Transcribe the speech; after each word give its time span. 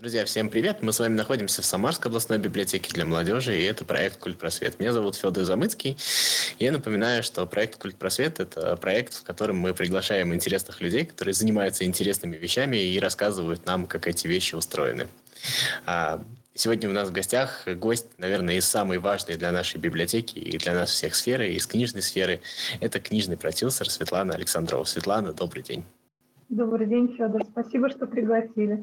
Друзья, 0.00 0.24
всем 0.24 0.48
привет! 0.48 0.78
Мы 0.80 0.94
с 0.94 0.98
вами 0.98 1.12
находимся 1.12 1.60
в 1.60 1.66
Самарской 1.66 2.08
областной 2.08 2.38
библиотеке 2.38 2.90
для 2.90 3.04
молодежи, 3.04 3.60
и 3.60 3.64
это 3.64 3.84
проект 3.84 4.18
«Культ 4.18 4.38
просвет». 4.38 4.80
Меня 4.80 4.94
зовут 4.94 5.14
Федор 5.14 5.44
Замыцкий, 5.44 5.98
я 6.58 6.72
напоминаю, 6.72 7.22
что 7.22 7.44
проект 7.44 7.78
«Культ 7.78 7.96
просвет»— 7.96 8.40
это 8.40 8.76
проект, 8.76 9.12
в 9.12 9.24
котором 9.24 9.58
мы 9.58 9.74
приглашаем 9.74 10.32
интересных 10.32 10.80
людей, 10.80 11.04
которые 11.04 11.34
занимаются 11.34 11.84
интересными 11.84 12.38
вещами 12.38 12.78
и 12.78 12.98
рассказывают 12.98 13.66
нам, 13.66 13.86
как 13.86 14.08
эти 14.08 14.26
вещи 14.26 14.54
устроены. 14.54 15.06
А, 15.84 16.24
сегодня 16.54 16.88
у 16.88 16.94
нас 16.94 17.10
в 17.10 17.12
гостях 17.12 17.68
гость, 17.68 18.06
наверное, 18.16 18.54
из 18.54 18.64
самой 18.64 18.96
важной 18.96 19.36
для 19.36 19.52
нашей 19.52 19.76
библиотеки 19.76 20.38
и 20.38 20.56
для 20.56 20.72
нас 20.72 20.92
всех 20.92 21.14
сферы, 21.14 21.52
из 21.52 21.66
книжной 21.66 22.00
сферы. 22.00 22.40
Это 22.80 23.00
книжный 23.00 23.36
продюсер 23.36 23.90
Светлана 23.90 24.32
Александрова. 24.32 24.84
Светлана, 24.84 25.34
добрый 25.34 25.62
день. 25.62 25.84
Добрый 26.48 26.86
день, 26.86 27.14
Федор. 27.18 27.44
Спасибо, 27.44 27.90
что 27.90 28.06
пригласили. 28.06 28.82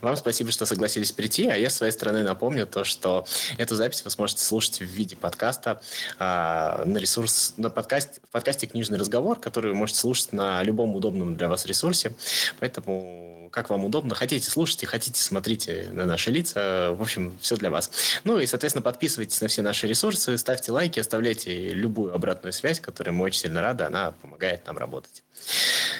Вам 0.00 0.16
спасибо, 0.16 0.50
что 0.50 0.66
согласились 0.66 1.12
прийти, 1.12 1.46
а 1.48 1.56
я 1.56 1.70
с 1.70 1.76
своей 1.76 1.92
стороны 1.92 2.22
напомню 2.22 2.66
то, 2.66 2.84
что 2.84 3.26
эту 3.56 3.76
запись 3.76 4.04
вы 4.04 4.10
сможете 4.10 4.44
слушать 4.44 4.80
в 4.80 4.84
виде 4.84 5.16
подкаста 5.16 5.80
а, 6.18 6.84
на 6.84 6.98
ресурс, 6.98 7.54
на 7.56 7.70
подкасте, 7.70 8.20
в 8.28 8.32
подкасте 8.32 8.66
«Книжный 8.66 8.98
разговор», 8.98 9.38
который 9.38 9.72
вы 9.72 9.76
можете 9.76 10.00
слушать 10.00 10.32
на 10.32 10.62
любом 10.62 10.94
удобном 10.94 11.36
для 11.36 11.48
вас 11.48 11.66
ресурсе. 11.66 12.12
Поэтому, 12.58 13.39
как 13.50 13.70
вам 13.70 13.84
удобно, 13.84 14.14
хотите 14.14 14.50
слушайте, 14.50 14.86
хотите 14.86 15.20
смотрите 15.20 15.88
на 15.92 16.06
наши 16.06 16.30
лица, 16.30 16.92
в 16.92 17.02
общем, 17.02 17.38
все 17.40 17.56
для 17.56 17.70
вас. 17.70 17.90
Ну 18.24 18.38
и, 18.38 18.46
соответственно, 18.46 18.82
подписывайтесь 18.82 19.40
на 19.40 19.48
все 19.48 19.62
наши 19.62 19.86
ресурсы, 19.86 20.36
ставьте 20.38 20.72
лайки, 20.72 21.00
оставляйте 21.00 21.72
любую 21.72 22.14
обратную 22.14 22.52
связь, 22.52 22.80
которой 22.80 23.10
мы 23.10 23.24
очень 23.24 23.40
сильно 23.40 23.60
рады, 23.60 23.84
она 23.84 24.12
помогает 24.12 24.66
нам 24.66 24.78
работать. 24.78 25.22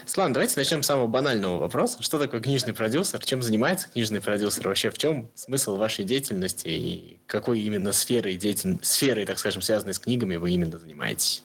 Слан, 0.07 0.33
давайте 0.33 0.55
начнем 0.57 0.83
с 0.83 0.87
самого 0.87 1.07
банального 1.07 1.59
вопроса. 1.59 2.03
Что 2.03 2.19
такое 2.19 2.41
книжный 2.41 2.75
продюсер? 2.75 3.25
Чем 3.25 3.43
занимается 3.43 3.89
книжный 3.89 4.21
продюсер? 4.21 4.67
Вообще, 4.67 4.91
в 4.91 4.99
чем 4.99 5.31
смысл 5.35 5.77
вашей 5.77 6.05
деятельности 6.05 6.69
и 6.69 7.21
какой 7.27 7.61
именно 7.61 7.93
сферой, 7.93 8.37
деятель... 8.37 8.79
сферой 8.83 9.25
так 9.25 9.39
скажем, 9.39 9.63
связанной 9.63 9.95
с 9.95 9.99
книгами 9.99 10.37
вы 10.37 10.51
именно 10.53 10.79
занимаетесь? 10.79 11.45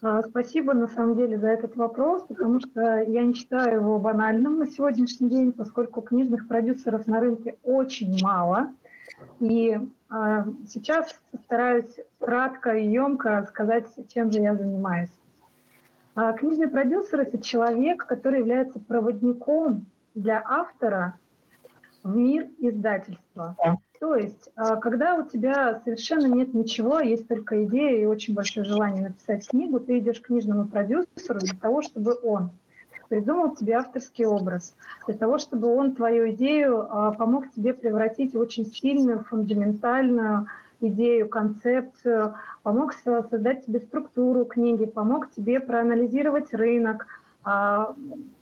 А, 0.00 0.22
спасибо, 0.22 0.74
на 0.74 0.86
самом 0.86 1.16
деле, 1.16 1.38
за 1.38 1.48
этот 1.48 1.74
вопрос, 1.74 2.22
потому 2.28 2.60
что 2.60 3.02
я 3.02 3.24
не 3.24 3.34
считаю 3.34 3.80
его 3.80 3.98
банальным 3.98 4.58
на 4.58 4.66
сегодняшний 4.68 5.28
день, 5.28 5.52
поскольку 5.52 6.02
книжных 6.02 6.46
продюсеров 6.46 7.06
на 7.08 7.20
рынке 7.20 7.56
очень 7.64 8.16
мало. 8.22 8.72
И 9.40 9.76
э, 10.10 10.44
сейчас 10.68 11.18
постараюсь 11.32 11.96
кратко 12.20 12.76
и 12.76 12.88
емко 12.88 13.44
сказать, 13.48 13.86
чем 14.14 14.30
же 14.30 14.38
я 14.38 14.54
занимаюсь. 14.54 15.10
А 16.14 16.32
книжный 16.32 16.68
продюсер– 16.68 17.20
это 17.22 17.42
человек, 17.42 18.06
который 18.06 18.38
является 18.38 18.78
проводником 18.78 19.86
для 20.14 20.40
автора 20.44 21.18
в 22.08 22.16
мир 22.16 22.46
издательства. 22.58 23.56
То 24.00 24.14
есть, 24.14 24.50
а, 24.54 24.76
когда 24.76 25.16
у 25.16 25.26
тебя 25.26 25.80
совершенно 25.84 26.26
нет 26.26 26.54
ничего, 26.54 26.96
а 26.96 27.02
есть 27.02 27.26
только 27.26 27.64
идея 27.64 28.00
и 28.00 28.06
очень 28.06 28.32
большое 28.34 28.64
желание 28.64 29.08
написать 29.08 29.48
книгу, 29.48 29.80
ты 29.80 29.98
идешь 29.98 30.20
к 30.20 30.26
книжному 30.26 30.68
продюсеру 30.68 31.40
для 31.40 31.58
того, 31.58 31.82
чтобы 31.82 32.16
он 32.22 32.50
придумал 33.08 33.56
тебе 33.56 33.74
авторский 33.74 34.24
образ, 34.24 34.76
для 35.06 35.16
того, 35.16 35.38
чтобы 35.38 35.74
он 35.74 35.96
твою 35.96 36.30
идею 36.30 36.86
помог 37.18 37.50
тебе 37.50 37.74
превратить 37.74 38.34
в 38.34 38.38
очень 38.38 38.66
сильную, 38.66 39.24
фундаментальную, 39.24 40.46
идею, 40.80 41.28
концепцию, 41.28 42.36
помог 42.62 42.92
создать 42.92 43.66
тебе 43.66 43.80
структуру 43.80 44.44
книги, 44.44 44.84
помог 44.84 45.30
тебе 45.32 45.58
проанализировать 45.58 46.54
рынок, 46.54 47.06
а, 47.42 47.94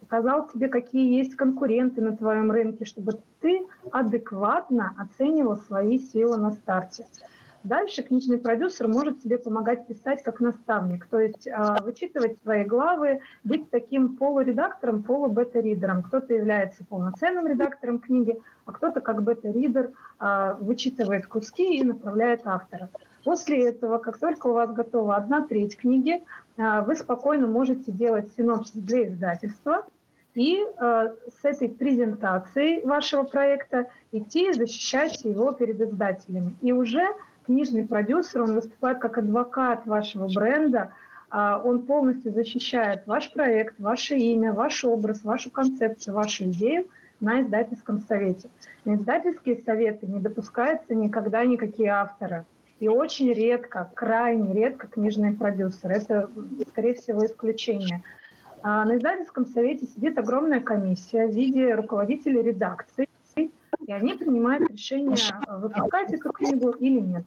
показал 0.07 0.49
тебе, 0.49 0.69
какие 0.69 1.17
есть 1.19 1.35
конкуренты 1.35 2.01
на 2.01 2.17
твоем 2.17 2.51
рынке, 2.51 2.85
чтобы 2.85 3.21
ты 3.41 3.67
адекватно 3.91 4.95
оценивал 4.97 5.57
свои 5.57 5.99
силы 5.99 6.37
на 6.37 6.53
старте. 6.53 7.07
Дальше 7.65 8.05
книжный 8.05 8.39
продюсер 8.39 8.87
может 8.87 9.23
тебе 9.23 9.39
помогать 9.39 9.89
писать 9.89 10.23
как 10.23 10.39
наставник, 10.39 11.07
то 11.07 11.19
есть 11.19 11.49
э, 11.49 11.53
вычитывать 11.83 12.41
свои 12.43 12.63
главы, 12.63 13.23
быть 13.43 13.69
таким 13.71 14.17
полуредактором, 14.17 15.03
полубета-ридером. 15.03 16.05
Кто-то 16.05 16.33
является 16.33 16.85
полноценным 16.85 17.45
редактором 17.49 17.99
книги, 17.99 18.41
а 18.67 18.73
кто-то 18.73 19.01
как 19.01 19.25
бета-ридер 19.25 19.91
э, 20.21 20.55
вычитывает 20.61 21.27
куски 21.27 21.79
и 21.79 21.83
направляет 21.83 22.43
автора. 22.45 22.89
После 23.25 23.69
этого, 23.69 23.99
как 23.99 24.19
только 24.19 24.47
у 24.47 24.53
вас 24.53 24.73
готова 24.73 25.17
одна 25.17 25.45
треть 25.45 25.77
книги, 25.77 26.23
э, 26.57 26.83
вы 26.83 26.95
спокойно 26.95 27.49
можете 27.49 27.91
делать 27.91 28.31
синопсис 28.37 28.81
для 28.81 29.09
издательства 29.09 29.85
и 30.37 30.63
э, 30.63 31.09
с 31.41 31.45
этой 31.45 31.69
презентацией 31.69 32.85
вашего 32.85 33.25
проекта 33.25 33.87
идти 34.13 34.53
защищать 34.53 35.25
его 35.25 35.53
перед 35.53 35.81
издателями. 35.81 36.55
И 36.61 36.73
уже 36.73 37.05
книжный 37.47 37.87
продюсер, 37.87 38.43
он 38.43 38.55
выступает 38.55 38.99
как 38.99 39.19
адвокат 39.19 39.87
вашего 39.87 40.29
бренда, 40.29 40.93
а, 41.31 41.61
он 41.65 41.83
полностью 41.83 42.33
защищает 42.33 43.07
ваш 43.07 43.33
проект, 43.33 43.79
ваше 43.81 44.17
имя, 44.17 44.53
ваш 44.53 44.85
образ, 44.85 45.25
вашу 45.25 45.51
концепцию, 45.51 46.15
вашу 46.15 46.45
идею 46.45 46.87
на 47.21 47.41
издательском 47.41 48.01
совете. 48.01 48.49
На 48.85 48.95
издательские 48.95 49.63
советы 49.65 50.07
не 50.07 50.21
допускаются 50.21 50.95
никогда 50.95 51.45
никакие 51.45 51.91
авторы. 51.91 52.45
И 52.79 52.89
очень 52.89 53.33
редко, 53.33 53.91
крайне 53.95 54.53
редко 54.53 54.87
книжные 54.87 55.33
продюсеры. 55.33 55.95
Это, 55.95 56.31
скорее 56.69 56.95
всего, 56.95 57.25
исключение. 57.25 58.03
А 58.69 58.85
на 58.85 58.97
издательском 58.97 59.47
совете 59.47 59.87
сидит 59.87 60.19
огромная 60.19 60.59
комиссия 60.59 61.29
в 61.29 61.31
виде 61.31 61.73
руководителей 61.73 62.43
редакции, 62.43 63.09
и 63.37 63.93
они 63.93 64.15
принимают 64.15 64.69
решение, 64.69 65.17
выпускать 65.47 66.13
эту 66.13 66.33
книгу 66.33 66.71
или 66.71 66.99
нет. 66.99 67.25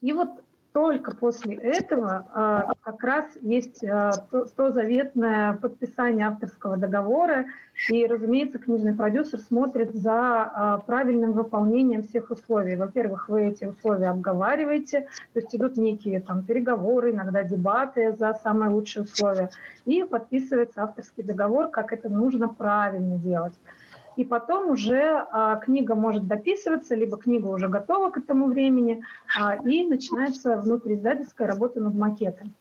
И 0.00 0.12
вот 0.12 0.42
только 0.72 1.16
после 1.16 1.56
этого 1.56 2.26
а, 2.32 2.72
как 2.82 3.02
раз 3.02 3.24
есть 3.42 3.82
а, 3.84 4.12
то, 4.30 4.70
заветное 4.70 5.54
подписание 5.54 6.28
авторского 6.28 6.76
договора, 6.76 7.46
и, 7.88 8.06
разумеется, 8.06 8.58
книжный 8.58 8.94
продюсер 8.94 9.40
смотрит 9.40 9.94
за 9.94 10.12
а, 10.12 10.78
правильным 10.78 11.32
выполнением 11.32 12.04
всех 12.04 12.30
условий. 12.30 12.76
Во-первых, 12.76 13.28
вы 13.28 13.48
эти 13.48 13.64
условия 13.64 14.10
обговариваете, 14.10 15.08
то 15.32 15.40
есть 15.40 15.54
идут 15.54 15.76
некие 15.76 16.20
там 16.20 16.44
переговоры, 16.44 17.10
иногда 17.10 17.42
дебаты 17.42 18.14
за 18.16 18.38
самые 18.42 18.70
лучшие 18.70 19.04
условия, 19.04 19.50
и 19.86 20.04
подписывается 20.04 20.82
авторский 20.82 21.24
договор, 21.24 21.68
как 21.68 21.92
это 21.92 22.08
нужно 22.08 22.48
правильно 22.48 23.16
делать 23.18 23.54
и 24.20 24.24
потом 24.24 24.70
уже 24.70 25.26
а, 25.32 25.56
книга 25.56 25.94
может 25.94 26.26
дописываться, 26.26 26.94
либо 26.94 27.16
книга 27.16 27.46
уже 27.46 27.68
готова 27.68 28.10
к 28.10 28.18
этому 28.18 28.48
времени, 28.48 29.02
а, 29.38 29.56
и 29.56 29.86
начинается 29.86 30.58
внутрииздательская 30.58 31.48
работа 31.48 31.80
над 31.80 31.94
макетом. 31.94 32.52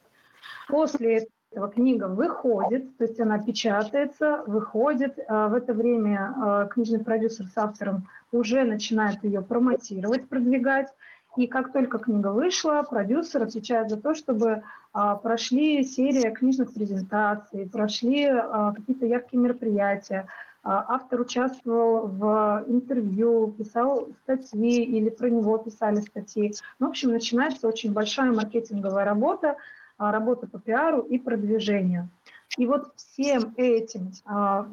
После 0.69 1.27
этого 1.51 1.67
книга 1.67 2.07
выходит, 2.07 2.95
то 2.95 3.03
есть 3.03 3.19
она 3.19 3.39
печатается, 3.39 4.41
выходит. 4.47 5.19
А, 5.27 5.49
в 5.49 5.53
это 5.53 5.73
время 5.73 6.33
а, 6.37 6.65
книжный 6.67 7.03
продюсер 7.03 7.45
с 7.47 7.57
автором 7.57 8.07
уже 8.31 8.63
начинает 8.63 9.21
ее 9.25 9.41
промотировать, 9.41 10.29
продвигать. 10.29 10.87
И 11.35 11.45
как 11.45 11.73
только 11.73 11.99
книга 11.99 12.31
вышла, 12.31 12.83
продюсер 12.89 13.43
отвечает 13.43 13.89
за 13.89 13.97
то, 13.97 14.15
чтобы 14.15 14.63
а, 14.93 15.15
прошли 15.17 15.83
серия 15.83 16.31
книжных 16.31 16.73
презентаций, 16.73 17.69
прошли 17.69 18.27
а, 18.27 18.73
какие-то 18.73 19.05
яркие 19.05 19.43
мероприятия, 19.43 20.27
автор 20.63 21.21
участвовал 21.21 22.07
в 22.07 22.65
интервью, 22.67 23.53
писал 23.57 24.09
статьи 24.23 24.83
или 24.83 25.09
про 25.09 25.29
него 25.29 25.57
писали 25.57 26.01
статьи. 26.01 26.53
Ну, 26.79 26.87
в 26.87 26.89
общем, 26.89 27.11
начинается 27.11 27.67
очень 27.67 27.93
большая 27.93 28.31
маркетинговая 28.31 29.05
работа, 29.05 29.55
а, 29.97 30.11
работа 30.11 30.47
по 30.47 30.59
пиару 30.59 31.01
и 31.01 31.17
продвижению. 31.17 32.09
И 32.57 32.65
вот 32.65 32.93
всем 32.95 33.53
этим 33.57 34.11
а, 34.25 34.67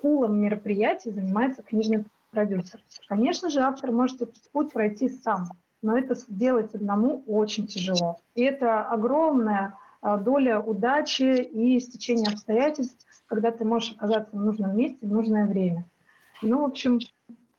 пулом 0.00 0.40
мероприятий 0.40 1.10
занимается 1.10 1.62
книжный 1.62 2.04
продюсер. 2.30 2.80
Конечно 3.08 3.50
же, 3.50 3.60
автор 3.60 3.90
может 3.90 4.22
этот 4.22 4.50
путь 4.52 4.72
пройти 4.72 5.08
сам, 5.08 5.48
но 5.82 5.98
это 5.98 6.14
сделать 6.14 6.74
одному 6.74 7.22
очень 7.26 7.66
тяжело. 7.66 8.18
И 8.34 8.42
это 8.42 8.82
огромная 8.82 9.74
доля 10.00 10.60
удачи 10.60 11.42
и 11.42 11.80
стечения 11.80 12.30
обстоятельств, 12.30 13.04
когда 13.28 13.52
ты 13.52 13.64
можешь 13.64 13.94
оказаться 13.96 14.36
в 14.36 14.40
нужном 14.40 14.76
месте 14.76 14.98
в 15.00 15.12
нужное 15.12 15.46
время. 15.46 15.84
Ну, 16.42 16.62
в 16.62 16.64
общем, 16.64 16.98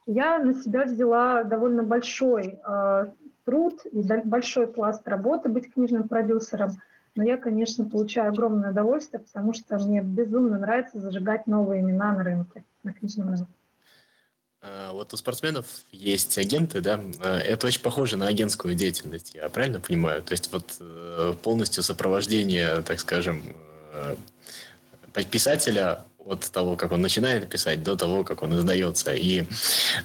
я 0.06 0.40
на 0.40 0.54
себя 0.54 0.86
взяла 0.86 1.44
довольно 1.44 1.84
большой 1.84 2.60
э, 2.66 3.06
труд 3.46 3.86
и 3.92 4.02
большой 4.26 4.68
пласт 4.68 5.08
работы 5.08 5.50
быть 5.50 5.74
книжным 5.74 6.08
продюсером, 6.08 6.78
но 7.16 7.24
я, 7.24 7.38
конечно, 7.38 7.86
получаю 7.86 8.30
огромное 8.30 8.72
удовольствие, 8.72 9.22
потому 9.22 9.54
что 9.54 9.78
мне 9.78 10.02
безумно 10.02 10.58
нравится 10.60 11.00
зажигать 11.00 11.48
новые 11.48 11.82
имена 11.82 12.14
на 12.14 12.24
рынке, 12.24 12.64
на 12.84 12.94
книжном 12.94 13.30
рынке. 13.30 13.54
А, 14.62 14.94
вот 14.94 15.14
у 15.14 15.18
спортсменов 15.18 15.66
есть 15.92 16.38
агенты, 16.38 16.82
да, 16.82 17.00
а, 17.22 17.38
это 17.38 17.68
очень 17.68 17.82
похоже 17.82 18.18
на 18.18 18.28
агентскую 18.28 18.76
деятельность, 18.76 19.36
я 19.36 19.50
правильно 19.50 19.80
понимаю? 19.80 20.24
То 20.24 20.34
есть 20.34 20.52
вот 20.52 20.78
э, 20.80 21.34
полностью 21.42 21.84
сопровождение, 21.84 22.82
так 22.82 23.00
скажем, 23.00 23.56
писателя 25.28 26.06
от 26.26 26.52
того, 26.52 26.76
как 26.76 26.92
он 26.92 27.02
начинает 27.02 27.50
писать, 27.50 27.84
до 27.84 27.96
того, 27.96 28.24
как 28.24 28.44
он 28.44 28.56
издается. 28.56 29.14
И, 29.14 29.44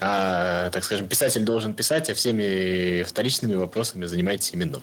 а, 0.00 0.70
так 0.70 0.84
скажем, 0.84 1.08
писатель 1.08 1.44
должен 1.44 1.74
писать, 1.74 2.08
а 2.10 2.14
всеми 2.14 3.02
вторичными 3.02 3.54
вопросами 3.54 4.06
занимаетесь 4.06 4.52
именно. 4.52 4.80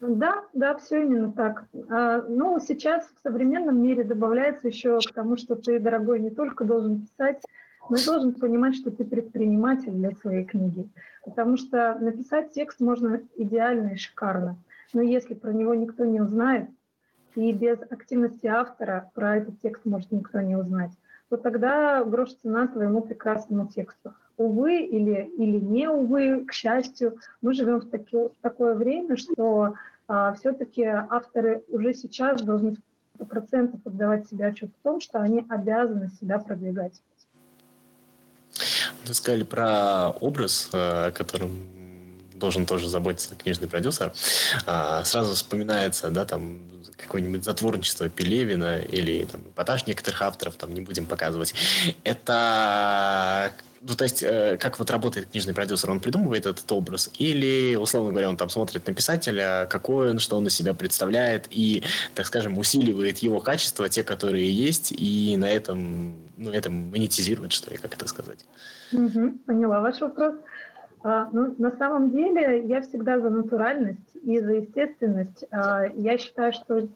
Да, 0.00 0.44
да, 0.52 0.76
все 0.76 1.02
именно 1.02 1.32
так. 1.32 1.64
А, 1.88 2.22
ну, 2.28 2.60
сейчас 2.60 3.06
в 3.06 3.22
современном 3.22 3.82
мире 3.82 4.04
добавляется 4.04 4.68
еще 4.68 4.98
к 4.98 5.12
тому, 5.12 5.36
что 5.36 5.56
ты, 5.56 5.78
дорогой, 5.78 6.20
не 6.20 6.30
только 6.30 6.64
должен 6.64 7.06
писать, 7.06 7.40
но 7.88 7.96
и 7.96 8.04
должен 8.04 8.34
понимать, 8.34 8.76
что 8.76 8.90
ты 8.90 9.04
предприниматель 9.04 9.92
для 9.92 10.12
своей 10.12 10.44
книги. 10.44 10.88
Потому 11.24 11.56
что 11.56 11.96
написать 12.00 12.52
текст 12.52 12.80
можно 12.80 13.20
идеально 13.36 13.94
и 13.94 13.96
шикарно. 13.96 14.56
Но 14.92 15.02
если 15.02 15.34
про 15.34 15.52
него 15.52 15.74
никто 15.74 16.04
не 16.04 16.20
узнает, 16.20 16.68
и 17.36 17.52
без 17.52 17.80
активности 17.90 18.46
автора 18.46 19.10
про 19.14 19.36
этот 19.36 19.60
текст 19.60 19.84
может 19.84 20.10
никто 20.10 20.40
не 20.40 20.56
узнать, 20.56 20.90
то 21.28 21.36
тогда 21.36 22.04
грош 22.04 22.34
цена 22.42 22.66
твоему 22.68 23.02
прекрасному 23.02 23.68
тексту. 23.68 24.14
Увы 24.36 24.82
или, 24.82 25.30
или 25.36 25.58
не 25.58 25.88
увы, 25.88 26.44
к 26.44 26.52
счастью, 26.52 27.18
мы 27.40 27.54
живем 27.54 27.80
в, 27.80 27.88
таки, 27.88 28.16
в 28.16 28.32
такое 28.40 28.74
время, 28.74 29.16
что 29.16 29.74
а, 30.08 30.34
все-таки 30.34 30.84
авторы 30.84 31.62
уже 31.68 31.94
сейчас 31.94 32.42
должны 32.42 32.76
100% 33.18 33.80
отдавать 33.84 34.28
себе 34.28 34.46
отчет 34.46 34.70
в 34.70 34.82
том, 34.82 35.00
что 35.00 35.20
они 35.20 35.44
обязаны 35.48 36.10
себя 36.20 36.38
продвигать. 36.38 37.00
Вы 39.06 39.14
сказали 39.14 39.44
про 39.44 40.10
образ, 40.20 40.70
о 40.72 41.12
котором 41.12 41.50
должен 42.44 42.66
тоже 42.66 42.88
заботиться 42.88 43.34
книжный 43.36 43.68
продюсер. 43.68 44.12
А, 44.66 45.02
сразу 45.04 45.34
вспоминается, 45.34 46.10
да, 46.10 46.26
там 46.26 46.60
какое-нибудь 46.98 47.42
затворничество 47.42 48.10
Пелевина 48.10 48.80
или 48.80 49.24
там, 49.24 49.40
эпатаж 49.40 49.86
некоторых 49.86 50.20
авторов, 50.20 50.56
там 50.56 50.74
не 50.74 50.82
будем 50.82 51.06
показывать. 51.06 51.54
Это 52.04 53.50
ну, 53.80 53.94
то 53.94 54.04
есть, 54.04 54.22
э, 54.22 54.58
как 54.58 54.78
вот 54.78 54.90
работает 54.90 55.28
книжный 55.30 55.54
продюсер? 55.54 55.90
Он 55.90 56.00
придумывает 56.00 56.46
этот 56.46 56.70
образ? 56.72 57.10
Или, 57.18 57.76
условно 57.76 58.10
говоря, 58.10 58.28
он 58.28 58.36
там 58.36 58.48
смотрит 58.48 58.86
на 58.86 58.94
писателя, 58.94 59.66
какой 59.70 60.10
он, 60.10 60.18
что 60.18 60.36
он 60.36 60.46
из 60.46 60.54
себя 60.54 60.72
представляет, 60.74 61.46
и, 61.50 61.82
так 62.14 62.26
скажем, 62.26 62.56
усиливает 62.58 63.18
его 63.18 63.40
качества, 63.40 63.88
те, 63.88 64.02
которые 64.02 64.50
есть, 64.50 64.92
и 64.92 65.36
на 65.36 65.50
этом, 65.50 66.16
ну, 66.36 66.50
этом 66.50 66.90
монетизирует, 66.90 67.52
что 67.52 67.70
ли, 67.70 67.76
как 67.76 67.94
это 67.94 68.08
сказать? 68.08 68.38
Угу, 68.92 69.38
поняла 69.46 69.80
ваш 69.80 70.00
вопрос. 70.00 70.34
А, 71.06 71.28
ну, 71.32 71.54
на 71.58 71.70
самом 71.72 72.12
деле 72.12 72.64
я 72.64 72.80
всегда 72.80 73.20
за 73.20 73.28
натуральность 73.28 74.16
и 74.22 74.40
за 74.40 74.54
естественность. 74.54 75.44
А, 75.50 75.84
я 75.84 76.16
считаю, 76.16 76.54
что 76.54 76.88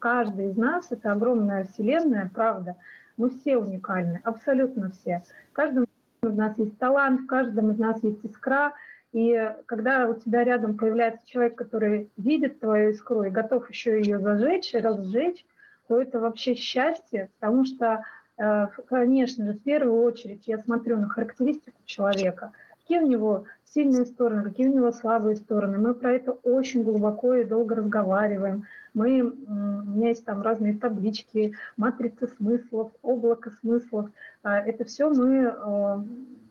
каждый 0.00 0.50
из 0.50 0.56
нас– 0.56 0.88
это 0.90 1.12
огромная 1.12 1.64
вселенная, 1.66 2.28
правда. 2.34 2.74
Мы 3.16 3.30
все 3.30 3.56
уникальны, 3.56 4.20
абсолютно 4.24 4.90
все. 4.90 5.22
В 5.52 5.52
каждом 5.52 5.86
из 6.24 6.34
нас 6.34 6.58
есть 6.58 6.76
талант, 6.78 7.20
в 7.20 7.26
каждом 7.26 7.70
из 7.70 7.78
нас 7.78 8.02
есть 8.02 8.24
искра. 8.24 8.72
И 9.12 9.54
когда 9.66 10.08
у 10.08 10.14
тебя 10.14 10.42
рядом 10.42 10.76
появляется 10.76 11.24
человек, 11.24 11.54
который 11.54 12.10
видит 12.16 12.58
твою 12.58 12.90
искру 12.90 13.22
и 13.22 13.30
готов 13.30 13.70
еще 13.70 14.00
ее 14.00 14.18
зажечь, 14.18 14.74
разжечь, 14.74 15.46
то 15.86 16.02
это 16.02 16.18
вообще 16.18 16.56
счастье, 16.56 17.30
потому 17.38 17.64
что, 17.66 18.02
э, 18.36 18.66
конечно 18.88 19.46
же, 19.46 19.52
в 19.52 19.62
первую 19.62 20.02
очередь 20.02 20.48
я 20.48 20.58
смотрю 20.58 20.96
на 20.96 21.08
характеристику 21.08 21.80
человека– 21.84 22.50
какие 22.84 22.98
у 23.00 23.06
него 23.06 23.44
сильные 23.72 24.04
стороны, 24.04 24.42
какие 24.44 24.68
у 24.68 24.74
него 24.74 24.92
слабые 24.92 25.36
стороны. 25.36 25.78
Мы 25.78 25.94
про 25.94 26.12
это 26.12 26.32
очень 26.32 26.84
глубоко 26.84 27.34
и 27.34 27.44
долго 27.44 27.76
разговариваем. 27.76 28.64
Мы, 28.92 29.22
у 29.22 29.32
меня 29.32 30.10
есть 30.10 30.24
там 30.24 30.42
разные 30.42 30.74
таблички, 30.74 31.54
матрицы 31.76 32.28
смыслов, 32.36 32.92
облако 33.02 33.50
смыслов. 33.60 34.10
А, 34.42 34.60
это 34.60 34.84
все 34.84 35.08
мы 35.08 35.36
э, 35.36 36.04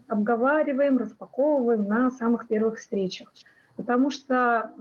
обговариваем, 0.07 0.97
распаковываем 0.97 1.87
на 1.87 2.09
самых 2.09 2.47
первых 2.47 2.79
встречах. 2.79 3.31
Потому 3.75 4.11
что 4.11 4.71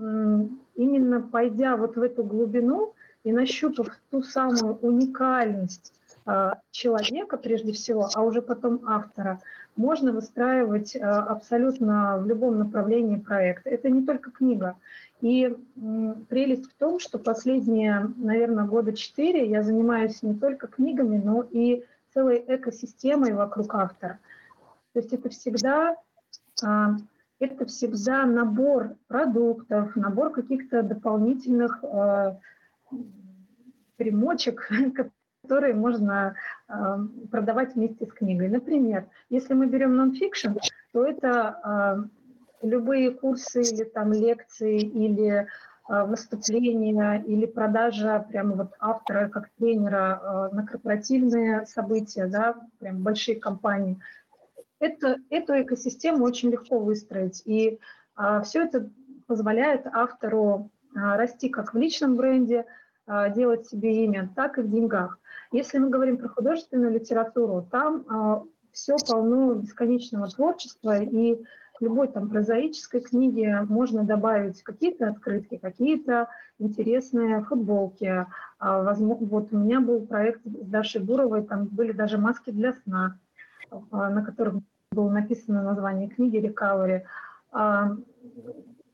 именно 0.75 1.21
пойдя 1.21 1.77
вот 1.77 1.95
в 1.95 2.01
эту 2.01 2.23
глубину 2.23 2.93
и 3.23 3.31
нащупав 3.31 3.87
ту 4.11 4.21
самую 4.21 4.75
уникальность 4.75 5.93
а, 6.25 6.59
человека 6.71 7.37
прежде 7.37 7.73
всего, 7.73 8.09
а 8.13 8.21
уже 8.21 8.41
потом 8.41 8.81
автора, 8.87 9.41
можно 9.75 10.11
выстраивать 10.11 10.95
а, 10.95 11.23
абсолютно 11.23 12.17
в 12.19 12.27
любом 12.27 12.59
направлении 12.59 13.17
проект. 13.17 13.65
Это 13.65 13.89
не 13.89 14.05
только 14.05 14.31
книга. 14.31 14.75
И 15.21 15.55
прелесть 16.27 16.69
в 16.69 16.73
том, 16.75 16.99
что 16.99 17.17
последние, 17.17 18.11
наверное, 18.17 18.65
года 18.65 18.93
четыре 18.93 19.49
я 19.49 19.63
занимаюсь 19.63 20.21
не 20.21 20.35
только 20.35 20.67
книгами, 20.67 21.17
но 21.17 21.45
и 21.49 21.85
целой 22.13 22.43
экосистемой 22.45 23.33
вокруг 23.33 23.73
автора. 23.73 24.19
То 24.93 24.99
есть 24.99 25.13
это 25.13 25.29
всегда, 25.29 25.95
а, 26.63 26.97
это 27.39 27.65
всегда 27.65 28.25
набор 28.25 28.95
продуктов, 29.07 29.95
набор 29.95 30.31
каких-то 30.31 30.83
дополнительных 30.83 31.83
примочек, 33.97 34.69
которые 35.43 35.73
можно 35.73 36.35
э, 36.67 36.73
продавать 37.31 37.75
вместе 37.75 38.05
с 38.05 38.13
книгой. 38.13 38.49
Например, 38.49 39.05
если 39.29 39.53
мы 39.53 39.67
берем 39.67 39.95
нонфикшн, 39.95 40.51
то 40.93 41.05
это 41.05 42.07
э, 42.61 42.67
любые 42.67 43.11
курсы 43.11 43.61
или 43.61 43.83
там 43.83 44.13
лекции 44.13 44.79
или 44.79 45.47
э, 45.89 46.03
выступления 46.05 47.23
или 47.27 47.45
продажа 47.45 48.25
прямо 48.29 48.55
вот 48.55 48.71
автора 48.79 49.29
как 49.29 49.49
тренера 49.57 50.49
на 50.53 50.65
корпоративные 50.65 51.65
события, 51.65 52.27
да, 52.27 52.55
прям 52.79 53.03
большие 53.03 53.39
компании. 53.39 53.99
Это, 54.83 55.17
эту 55.29 55.61
экосистему 55.61 56.25
очень 56.25 56.49
легко 56.51 56.79
выстроить. 56.79 57.41
И 57.45 57.79
э, 58.17 58.41
все 58.43 58.63
это 58.63 58.89
позволяет 59.27 59.87
автору 59.87 60.69
э, 60.93 60.99
расти 60.99 61.47
как 61.49 61.73
в 61.73 61.77
личном 61.77 62.17
бренде, 62.17 62.65
э, 63.07 63.33
делать 63.33 63.67
себе 63.67 64.03
имя, 64.03 64.29
так 64.35 64.57
и 64.57 64.61
в 64.61 64.69
деньгах. 64.69 65.19
Если 65.53 65.77
мы 65.77 65.89
говорим 65.89 66.17
про 66.17 66.29
художественную 66.29 66.91
литературу, 66.91 67.67
там 67.71 68.03
а, 68.09 68.43
все 68.71 68.95
полно 69.07 69.53
бесконечного 69.53 70.27
творчества, 70.27 70.99
и 70.99 71.35
к 71.35 71.81
любой 71.81 72.07
там 72.07 72.27
прозаической 72.27 73.01
книге 73.01 73.61
можно 73.69 74.03
добавить 74.03 74.63
какие-то 74.63 75.09
открытки, 75.09 75.57
какие-то 75.57 76.27
интересные 76.57 77.43
футболки. 77.43 78.25
А, 78.57 78.81
возможно, 78.81 79.27
вот 79.27 79.53
у 79.53 79.57
меня 79.57 79.79
был 79.79 80.07
проект 80.07 80.41
с 80.43 80.67
Дашей 80.67 81.01
Буровой, 81.01 81.43
там 81.43 81.65
были 81.65 81.91
даже 81.91 82.17
маски 82.17 82.49
для 82.49 82.73
сна, 82.73 83.19
а, 83.69 84.09
на 84.09 84.25
которых 84.25 84.55
было 84.91 85.11
написано 85.11 85.61
название 85.61 86.09
книги 86.09 86.37
«Рекавери». 86.37 87.05
А, 87.51 87.95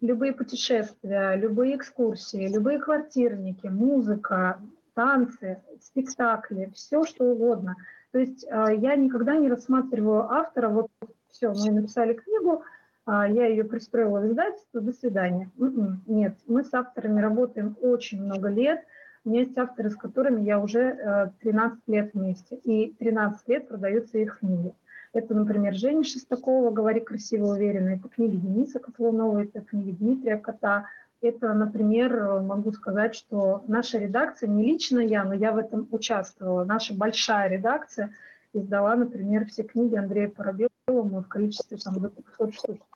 любые 0.01 0.33
путешествия, 0.33 1.35
любые 1.35 1.77
экскурсии, 1.77 2.53
любые 2.53 2.79
квартирники, 2.79 3.67
музыка, 3.67 4.59
танцы, 4.99 5.61
спектакли, 5.81 6.69
все 6.75 7.05
что 7.05 7.23
угодно. 7.23 7.77
То 8.11 8.19
есть 8.19 8.45
а, 8.51 8.69
я 8.73 8.97
никогда 8.97 9.37
не 9.37 9.47
рассматриваю 9.47 10.29
автора, 10.29 10.67
вот 10.67 10.91
все, 11.31 11.53
мы 11.53 11.71
написали 11.71 12.13
книгу, 12.13 12.63
а, 13.05 13.25
я 13.25 13.45
ее 13.45 13.63
пристроила 13.63 14.19
в 14.19 14.27
издательство, 14.27 14.81
до 14.81 14.91
свидания. 14.91 15.49
М-м, 15.57 16.03
нет, 16.05 16.35
мы 16.47 16.65
с 16.65 16.73
авторами 16.73 17.21
работаем 17.21 17.77
очень 17.81 18.21
много 18.21 18.49
лет, 18.49 18.81
у 19.23 19.29
меня 19.29 19.41
есть 19.41 19.57
авторы, 19.57 19.89
с 19.89 19.95
которыми 19.95 20.41
я 20.41 20.59
уже 20.59 21.31
13 21.39 21.79
э, 21.87 21.91
лет 21.91 22.13
вместе, 22.13 22.55
и 22.57 22.93
13 22.99 23.47
лет 23.47 23.69
продаются 23.69 24.17
их 24.17 24.39
книги. 24.39 24.73
Это, 25.13 25.33
например, 25.33 25.75
Женя 25.75 26.03
Шестакова 26.03 26.71
«Говори 26.71 26.99
красиво, 26.99 27.53
уверенно», 27.53 27.89
это 27.89 28.09
книги 28.09 28.35
Дениса 28.35 28.79
Котлунова, 28.79 29.43
это 29.43 29.61
книги 29.61 29.91
Дмитрия 29.91 30.37
Кота, 30.37 30.87
это, 31.21 31.53
например, 31.53 32.41
могу 32.41 32.71
сказать, 32.71 33.15
что 33.15 33.63
наша 33.67 33.97
редакция, 33.97 34.47
не 34.47 34.63
лично 34.63 34.99
я, 34.99 35.23
но 35.23 35.33
я 35.33 35.51
в 35.51 35.57
этом 35.57 35.87
участвовала, 35.91 36.63
наша 36.63 36.93
большая 36.93 37.49
редакция 37.49 38.13
издала, 38.53 38.95
например, 38.95 39.45
все 39.47 39.63
книги 39.63 39.95
Андрея 39.95 40.29
Парабелова 40.29 41.21
в 41.21 41.27
количестве 41.27 41.77
там, 41.77 41.99
до 41.99 42.09
500 42.09 42.53
штук. 42.53 42.87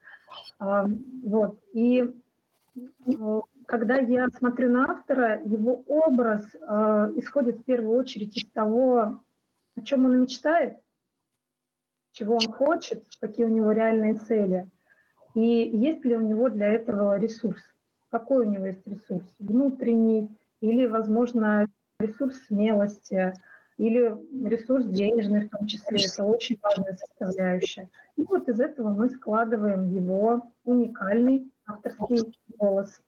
Вот. 0.59 1.59
И 1.73 2.11
э, 2.75 3.41
когда 3.67 3.97
я 3.97 4.27
смотрю 4.29 4.71
на 4.71 4.91
автора, 4.91 5.41
его 5.43 5.83
образ 5.87 6.43
э, 6.55 7.13
исходит 7.17 7.59
в 7.59 7.63
первую 7.65 7.99
очередь 7.99 8.35
из 8.35 8.49
того, 8.51 9.21
о 9.75 9.81
чем 9.83 10.05
он 10.05 10.21
мечтает, 10.21 10.77
чего 12.13 12.35
он 12.35 12.51
хочет, 12.51 13.03
какие 13.19 13.45
у 13.45 13.49
него 13.49 13.71
реальные 13.73 14.15
цели, 14.15 14.67
и 15.35 15.41
есть 15.41 16.03
ли 16.05 16.15
у 16.15 16.21
него 16.21 16.49
для 16.49 16.67
этого 16.67 17.19
ресурс 17.19 17.61
какой 18.13 18.45
у 18.45 18.49
него 18.49 18.67
есть 18.67 18.85
ресурс? 18.85 19.25
Внутренний 19.39 20.29
или, 20.61 20.85
возможно, 20.85 21.67
ресурс 21.99 22.35
смелости, 22.47 23.33
или 23.79 24.15
ресурс 24.47 24.85
денежный 24.85 25.47
в 25.47 25.49
том 25.49 25.65
числе. 25.65 25.99
Это 26.05 26.23
очень 26.23 26.59
важная 26.61 26.95
составляющая. 26.95 27.89
И 28.15 28.21
вот 28.21 28.47
из 28.47 28.59
этого 28.59 28.89
мы 28.89 29.09
складываем 29.09 29.89
его 29.89 30.43
уникальный 30.63 31.51
авторский 31.65 32.37
голос. 32.59 33.01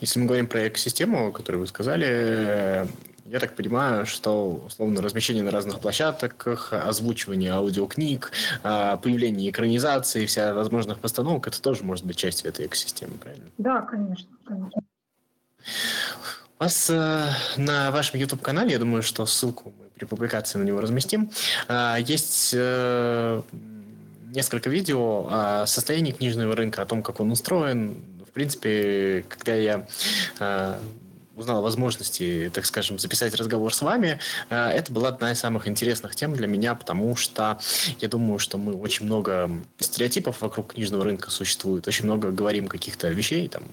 Если 0.00 0.18
мы 0.20 0.26
говорим 0.26 0.46
про 0.46 0.68
экосистему, 0.68 1.30
которую 1.30 1.60
вы 1.60 1.66
сказали, 1.66 2.88
я 3.32 3.40
так 3.40 3.54
понимаю, 3.54 4.04
что, 4.04 4.62
условно, 4.66 5.00
размещение 5.00 5.42
на 5.42 5.50
разных 5.50 5.80
площадках, 5.80 6.72
озвучивание 6.72 7.52
аудиокниг, 7.52 8.30
а, 8.62 8.98
появление 8.98 9.50
экранизации, 9.50 10.26
вся 10.26 10.52
возможных 10.52 10.98
постановок, 10.98 11.48
это 11.48 11.60
тоже 11.62 11.82
может 11.82 12.04
быть 12.04 12.18
частью 12.18 12.50
этой 12.50 12.66
экосистемы, 12.66 13.16
правильно? 13.16 13.46
Да, 13.56 13.80
конечно, 13.80 14.28
конечно. 14.44 14.82
У 16.58 16.62
вас 16.64 16.90
э, 16.90 17.28
на 17.56 17.90
вашем 17.90 18.20
YouTube-канале, 18.20 18.72
я 18.72 18.78
думаю, 18.78 19.02
что 19.02 19.24
ссылку 19.24 19.72
мы 19.78 19.86
при 19.94 20.04
публикации 20.04 20.58
на 20.58 20.64
него 20.64 20.80
разместим, 20.80 21.30
э, 21.68 21.96
есть 22.04 22.50
э, 22.54 23.42
несколько 24.34 24.68
видео 24.68 25.26
о 25.30 25.66
состоянии 25.66 26.12
книжного 26.12 26.54
рынка, 26.54 26.82
о 26.82 26.86
том, 26.86 27.02
как 27.02 27.18
он 27.20 27.32
устроен. 27.32 28.04
В 28.28 28.30
принципе, 28.32 29.24
когда 29.28 29.54
я 29.54 29.86
э, 30.38 30.78
узнал 31.36 31.58
о 31.58 31.62
возможности, 31.62 32.50
так 32.52 32.66
скажем, 32.66 32.98
записать 32.98 33.34
разговор 33.34 33.72
с 33.74 33.82
вами, 33.82 34.18
э, 34.50 34.56
это 34.56 34.92
была 34.92 35.08
одна 35.08 35.32
из 35.32 35.38
самых 35.38 35.66
интересных 35.68 36.14
тем 36.14 36.34
для 36.34 36.46
меня, 36.46 36.74
потому 36.74 37.16
что 37.16 37.58
я 38.00 38.08
думаю, 38.08 38.38
что 38.38 38.58
мы 38.58 38.74
очень 38.74 39.06
много 39.06 39.50
стереотипов 39.78 40.40
вокруг 40.40 40.74
книжного 40.74 41.04
рынка 41.04 41.30
существует, 41.30 41.88
очень 41.88 42.04
много 42.04 42.30
говорим 42.30 42.66
каких-то 42.68 43.08
вещей, 43.08 43.48
там, 43.48 43.64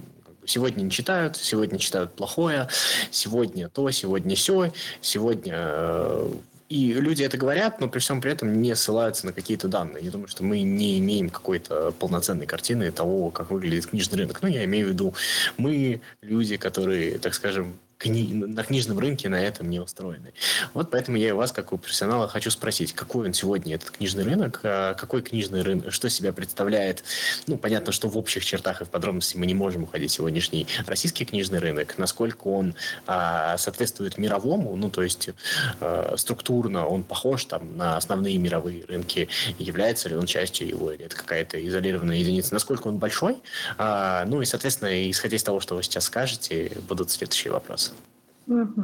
сегодня 0.46 0.84
не 0.84 0.92
читают, 0.92 1.38
сегодня 1.38 1.78
читают 1.78 2.16
плохое, 2.16 2.68
сегодня 3.12 3.70
то, 3.70 3.90
сегодня 3.92 4.36
все, 4.36 4.72
сегодня 5.02 5.56
э, 5.58 6.32
и 6.70 6.94
люди 6.94 7.24
это 7.24 7.36
говорят, 7.36 7.82
но 7.82 7.90
при 7.90 8.00
всем 8.00 8.22
при 8.22 8.32
этом 8.32 8.62
не 8.62 8.76
ссылаются 8.76 9.26
на 9.26 9.34
какие-то 9.34 9.68
данные. 9.68 10.06
Я 10.06 10.12
думаю, 10.12 10.28
что 10.28 10.44
мы 10.44 10.62
не 10.62 11.00
имеем 11.00 11.30
какой-то 11.30 11.92
полноценной 11.98 12.46
картины 12.46 12.92
того, 12.92 13.32
как 13.32 13.50
выглядит 13.50 13.88
книжный 13.88 14.20
рынок. 14.20 14.40
Ну, 14.44 14.48
я 14.48 14.64
имею 14.66 14.88
в 14.88 14.90
виду, 14.92 15.16
мы 15.58 16.02
люди, 16.22 16.58
которые, 16.58 17.18
так 17.18 17.34
скажем, 17.34 17.80
кни... 18.00 18.34
на 18.34 18.64
книжном 18.64 18.98
рынке 18.98 19.30
на 19.30 19.40
этом 19.40 19.70
не 19.70 19.80
устроены. 19.80 20.34
Вот 20.74 20.90
поэтому 20.90 21.18
я 21.18 21.36
у 21.36 21.38
вас, 21.38 21.52
как 21.52 21.74
у 21.74 21.78
профессионала, 21.78 22.28
хочу 22.28 22.50
спросить, 22.50 22.94
какой 22.94 23.28
он 23.28 23.34
сегодня, 23.34 23.76
этот 23.76 23.92
книжный 23.92 24.24
рынок, 24.24 24.62
а 24.64 24.94
какой 24.96 25.22
книжный 25.22 25.62
рынок, 25.62 25.94
что 25.94 26.10
себя 26.10 26.34
представляет? 26.34 27.04
Ну, 27.46 27.58
понятно, 27.58 27.92
что 27.92 28.08
в 28.08 28.18
общих 28.18 28.44
чертах 28.44 28.82
и 28.82 28.86
в 28.86 28.90
подробности 28.90 29.38
мы 29.38 29.46
не 29.46 29.54
можем 29.54 29.84
уходить 29.84 30.12
сегодняшний 30.12 30.66
российский 30.88 31.26
книжный 31.26 31.60
рынок, 31.60 31.98
насколько 31.98 32.48
он 32.48 32.74
а, 33.06 33.58
соответствует 33.58 34.18
мировому, 34.18 34.76
ну, 34.76 34.90
то 34.90 35.04
есть 35.04 35.30
а, 35.82 36.16
структурно 36.18 36.88
он 36.88 37.04
похож 37.04 37.46
там 37.46 37.78
на 37.78 37.98
основные 37.98 38.38
мировые 38.38 38.86
рынки, 38.86 39.28
является 39.58 40.08
ли 40.08 40.16
он 40.16 40.26
частью 40.26 40.68
его, 40.68 40.92
или 40.92 41.06
это 41.06 41.16
какая-то 41.18 41.66
изолированная 41.68 42.18
единица, 42.18 42.54
насколько 42.54 42.88
он 42.88 42.98
большой, 42.98 43.38
а, 43.78 44.24
ну, 44.26 44.42
и, 44.42 44.46
соответственно, 44.46 45.10
исходя 45.12 45.36
из 45.36 45.44
того, 45.44 45.60
что 45.60 45.76
вы 45.76 45.84
сейчас 45.84 46.06
скажете, 46.06 46.72
будут 46.88 47.12
следующие 47.12 47.52
вопросы. 47.52 47.89
Угу. 48.50 48.82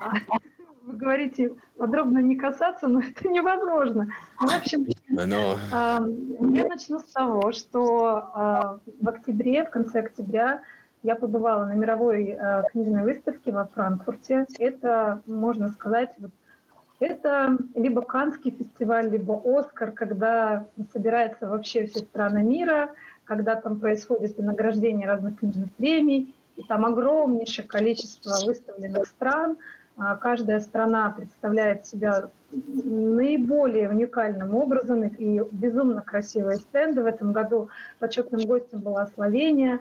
Вы 0.88 0.96
говорите 0.96 1.54
подробно 1.76 2.18
не 2.18 2.36
касаться, 2.36 2.88
но 2.88 3.00
это 3.16 3.28
невозможно. 3.28 4.08
Ну, 4.40 4.48
в 4.48 4.56
общем, 4.56 4.86
но... 5.08 5.58
я 5.70 6.66
начну 6.66 6.98
с 6.98 7.04
того, 7.04 7.52
что 7.52 8.30
а, 8.34 8.78
в 9.00 9.08
октябре, 9.08 9.64
в 9.64 9.70
конце 9.70 10.00
октября, 10.00 10.62
я 11.02 11.14
побывала 11.14 11.66
на 11.66 11.74
мировой 11.74 12.32
а, 12.32 12.62
книжной 12.72 13.02
выставке 13.02 13.52
во 13.52 13.66
Франкфурте. 13.66 14.46
Это, 14.58 15.20
можно 15.26 15.70
сказать, 15.70 16.10
вот, 16.18 16.30
это 17.00 17.58
либо 17.74 18.02
Канский 18.02 18.50
фестиваль, 18.50 19.10
либо 19.10 19.40
Оскар, 19.44 19.92
когда 19.92 20.66
собираются 20.92 21.48
вообще 21.48 21.86
все 21.86 22.00
страны 22.00 22.42
мира, 22.42 22.90
когда 23.24 23.56
там 23.56 23.78
происходит 23.78 24.38
награждение 24.38 25.06
разных 25.06 25.38
книжных 25.38 25.70
премий, 25.74 26.34
там 26.66 26.84
огромнейшее 26.84 27.66
количество 27.66 28.34
выставленных 28.44 29.06
стран. 29.06 29.58
А, 29.96 30.16
каждая 30.16 30.60
страна 30.60 31.10
представляет 31.10 31.86
себя 31.86 32.30
наиболее 32.52 33.90
уникальным 33.90 34.54
образом, 34.54 35.02
и 35.02 35.42
безумно 35.50 36.02
красивые 36.02 36.58
стенды. 36.58 37.02
В 37.02 37.06
этом 37.06 37.32
году 37.32 37.68
почетным 37.98 38.46
гостем 38.46 38.80
была 38.80 39.06
Словения. 39.08 39.80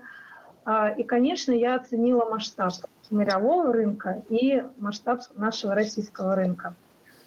А, 0.65 0.89
и, 0.89 1.03
конечно, 1.03 1.51
я 1.51 1.75
оценила 1.75 2.25
масштаб 2.25 2.73
мирового 3.09 3.71
рынка 3.71 4.23
и 4.29 4.63
масштаб 4.77 5.21
нашего 5.35 5.73
российского 5.73 6.35
рынка. 6.35 6.75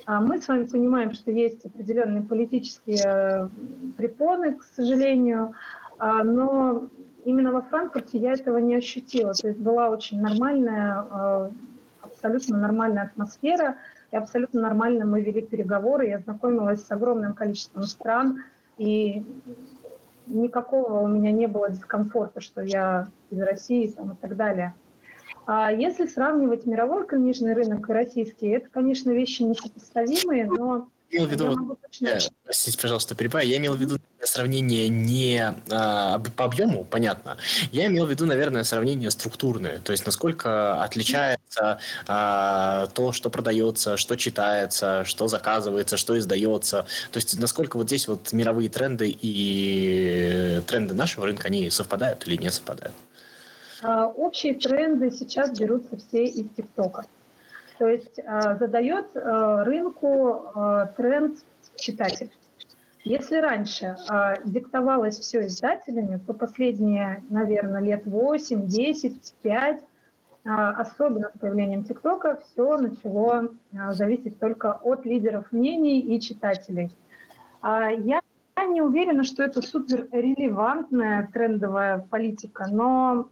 А 0.05 0.21
мы 0.21 0.41
с 0.41 0.49
вами 0.49 0.65
понимаем, 0.65 1.13
что 1.13 1.31
есть 1.31 1.65
определенные 1.65 2.23
политические 2.23 3.03
э, 3.05 3.49
препоны, 3.97 4.55
к 4.55 4.65
сожалению, 4.75 5.55
но 5.99 6.89
именно 7.25 7.53
во 7.53 7.63
Франкфурте 7.63 8.19
я 8.19 8.33
этого 8.33 8.59
не 8.59 8.75
ощутила. 8.75 9.33
То 9.35 9.49
есть 9.49 9.61
была 9.61 9.91
очень 9.91 10.21
нормальная, 10.21 11.05
э, 11.11 11.51
абсолютно 12.03 12.59
нормальная 12.59 13.05
атмосфера, 13.05 13.77
и 14.11 14.17
абсолютно 14.17 14.61
нормально 14.61 15.05
мы 15.05 15.21
вели 15.21 15.43
переговоры. 15.43 16.09
Я 16.09 16.19
знакомилась 16.19 16.85
с 16.85 16.91
огромным 16.91 17.35
количеством 17.35 17.85
стран, 17.85 18.45
и 18.79 19.25
никакого 20.27 21.01
у 21.01 21.09
меня 21.09 21.33
не 21.33 21.47
было 21.47 21.71
дискомфорта, 21.71 22.41
что 22.41 22.63
я 22.63 23.09
из 23.31 23.41
России 23.41 23.89
там, 23.89 24.13
и 24.13 24.17
так 24.17 24.37
далее. 24.37 24.75
А 25.47 25.73
если 25.73 26.07
сравнивать 26.07 26.67
мировой 26.67 27.07
книжный 27.07 27.55
рынок 27.55 27.89
и 27.89 27.93
российский, 27.93 28.49
это, 28.49 28.69
конечно, 28.71 29.11
вещи 29.11 29.43
несопоставимые, 29.43 30.47
но 30.47 30.89
имел 31.11 31.27
в 31.27 31.31
виду, 31.31 31.79
я, 32.01 32.19
простите, 32.45 32.79
пожалуйста, 32.79 33.15
перебиваю, 33.15 33.47
я 33.47 33.57
имел 33.57 33.75
в 33.75 33.81
виду 33.81 33.99
сравнение 34.23 34.89
не 34.89 35.55
а, 35.71 36.19
по 36.37 36.45
объему, 36.45 36.85
понятно, 36.85 37.37
я 37.73 37.87
имел 37.87 38.07
в 38.07 38.11
виду, 38.11 38.27
наверное, 38.27 38.65
сравнение 38.65 39.11
структурное, 39.11 39.79
то 39.81 39.93
есть 39.93 40.07
насколько 40.07 40.83
отличается 40.83 41.81
а, 42.07 42.87
то, 42.95 43.13
что 43.13 43.31
продается, 43.31 43.97
что 43.97 44.17
читается, 44.17 45.05
что 45.05 45.27
заказывается, 45.27 45.97
что 45.97 46.19
издается, 46.19 46.87
то 47.11 47.17
есть 47.17 47.39
насколько 47.39 47.77
вот 47.77 47.87
здесь 47.87 48.09
вот 48.09 48.33
мировые 48.33 48.69
тренды 48.69 49.09
и 49.21 50.63
тренды 50.67 50.95
нашего 50.95 51.27
рынка, 51.27 51.49
они 51.49 51.71
совпадают 51.71 52.27
или 52.27 52.37
не 52.37 52.51
совпадают? 52.51 52.95
А, 53.83 54.07
общие 54.07 54.55
тренды 54.55 55.11
сейчас 55.11 55.59
берутся 55.59 55.97
все 55.97 56.27
из 56.27 56.47
ТикТока. 56.57 57.07
То 57.81 57.89
есть 57.89 58.19
э, 58.19 58.59
задает 58.59 59.07
э, 59.15 59.63
рынку 59.63 60.53
э, 60.55 60.87
тренд 60.99 61.39
читатель. 61.77 62.31
Если 63.05 63.37
раньше 63.37 63.97
диктовалось 64.45 65.19
все 65.19 65.47
издателями, 65.47 66.21
то 66.27 66.35
последние, 66.35 67.25
наверное, 67.31 67.81
лет 67.81 68.05
8, 68.05 68.67
10, 68.67 69.35
5, 69.41 69.81
особенно 70.45 71.31
с 71.35 71.39
появлением 71.39 71.85
ТикТока, 71.85 72.43
все 72.45 72.77
начало 72.77 73.49
зависеть 73.93 74.39
только 74.39 74.75
от 74.75 75.07
лидеров 75.07 75.51
мнений 75.51 76.01
и 76.01 76.21
читателей. 76.21 76.95
А 77.63 77.89
я 77.89 78.21
не 78.69 78.83
уверена, 78.83 79.25
что 79.25 79.45
это 79.45 79.63
супер 79.63 80.07
релевантная 80.13 81.31
трендовая 81.33 82.07
политика, 82.11 82.67
но 82.71 83.31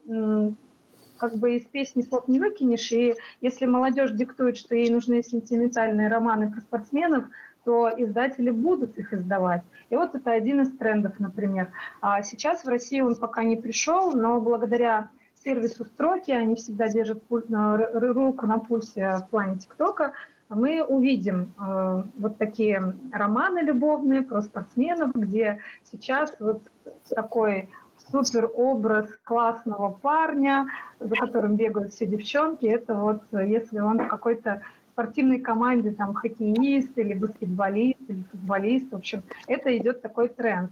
как 1.18 1.36
бы 1.36 1.56
из 1.56 1.64
песни 1.66 2.02
слов 2.02 2.28
не 2.28 2.40
выкинешь, 2.40 2.90
и 2.92 3.14
если 3.40 3.66
молодежь 3.66 4.12
диктует, 4.12 4.56
что 4.56 4.74
ей 4.74 4.90
нужны 4.90 5.22
сентиментальные 5.22 6.08
романы 6.08 6.50
про 6.50 6.60
спортсменов, 6.60 7.24
то 7.64 7.90
издатели 7.96 8.50
будут 8.50 8.96
их 8.98 9.12
издавать. 9.12 9.62
И 9.90 9.96
вот 9.96 10.14
это 10.14 10.30
один 10.32 10.62
из 10.62 10.76
трендов, 10.78 11.18
например. 11.18 11.70
А 12.00 12.22
сейчас 12.22 12.64
в 12.64 12.68
России 12.68 13.00
он 13.00 13.16
пока 13.16 13.42
не 13.44 13.56
пришел, 13.56 14.12
но 14.12 14.40
благодаря 14.40 15.10
сервису 15.44 15.84
строки, 15.84 16.30
они 16.30 16.56
всегда 16.56 16.88
держат 16.88 17.22
руку 17.28 18.46
на 18.46 18.58
пульсе 18.58 19.18
в 19.18 19.30
плане 19.30 19.58
ТикТока, 19.58 20.14
мы 20.48 20.82
увидим 20.82 21.52
э, 21.58 22.04
вот 22.18 22.38
такие 22.38 22.94
романы 23.12 23.58
любовные 23.60 24.22
про 24.22 24.40
спортсменов, 24.40 25.12
где 25.14 25.58
сейчас 25.90 26.34
вот 26.38 26.62
такой 27.10 27.68
супер 28.10 28.50
образ 28.54 29.08
классного 29.24 29.90
парня, 29.90 30.66
за 31.00 31.14
которым 31.14 31.56
бегают 31.56 31.92
все 31.92 32.06
девчонки, 32.06 32.66
это 32.66 32.94
вот 32.94 33.22
если 33.32 33.78
он 33.78 33.98
в 33.98 34.08
какой-то 34.08 34.62
спортивной 34.92 35.38
команде, 35.38 35.92
там, 35.92 36.14
хоккеист 36.14 36.98
или 36.98 37.14
баскетболист 37.14 38.00
или 38.08 38.22
футболист, 38.30 38.90
в 38.90 38.96
общем, 38.96 39.22
это 39.46 39.76
идет 39.76 40.02
такой 40.02 40.28
тренд. 40.28 40.70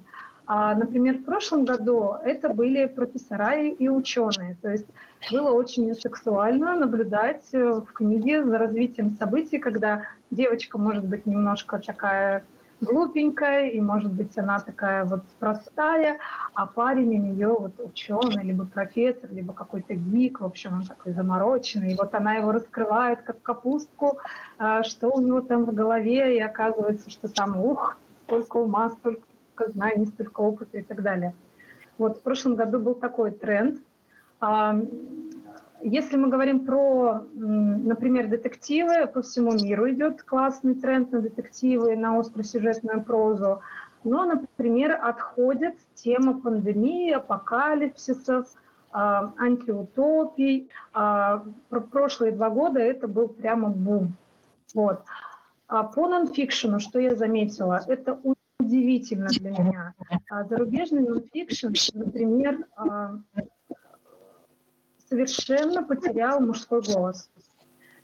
А, 0.48 0.74
например, 0.74 1.18
в 1.18 1.24
прошлом 1.24 1.64
году 1.64 2.14
это 2.24 2.48
были 2.48 2.86
профессора 2.86 3.62
и 3.62 3.88
ученые, 3.88 4.56
то 4.62 4.70
есть 4.70 4.86
было 5.32 5.50
очень 5.50 5.92
сексуально 5.94 6.76
наблюдать 6.76 7.52
в 7.52 7.86
книге 7.92 8.44
за 8.44 8.58
развитием 8.58 9.16
событий, 9.18 9.58
когда 9.58 10.02
девочка 10.30 10.78
может 10.78 11.04
быть 11.04 11.26
немножко 11.26 11.78
такая 11.78 12.44
глупенькая, 12.80 13.68
и, 13.68 13.80
может 13.80 14.12
быть, 14.12 14.36
она 14.38 14.60
такая 14.60 15.04
вот 15.04 15.22
простая, 15.38 16.18
а 16.54 16.66
парень 16.66 17.18
у 17.18 17.22
нее 17.22 17.48
вот 17.48 17.72
ученый, 17.78 18.44
либо 18.44 18.66
профессор, 18.66 19.30
либо 19.32 19.52
какой-то 19.52 19.94
гик, 19.94 20.40
в 20.40 20.44
общем, 20.44 20.74
он 20.74 20.86
такой 20.86 21.12
замороченный, 21.12 21.92
и 21.92 21.96
вот 21.96 22.14
она 22.14 22.34
его 22.34 22.52
раскрывает 22.52 23.22
как 23.22 23.40
капустку, 23.42 24.18
а, 24.58 24.82
что 24.82 25.08
у 25.08 25.20
него 25.20 25.40
там 25.40 25.64
в 25.64 25.74
голове, 25.74 26.36
и 26.36 26.40
оказывается, 26.40 27.10
что 27.10 27.28
там, 27.28 27.56
ух, 27.58 27.96
сколько 28.26 28.58
ума, 28.58 28.90
столько 28.90 29.22
знаний, 29.72 30.06
столько 30.06 30.40
опыта 30.40 30.78
и 30.78 30.82
так 30.82 31.02
далее. 31.02 31.34
Вот 31.98 32.18
в 32.18 32.22
прошлом 32.22 32.56
году 32.56 32.78
был 32.78 32.94
такой 32.94 33.30
тренд. 33.30 33.80
А, 35.86 35.88
если 35.88 36.16
мы 36.16 36.28
говорим 36.28 36.66
про, 36.66 37.22
например, 37.34 38.28
детективы, 38.28 39.06
по 39.06 39.22
всему 39.22 39.52
миру 39.52 39.90
идет 39.90 40.22
классный 40.22 40.74
тренд 40.74 41.12
на 41.12 41.20
детективы, 41.20 41.96
на 41.96 42.18
остросюжетную 42.18 43.02
прозу. 43.02 43.60
Но, 44.04 44.24
например, 44.24 44.98
отходит 45.02 45.74
тема 45.94 46.40
пандемии, 46.40 47.12
апокалипсисов, 47.12 48.46
а, 48.92 49.32
антиутопий. 49.38 50.68
А, 50.92 51.44
прошлые 51.90 52.32
два 52.32 52.50
года 52.50 52.78
это 52.80 53.08
был 53.08 53.28
прямо 53.28 53.68
бум. 53.68 54.14
Вот. 54.74 55.02
А 55.68 55.82
по 55.82 56.08
нонфикшену, 56.08 56.78
что 56.78 57.00
я 57.00 57.16
заметила, 57.16 57.80
это 57.88 58.18
удивительно 58.60 59.28
для 59.28 59.50
меня. 59.50 59.94
Зарубежный 60.48 61.02
нонфикшн, 61.02 61.68
например, 61.94 62.64
совершенно 65.08 65.82
потерял 65.82 66.40
мужской 66.40 66.82
голос. 66.82 67.30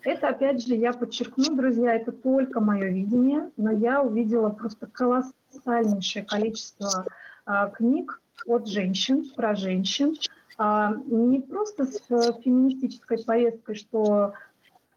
Это, 0.04 0.28
опять 0.28 0.66
же, 0.66 0.74
я 0.74 0.92
подчеркну, 0.92 1.54
друзья, 1.54 1.94
это 1.94 2.10
только 2.10 2.60
мое 2.60 2.88
видение, 2.88 3.50
но 3.56 3.70
я 3.70 4.02
увидела 4.02 4.48
просто 4.48 4.86
колоссальнейшее 4.86 6.24
количество 6.24 7.06
а, 7.46 7.68
книг 7.68 8.20
от 8.46 8.66
женщин, 8.66 9.30
про 9.36 9.54
женщин, 9.54 10.16
а, 10.58 10.94
не 11.06 11.40
просто 11.40 11.86
с 11.86 12.00
а, 12.10 12.32
феминистической 12.32 13.22
повесткой, 13.22 13.76
что 13.76 14.32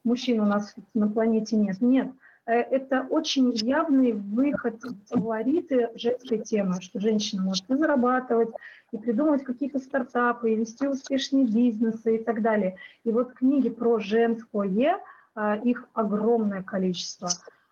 мужчин 0.04 0.40
у 0.40 0.46
нас 0.46 0.74
на 0.96 1.08
планете 1.08 1.56
нет, 1.56 1.82
нет, 1.82 2.08
Э, 2.08 2.25
это 2.46 3.08
очень 3.10 3.54
явный 3.54 4.14
выход 4.14 4.80
фавориты 5.08 5.90
женской 5.96 6.40
темы, 6.40 6.82
что 6.82 7.00
женщина 7.00 7.44
может 7.44 7.70
и 7.70 7.76
зарабатывать, 7.76 8.50
и 8.92 8.98
придумывать 8.98 9.44
какие-то 9.44 9.80
стартапы, 9.80 10.52
и 10.52 10.56
вести 10.56 10.88
успешные 10.88 11.46
бизнесы 11.46 12.18
и 12.18 12.24
так 12.24 12.42
далее. 12.42 12.78
И 13.04 13.12
вот 13.12 13.34
книги 13.34 13.70
про 13.70 14.00
женское, 14.00 15.00
а, 15.36 15.58
их 15.58 15.88
огромное 15.94 16.64
количество. 16.64 17.30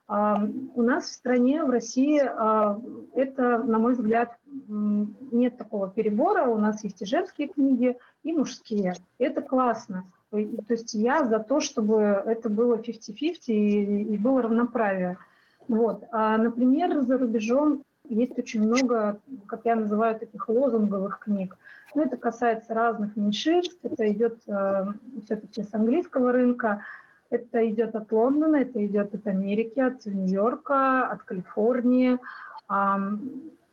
А, 0.07 0.43
у 0.75 0.81
нас 0.81 1.05
в 1.05 1.13
стране, 1.13 1.63
в 1.63 1.69
России, 1.69 2.21
а, 2.21 2.79
это, 3.15 3.59
на 3.59 3.79
мой 3.79 3.93
взгляд, 3.93 4.37
нет 4.67 5.57
такого 5.57 5.89
перебора. 5.89 6.47
У 6.47 6.57
нас 6.57 6.83
есть 6.83 7.01
и 7.01 7.05
женские 7.05 7.47
книги, 7.47 7.97
и 8.23 8.33
мужские. 8.33 8.95
Это 9.17 9.41
классно. 9.41 10.05
То 10.33 10.73
есть 10.73 10.95
я 10.95 11.25
за 11.25 11.39
то, 11.39 11.59
чтобы 11.59 12.01
это 12.25 12.49
было 12.49 12.77
50-50 12.77 13.37
и, 13.47 14.03
и 14.13 14.17
было 14.17 14.41
равноправие. 14.41 15.17
Вот. 15.67 16.03
А, 16.11 16.37
например, 16.37 17.01
за 17.01 17.19
рубежом 17.19 17.83
есть 18.09 18.37
очень 18.39 18.63
много, 18.63 19.19
как 19.45 19.61
я 19.65 19.75
называю, 19.75 20.19
таких 20.19 20.49
лозунговых 20.49 21.19
книг. 21.19 21.55
Ну, 21.93 22.01
это 22.01 22.17
касается 22.17 22.73
разных 22.73 23.15
меньшинств, 23.15 23.77
это 23.83 24.11
идет 24.11 24.39
э, 24.47 24.85
все-таки 25.23 25.61
с 25.61 25.71
английского 25.73 26.31
рынка, 26.31 26.83
это 27.29 27.69
идет 27.69 27.95
от 27.95 28.11
Лондона, 28.11 28.57
это 28.57 28.83
идет 28.83 29.13
от 29.13 29.27
Америки, 29.27 29.79
от 29.79 30.03
Нью-Йорка, 30.05 31.07
от 31.07 31.21
Калифорнии 31.23 32.17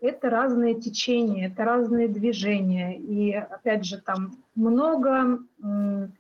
это 0.01 0.31
разные 0.31 0.75
течения, 0.75 1.49
это 1.49 1.65
разные 1.65 2.09
движения. 2.09 2.97
И, 2.99 3.33
опять 3.33 3.85
же, 3.85 4.01
там 4.01 4.33
много 4.55 5.41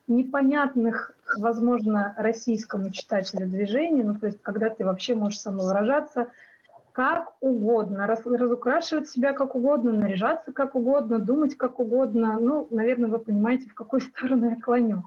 непонятных, 0.06 1.12
возможно, 1.38 2.14
российскому 2.18 2.90
читателю 2.90 3.46
движений, 3.46 4.02
ну, 4.02 4.14
то 4.14 4.26
есть, 4.26 4.40
когда 4.42 4.70
ты 4.70 4.84
вообще 4.84 5.14
можешь 5.14 5.40
самовыражаться 5.40 6.28
как 6.92 7.32
угодно, 7.40 8.06
раз, 8.06 8.20
разукрашивать 8.26 9.08
себя 9.08 9.32
как 9.32 9.54
угодно, 9.54 9.92
наряжаться 9.92 10.52
как 10.52 10.74
угодно, 10.74 11.18
думать 11.18 11.56
как 11.56 11.78
угодно. 11.78 12.38
Ну, 12.40 12.66
наверное, 12.70 13.08
вы 13.08 13.20
понимаете, 13.20 13.68
в 13.70 13.74
какую 13.74 14.00
сторону 14.00 14.50
я 14.50 14.56
клоню. 14.56 15.04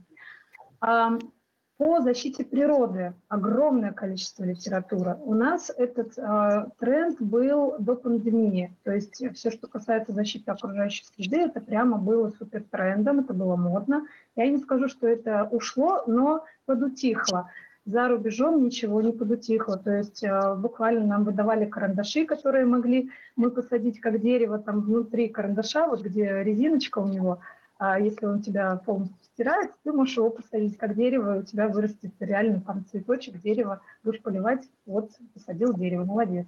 По 1.78 2.02
защите 2.02 2.46
природы 2.46 3.14
огромное 3.30 3.92
количество 3.92 4.44
литературы. 4.44 5.18
У 5.24 5.34
нас 5.34 5.72
этот 5.76 6.16
э, 6.18 6.66
тренд 6.80 7.20
был 7.20 7.76
до 7.80 7.96
пандемии. 7.96 8.76
То 8.84 8.92
есть 8.92 9.16
все, 9.36 9.50
что 9.50 9.68
касается 9.68 10.12
защиты 10.12 10.52
окружающей 10.52 11.04
среды, 11.06 11.38
это 11.38 11.62
прямо 11.62 11.98
было 11.98 12.30
супер 12.30 12.64
трендом, 12.70 13.22
это 13.22 13.34
было 13.34 13.56
модно. 13.56 14.06
Я 14.36 14.48
не 14.50 14.60
скажу, 14.60 14.88
что 14.88 15.08
это 15.08 15.48
ушло, 15.52 16.04
но 16.06 16.46
подутихло. 16.66 17.50
За 17.86 18.08
рубежом 18.08 18.64
ничего 18.64 19.02
не 19.02 19.12
подутихло. 19.12 19.78
То 19.78 19.98
есть 19.98 20.24
э, 20.24 20.56
буквально 20.56 21.08
нам 21.08 21.24
выдавали 21.24 21.66
карандаши, 21.66 22.26
которые 22.26 22.66
могли 22.68 23.10
мы 23.36 23.50
посадить 23.50 24.00
как 24.00 24.22
дерево 24.22 24.60
там 24.60 24.82
внутри 24.82 25.28
карандаша, 25.28 25.88
вот 25.88 26.02
где 26.02 26.44
резиночка 26.44 27.00
у 27.00 27.08
него, 27.08 27.40
а 27.80 28.00
если 28.00 28.28
он 28.28 28.44
тебя 28.44 28.76
полностью 28.86 29.23
стирается, 29.34 29.76
ты 29.84 29.92
можешь 29.92 30.18
его 30.18 30.30
посадить 30.30 30.78
как 30.78 30.96
дерево, 30.96 31.40
у 31.40 31.44
тебя 31.44 31.68
вырастет 31.68 32.12
реально 32.20 32.62
там 32.62 32.86
цветочек, 32.86 33.42
дерево, 33.42 33.82
будешь 34.04 34.22
поливать, 34.22 34.68
вот 34.86 35.12
посадил 35.34 35.74
дерево, 35.74 36.06
молодец. 36.06 36.48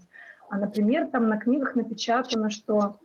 А, 0.49 0.57
например, 0.57 1.07
там 1.07 1.27
на 1.27 1.37
книгах 1.37 1.75
напечатано, 1.75 2.49
что 2.49 2.99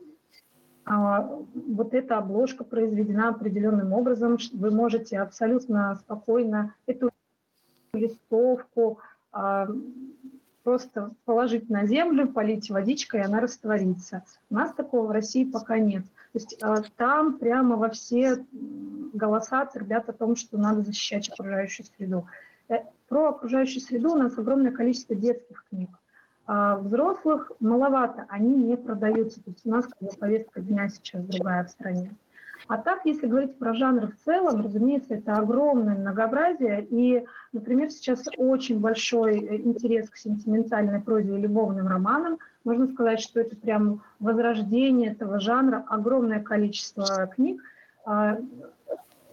а, 0.85 1.23
вот 1.55 1.95
эта 1.95 2.19
обложка 2.19 2.65
произведена 2.65 3.31
определенным 3.31 3.93
образом, 3.93 4.39
вы 4.53 4.71
можете 4.71 5.19
абсолютно 5.19 5.97
спокойно 5.97 6.75
эту 6.87 7.11
листовку 7.95 8.99
а, 9.33 9.69
просто 10.63 11.13
положить 11.25 11.71
на 11.71 11.87
землю, 11.87 12.29
полить 12.29 12.71
водичкой, 12.71 13.21
и 13.21 13.25
она 13.25 13.41
растворится. 13.41 14.25
У 14.51 14.55
нас 14.55 14.75
такого 14.75 15.07
в 15.07 15.11
России 15.11 15.45
пока 15.45 15.79
нет. 15.79 16.05
То 16.33 16.39
есть 16.39 16.63
а, 16.63 16.83
там 16.97 17.39
прямо 17.39 17.77
во 17.77 17.91
все 17.91 18.45
голоса 19.13 19.69
ребят 19.75 20.09
о 20.09 20.13
том, 20.13 20.37
что 20.37 20.59
надо 20.59 20.83
защищать 20.83 21.29
окружающую 21.29 21.87
среду. 21.87 22.27
Э, 22.69 22.85
про 23.09 23.31
окружающую 23.31 23.81
среду 23.81 24.13
у 24.13 24.17
нас 24.17 24.39
огромное 24.39 24.71
количество 24.71 25.17
детских 25.17 25.65
книг. 25.69 25.91
А 26.47 26.77
взрослых 26.77 27.51
маловато, 27.59 28.27
они 28.29 28.55
не 28.55 28.77
продаются. 28.77 29.43
То 29.43 29.51
есть 29.51 29.67
у 29.67 29.71
нас 29.71 29.87
как 29.87 29.99
бы, 30.01 30.09
повестка 30.17 30.61
дня 30.61 30.89
сейчас 30.89 31.25
другая 31.25 31.65
в 31.65 31.71
стране. 31.71 32.13
А 32.69 32.79
так, 32.79 33.01
если 33.05 33.27
говорить 33.27 33.59
про 33.59 33.75
жанр 33.75 34.13
в 34.13 34.25
целом, 34.25 34.63
разумеется, 34.63 35.15
это 35.15 35.37
огромное 35.37 35.97
многообразие. 35.97 36.87
И, 36.91 37.25
например, 37.53 37.91
сейчас 37.91 38.25
очень 38.37 38.81
большой 38.81 39.39
э, 39.39 39.57
интерес 39.57 40.11
к 40.11 40.17
сентиментальной 40.17 41.01
прозе 41.01 41.37
и 41.37 41.41
любовным 41.41 41.89
романам. 41.89 42.39
Можно 42.65 42.89
сказать, 42.89 43.21
что 43.21 43.41
это 43.41 43.57
прям 43.57 44.03
возрождение 44.19 45.13
этого 45.13 45.41
жанра, 45.41 45.85
огромное 45.89 46.41
количество 46.41 47.27
книг. 47.27 47.63
А, 48.05 48.39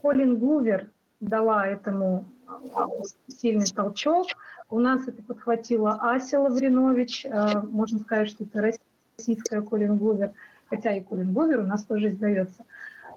Колин 0.02 0.38
Гувер 0.38 0.90
дала 1.20 1.68
этому 1.68 2.26
а, 2.48 2.88
сильный 3.28 3.68
толчок. 3.68 4.28
У 4.70 4.80
нас 4.80 5.08
это 5.08 5.22
подхватила 5.24 5.98
Ася 6.02 6.40
Лавринович. 6.40 7.26
Э, 7.26 7.62
можно 7.62 8.00
сказать, 8.00 8.30
что 8.30 8.44
это 8.44 8.74
российская 9.18 9.62
Колин 9.62 9.98
Гувер, 9.98 10.32
хотя 10.70 10.94
и 10.94 11.02
Колин 11.02 11.34
Гувер 11.34 11.60
у 11.60 11.68
нас 11.68 11.84
тоже 11.84 12.10
издается. 12.10 12.66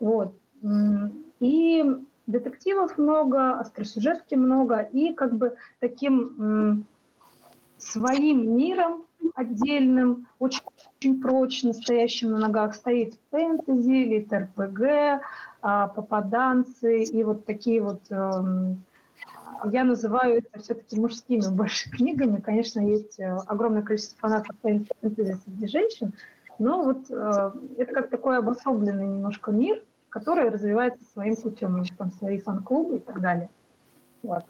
Вот. 0.00 0.34
И 1.40 1.84
детективов 2.26 2.98
много, 2.98 3.58
остросюжетки 3.58 4.34
много, 4.34 4.80
и 4.80 5.12
как 5.12 5.36
бы 5.36 5.56
таким 5.78 6.86
своим 7.78 8.56
миром 8.56 9.04
отдельным, 9.34 10.26
очень, 10.38 10.62
очень 10.98 11.20
прочно 11.20 11.72
стоящим 11.72 12.32
на 12.32 12.38
ногах 12.38 12.74
стоит 12.74 13.14
фэнтези, 13.30 14.04
литр 14.04 14.48
ПГ, 14.54 15.22
а, 15.62 15.88
попаданцы 15.88 17.04
и 17.04 17.22
вот 17.22 17.44
такие 17.44 17.82
вот 17.82 18.00
эм, 18.10 18.82
я 19.70 19.84
называю 19.84 20.38
это 20.38 20.62
все-таки 20.62 20.98
мужскими 20.98 21.46
больше 21.54 21.90
книгами. 21.96 22.40
Конечно, 22.40 22.80
есть 22.80 23.18
э, 23.18 23.36
огромное 23.46 23.82
количество 23.82 24.18
фанатов 24.20 24.56
фэнтези 24.62 25.38
среди 25.44 25.66
женщин, 25.66 26.12
но 26.58 26.82
вот 26.82 27.10
э, 27.10 27.52
это 27.76 27.92
как 27.92 28.10
такой 28.10 28.38
обособленный 28.38 29.06
немножко 29.06 29.50
мир, 29.50 29.82
который 30.10 30.50
развивается 30.50 31.00
своим 31.12 31.36
путем, 31.36 31.76
у 31.76 31.78
них 31.78 31.96
там 31.96 32.12
свои 32.12 32.38
фан-клубы 32.38 32.96
и 32.96 33.00
так 33.00 33.20
далее. 33.20 33.48
Вот. 34.22 34.44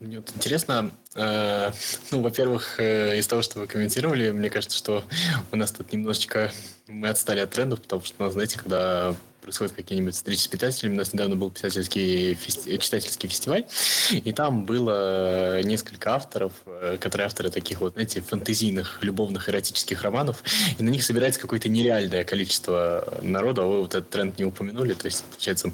Мне 0.00 0.18
вот 0.18 0.30
интересно, 0.34 0.90
э, 1.14 1.70
ну, 2.10 2.20
во-первых, 2.20 2.78
э, 2.78 3.18
из 3.18 3.26
того, 3.26 3.42
что 3.42 3.60
вы 3.60 3.66
комментировали, 3.66 4.32
мне 4.32 4.50
кажется, 4.50 4.76
что 4.76 5.04
у 5.52 5.56
нас 5.56 5.70
тут 5.72 5.92
немножечко 5.92 6.50
мы 6.88 7.08
отстали 7.08 7.40
от 7.40 7.50
трендов, 7.50 7.80
потому 7.80 8.02
что, 8.02 8.22
ну, 8.22 8.30
знаете, 8.30 8.58
когда 8.58 9.14
происходят 9.44 9.74
какие-нибудь 9.74 10.14
встречи 10.14 10.40
с 10.40 10.48
писателями. 10.48 10.94
У 10.94 10.96
нас 10.96 11.12
недавно 11.12 11.36
был 11.36 11.50
писательский 11.50 12.34
фести... 12.34 12.78
читательский 12.78 13.28
фестиваль, 13.28 13.66
и 14.10 14.32
там 14.32 14.64
было 14.64 15.62
несколько 15.62 16.14
авторов, 16.14 16.52
э, 16.66 16.96
которые 16.98 17.26
авторы 17.26 17.50
таких 17.50 17.80
вот, 17.80 17.92
знаете, 17.92 18.22
фантазийных, 18.22 18.98
любовных, 19.02 19.48
эротических 19.48 20.02
романов, 20.02 20.42
и 20.78 20.82
на 20.82 20.88
них 20.88 21.04
собирается 21.04 21.40
какое-то 21.40 21.68
нереальное 21.68 22.24
количество 22.24 23.18
народа, 23.22 23.62
а 23.62 23.66
вы 23.66 23.80
вот 23.82 23.94
этот 23.94 24.10
тренд 24.10 24.38
не 24.38 24.46
упомянули, 24.46 24.94
то 24.94 25.06
есть, 25.06 25.24
получается, 25.24 25.72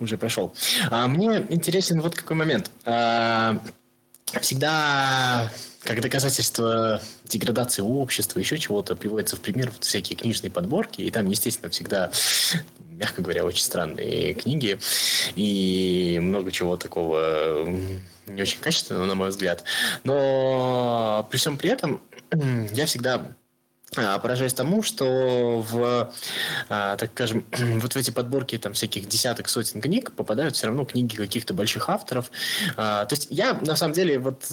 уже 0.00 0.16
прошел. 0.16 0.54
А 0.90 1.06
мне 1.06 1.44
интересен 1.50 2.00
вот 2.00 2.14
какой 2.14 2.36
момент. 2.36 2.70
Всегда 4.40 5.50
как 5.82 6.00
доказательство 6.00 7.00
деградации 7.24 7.82
общества, 7.82 8.40
еще 8.40 8.58
чего-то, 8.58 8.96
приводится 8.96 9.36
в 9.36 9.40
пример 9.40 9.72
всякие 9.80 10.16
книжные 10.16 10.50
подборки, 10.50 11.00
и 11.00 11.10
там, 11.10 11.28
естественно, 11.28 11.70
всегда 11.70 12.10
мягко 12.96 13.22
говоря, 13.22 13.44
очень 13.44 13.62
странные 13.62 14.34
книги 14.34 14.78
и 15.34 16.18
много 16.20 16.50
чего 16.50 16.76
такого 16.76 17.68
не 18.26 18.42
очень 18.42 18.58
качественного, 18.60 19.04
на 19.04 19.14
мой 19.14 19.28
взгляд. 19.28 19.64
Но 20.04 21.26
при 21.30 21.38
всем 21.38 21.58
при 21.58 21.70
этом 21.70 22.02
я 22.72 22.86
всегда 22.86 23.36
поражаюсь 23.94 24.52
тому, 24.52 24.82
что 24.82 25.64
в, 25.68 26.12
а, 26.68 26.96
так 26.96 27.10
скажем, 27.12 27.44
вот 27.80 27.94
в 27.94 27.96
эти 27.96 28.10
подборки 28.10 28.58
там 28.58 28.72
всяких 28.72 29.08
десяток, 29.08 29.48
сотен 29.48 29.80
книг 29.80 30.12
попадают 30.12 30.56
все 30.56 30.66
равно 30.66 30.84
книги 30.84 31.16
каких-то 31.16 31.54
больших 31.54 31.88
авторов. 31.88 32.30
А, 32.76 33.04
то 33.06 33.14
есть 33.14 33.28
я, 33.30 33.54
на 33.54 33.76
самом 33.76 33.94
деле, 33.94 34.18
вот 34.18 34.44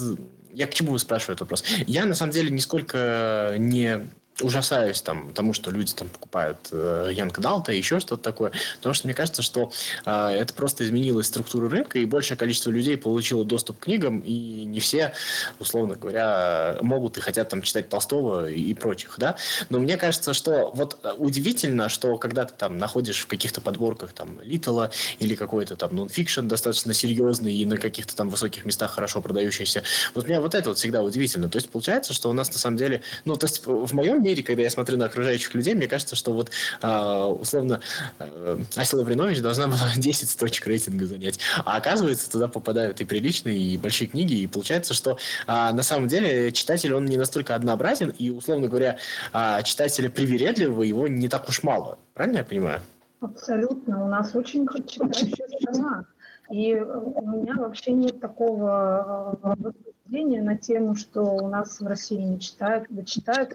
я 0.52 0.66
к 0.66 0.74
чему 0.74 0.96
спрашиваю 0.98 1.34
этот 1.34 1.40
вопрос? 1.40 1.64
Я, 1.86 2.06
на 2.06 2.14
самом 2.14 2.32
деле, 2.32 2.50
нисколько 2.50 3.56
не 3.58 4.08
ужасаюсь 4.40 5.00
там, 5.00 5.32
тому, 5.32 5.52
что 5.52 5.70
люди 5.70 5.92
там 5.92 6.08
покупают 6.08 6.58
э, 6.72 7.10
Янг 7.12 7.38
Далта 7.38 7.72
и 7.72 7.78
еще 7.78 8.00
что-то 8.00 8.22
такое, 8.22 8.52
потому 8.78 8.94
что 8.94 9.06
мне 9.06 9.14
кажется, 9.14 9.42
что 9.42 9.72
э, 10.04 10.10
это 10.10 10.52
просто 10.54 10.84
изменилась 10.84 11.26
структура 11.26 11.68
рынка, 11.68 11.98
и 11.98 12.04
большее 12.04 12.36
количество 12.36 12.70
людей 12.70 12.96
получило 12.96 13.44
доступ 13.44 13.78
к 13.78 13.84
книгам, 13.84 14.20
и 14.20 14.64
не 14.64 14.80
все, 14.80 15.12
условно 15.60 15.94
говоря, 15.94 16.78
могут 16.80 17.16
и 17.16 17.20
хотят 17.20 17.48
там 17.48 17.62
читать 17.62 17.88
Толстого 17.88 18.50
и, 18.50 18.60
и 18.60 18.74
прочих, 18.74 19.14
да. 19.18 19.36
Но 19.70 19.78
мне 19.78 19.96
кажется, 19.96 20.34
что 20.34 20.72
вот 20.74 20.98
удивительно, 21.18 21.88
что 21.88 22.16
когда 22.18 22.44
ты 22.44 22.54
там 22.56 22.78
находишь 22.78 23.20
в 23.20 23.26
каких-то 23.26 23.60
подборках 23.60 24.12
там 24.12 24.40
Литтла 24.42 24.90
или 25.20 25.36
какой-то 25.36 25.76
там 25.76 25.94
нонфикшн 25.94 26.48
достаточно 26.48 26.92
серьезный 26.92 27.54
и 27.54 27.64
на 27.66 27.76
каких-то 27.76 28.16
там 28.16 28.30
высоких 28.30 28.64
местах 28.64 28.92
хорошо 28.92 29.20
продающийся, 29.20 29.84
вот 30.14 30.26
меня 30.26 30.40
вот 30.40 30.54
это 30.54 30.70
вот 30.70 30.78
всегда 30.78 31.02
удивительно. 31.02 31.48
То 31.48 31.56
есть 31.56 31.70
получается, 31.70 32.12
что 32.12 32.30
у 32.30 32.32
нас 32.32 32.52
на 32.52 32.58
самом 32.58 32.76
деле, 32.76 33.02
ну, 33.24 33.36
то 33.36 33.46
есть 33.46 33.62
в 33.64 33.94
моем 33.94 34.23
мире, 34.24 34.42
когда 34.42 34.62
я 34.62 34.70
смотрю 34.70 34.96
на 34.96 35.06
окружающих 35.06 35.54
людей, 35.54 35.74
мне 35.74 35.86
кажется, 35.86 36.16
что 36.16 36.32
вот 36.32 36.50
а, 36.82 37.28
условно 37.28 37.80
э, 38.18 38.58
Ася 38.74 38.96
Лавринович 38.96 39.40
должна 39.40 39.66
была 39.68 39.88
10 39.96 40.28
строчек 40.28 40.66
рейтинга 40.66 41.06
занять. 41.06 41.38
А 41.64 41.76
оказывается, 41.76 42.30
туда 42.30 42.48
попадают 42.48 43.00
и 43.00 43.04
приличные, 43.04 43.58
и 43.58 43.78
большие 43.78 44.08
книги, 44.08 44.34
и 44.34 44.46
получается, 44.46 44.94
что 44.94 45.18
а, 45.46 45.72
на 45.72 45.82
самом 45.82 46.08
деле 46.08 46.50
читатель, 46.52 46.92
он 46.94 47.04
не 47.04 47.16
настолько 47.16 47.54
однообразен, 47.54 48.10
и, 48.18 48.30
условно 48.30 48.68
говоря, 48.68 48.98
а, 49.32 49.62
читателя 49.62 50.10
привередливого 50.10 50.82
его 50.82 51.06
не 51.06 51.28
так 51.28 51.48
уж 51.48 51.62
мало. 51.62 51.98
Правильно 52.14 52.38
я 52.38 52.44
понимаю? 52.44 52.80
Абсолютно. 53.20 54.04
У 54.04 54.08
нас 54.08 54.34
очень 54.34 54.66
читающая 54.86 55.48
страна. 55.60 56.06
И 56.50 56.74
у 56.74 57.26
меня 57.26 57.54
вообще 57.56 57.92
нет 57.92 58.20
такого 58.20 59.38
рассуждения 59.42 60.42
на 60.42 60.56
тему, 60.56 60.94
что 60.94 61.22
у 61.22 61.48
нас 61.48 61.80
в 61.80 61.86
России 61.86 62.20
не 62.20 62.38
читают, 62.38 62.86
да 62.90 63.02
читают. 63.02 63.54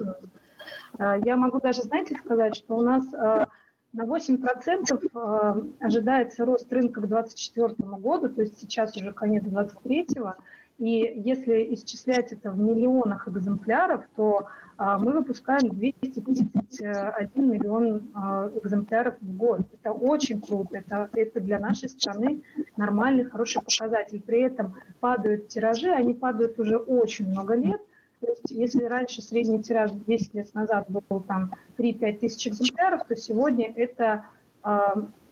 Я 0.97 1.35
могу 1.37 1.59
даже, 1.59 1.81
знаете, 1.83 2.15
сказать, 2.15 2.55
что 2.55 2.77
у 2.77 2.81
нас 2.81 3.05
а, 3.13 3.47
на 3.93 4.05
8% 4.05 5.09
а, 5.13 5.57
ожидается 5.79 6.45
рост 6.45 6.71
рынка 6.71 7.01
к 7.01 7.07
2024 7.07 7.89
году, 7.97 8.29
то 8.29 8.41
есть 8.41 8.59
сейчас 8.59 8.95
уже 8.95 9.13
конец 9.13 9.43
2023 9.43 10.07
и 10.79 11.21
если 11.25 11.73
исчислять 11.73 12.31
это 12.31 12.51
в 12.51 12.57
миллионах 12.57 13.27
экземпляров, 13.27 14.05
то 14.15 14.47
мы 14.77 15.11
выпускаем 15.11 15.71
231 15.71 17.51
миллион 17.51 17.97
экземпляров 18.63 19.15
в 19.19 19.35
год. 19.35 19.63
Это 19.73 19.91
очень 19.91 20.41
круто, 20.41 20.77
это, 20.77 21.09
это 21.11 21.41
для 21.41 21.59
нашей 21.59 21.89
страны 21.89 22.43
нормальный, 22.77 23.25
хороший 23.25 23.61
показатель. 23.61 24.21
При 24.21 24.39
этом 24.39 24.75
падают 25.01 25.49
тиражи, 25.49 25.89
они 25.89 26.13
падают 26.13 26.57
уже 26.59 26.77
очень 26.77 27.29
много 27.29 27.55
лет, 27.55 27.81
то 28.21 28.27
есть 28.27 28.51
если 28.51 28.83
раньше 28.83 29.21
средний 29.21 29.63
тираж 29.63 29.91
10 29.91 30.33
лет 30.33 30.53
назад 30.53 30.85
был 30.89 31.21
там 31.21 31.51
3-5 31.77 32.19
тысяч 32.19 32.47
экземпляров, 32.47 33.05
то 33.07 33.15
сегодня 33.15 33.71
это 33.75 34.25
э, 34.63 34.69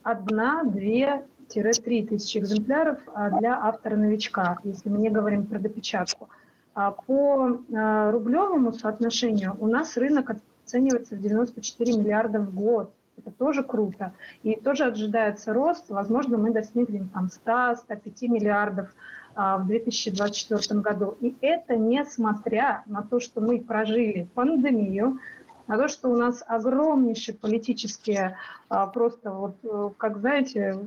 1-2 0.04 1.24
3 1.48 2.08
тысячи 2.08 2.38
экземпляров 2.38 3.00
а, 3.14 3.30
для 3.40 3.58
автора-новичка, 3.58 4.58
если 4.64 4.90
мы 4.90 5.00
не 5.00 5.10
говорим 5.10 5.46
про 5.46 5.60
допечатку. 5.60 6.30
А 6.74 6.92
по 6.92 7.60
а, 7.74 8.12
рублевому 8.12 8.74
соотношению 8.74 9.56
у 9.60 9.68
нас 9.68 9.98
рынок 9.98 10.36
оценивается 10.66 11.16
в 11.16 11.22
94 11.22 11.98
миллиарда 11.98 12.40
в 12.40 12.54
год. 12.54 12.92
Это 13.18 13.32
тоже 13.32 13.64
круто. 13.64 14.14
И 14.44 14.56
тоже 14.56 14.86
ожидается 14.86 15.54
рост. 15.54 15.90
Возможно, 15.90 16.38
мы 16.38 16.52
достигнем 16.52 17.10
там 17.10 17.30
100-105 17.46 18.28
миллиардов 18.28 18.90
а, 18.90 19.27
в 19.38 19.68
2024 19.68 20.82
году. 20.82 21.16
И 21.22 21.36
это 21.42 21.76
несмотря 21.76 22.84
на 22.88 23.04
то, 23.04 23.20
что 23.20 23.40
мы 23.40 23.60
прожили 23.60 24.28
пандемию, 24.34 25.20
на 25.68 25.78
то, 25.78 25.88
что 25.88 26.10
у 26.10 26.16
нас 26.16 26.44
огромнейшие 26.48 27.36
политические, 27.36 28.38
а, 28.70 28.88
просто 28.88 29.32
вот, 29.32 29.58
э, 29.64 29.90
как 29.98 30.18
знаете, 30.18 30.80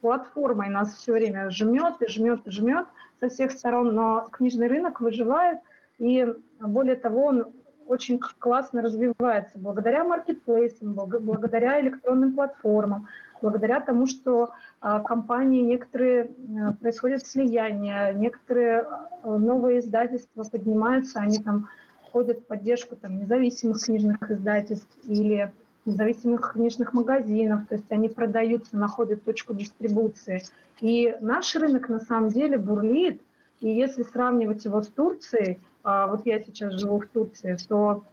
платформой 0.00 0.68
нас 0.68 0.94
все 0.94 1.12
время 1.12 1.50
жмет 1.50 2.00
и 2.00 2.08
жмет 2.10 2.40
и 2.46 2.50
жмет 2.50 2.86
со 3.20 3.28
всех 3.28 3.52
сторон, 3.52 3.94
но 3.94 4.28
книжный 4.32 4.68
рынок 4.68 5.00
выживает, 5.00 5.58
и 5.98 6.26
более 6.60 6.96
того, 6.96 7.26
он 7.26 7.46
очень 7.86 8.18
классно 8.38 8.82
развивается 8.82 9.52
благодаря 9.58 10.02
маркетплейсам, 10.02 10.94
благодаря 10.94 11.80
электронным 11.80 12.34
платформам, 12.34 13.06
благодаря 13.42 13.80
тому, 13.80 14.06
что 14.06 14.50
а, 14.80 15.00
компании 15.00 15.62
некоторые 15.62 16.30
а, 16.60 16.72
происходят 16.72 17.26
слияния, 17.26 18.12
некоторые 18.12 18.80
а, 18.80 19.38
новые 19.38 19.80
издательства 19.80 20.44
поднимаются, 20.44 21.20
они 21.20 21.38
там 21.38 21.68
входят 22.08 22.40
в 22.40 22.46
поддержку 22.46 22.96
там, 22.96 23.18
независимых 23.18 23.82
книжных 23.82 24.30
издательств 24.30 24.96
или 25.04 25.52
независимых 25.84 26.52
книжных 26.52 26.92
магазинов, 26.94 27.66
то 27.68 27.76
есть 27.76 27.90
они 27.90 28.08
продаются, 28.08 28.76
находят 28.76 29.24
точку 29.24 29.54
дистрибуции. 29.54 30.42
И 30.80 31.16
наш 31.20 31.54
рынок 31.54 31.88
на 31.88 32.00
самом 32.00 32.30
деле 32.30 32.58
бурлит, 32.58 33.22
и 33.60 33.68
если 33.70 34.02
сравнивать 34.02 34.64
его 34.64 34.82
с 34.82 34.88
Турцией, 34.88 35.60
вот 35.84 36.26
я 36.26 36.42
сейчас 36.42 36.74
живу 36.74 36.98
в 36.98 37.06
Турции, 37.06 37.56
то 37.68 38.04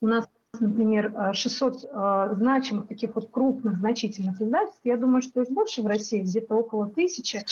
у 0.00 0.06
нас 0.06 0.28
например, 0.60 1.32
600 1.32 1.74
э, 1.74 1.88
э, 1.90 2.34
значимых, 2.36 2.88
таких 2.88 3.14
вот 3.14 3.30
крупных, 3.30 3.78
значительных 3.78 4.40
издательств, 4.40 4.80
я 4.84 4.96
думаю, 4.96 5.22
что 5.22 5.42
их 5.42 5.50
больше 5.50 5.82
в 5.82 5.86
России, 5.86 6.20
где-то 6.20 6.54
около 6.54 6.88
тысячи, 6.88 7.44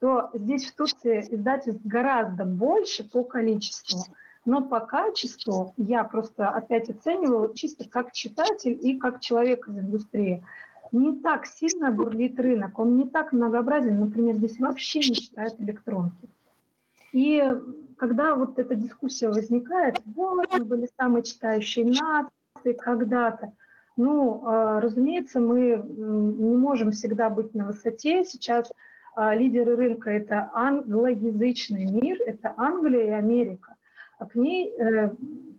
то 0.00 0.30
здесь 0.34 0.66
в 0.66 0.74
Турции 0.74 1.26
издательств 1.30 1.82
гораздо 1.84 2.44
больше 2.44 3.04
по 3.04 3.24
количеству. 3.24 4.04
Но 4.44 4.62
по 4.62 4.80
качеству 4.80 5.74
я 5.76 6.04
просто 6.04 6.48
опять 6.48 6.88
оцениваю 6.88 7.52
чисто 7.54 7.88
как 7.88 8.12
читатель 8.12 8.78
и 8.80 8.98
как 8.98 9.20
человек 9.20 9.66
из 9.68 9.78
индустрии. 9.78 10.44
Не 10.92 11.18
так 11.20 11.46
сильно 11.46 11.90
бурлит 11.90 12.38
рынок, 12.38 12.78
он 12.78 12.96
не 12.96 13.08
так 13.08 13.32
многообразен. 13.32 13.98
Например, 13.98 14.36
здесь 14.36 14.58
вообще 14.60 15.00
не 15.00 15.14
читают 15.16 15.60
электронки. 15.60 16.28
И 17.12 17.42
когда 17.96 18.34
вот 18.34 18.58
эта 18.58 18.74
дискуссия 18.74 19.28
возникает, 19.28 20.00
вот 20.04 20.52
мы 20.52 20.64
были 20.64 20.88
самые 20.98 21.22
читающие 21.22 21.84
нации, 21.84 22.35
информации 22.66 22.72
когда-то. 22.72 23.52
Ну, 23.96 24.42
а, 24.44 24.80
разумеется, 24.80 25.40
мы 25.40 25.82
не 25.86 26.56
можем 26.56 26.92
всегда 26.92 27.30
быть 27.30 27.54
на 27.54 27.66
высоте. 27.66 28.24
Сейчас 28.24 28.70
а, 29.14 29.34
лидеры 29.34 29.76
рынка– 29.76 30.10
это 30.10 30.50
англоязычный 30.52 31.86
мир, 31.86 32.18
это 32.26 32.52
Англия 32.56 33.06
и 33.06 33.10
Америка. 33.10 33.74
А 34.18 34.26
к 34.26 34.34
ней 34.34 34.70
э, 34.70 35.10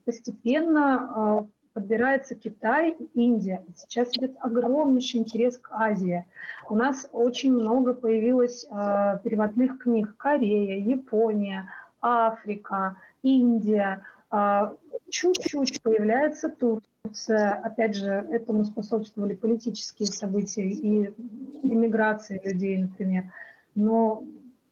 постепенно 0.04 0.96
а, 0.96 1.48
подбирается 1.74 2.34
Китай 2.34 2.98
Индия. 3.14 3.64
Сейчас 3.76 4.10
идет 4.18 4.36
огромнейший 4.40 5.20
интерес 5.20 5.60
к 5.60 5.70
Азии. 5.72 6.26
У 6.70 6.76
нас 6.76 7.08
очень 7.12 7.54
много 7.54 7.94
появилось 7.94 8.66
переводных 9.24 9.78
книг. 9.78 10.16
Корея, 10.18 10.80
Япония, 10.80 11.70
Африка, 12.02 12.98
Индия. 13.22 14.02
Чуть-чуть 15.12 15.84
появляется 15.84 16.50
тут 16.50 16.84
опять 17.30 17.96
же, 17.96 18.08
этому 18.32 18.66
способствовали 18.66 19.36
политические 19.36 20.08
события 20.08 20.70
и 20.70 21.14
иммиграция 21.64 22.42
людей, 22.44 22.78
например. 22.78 23.32
Но 23.76 24.24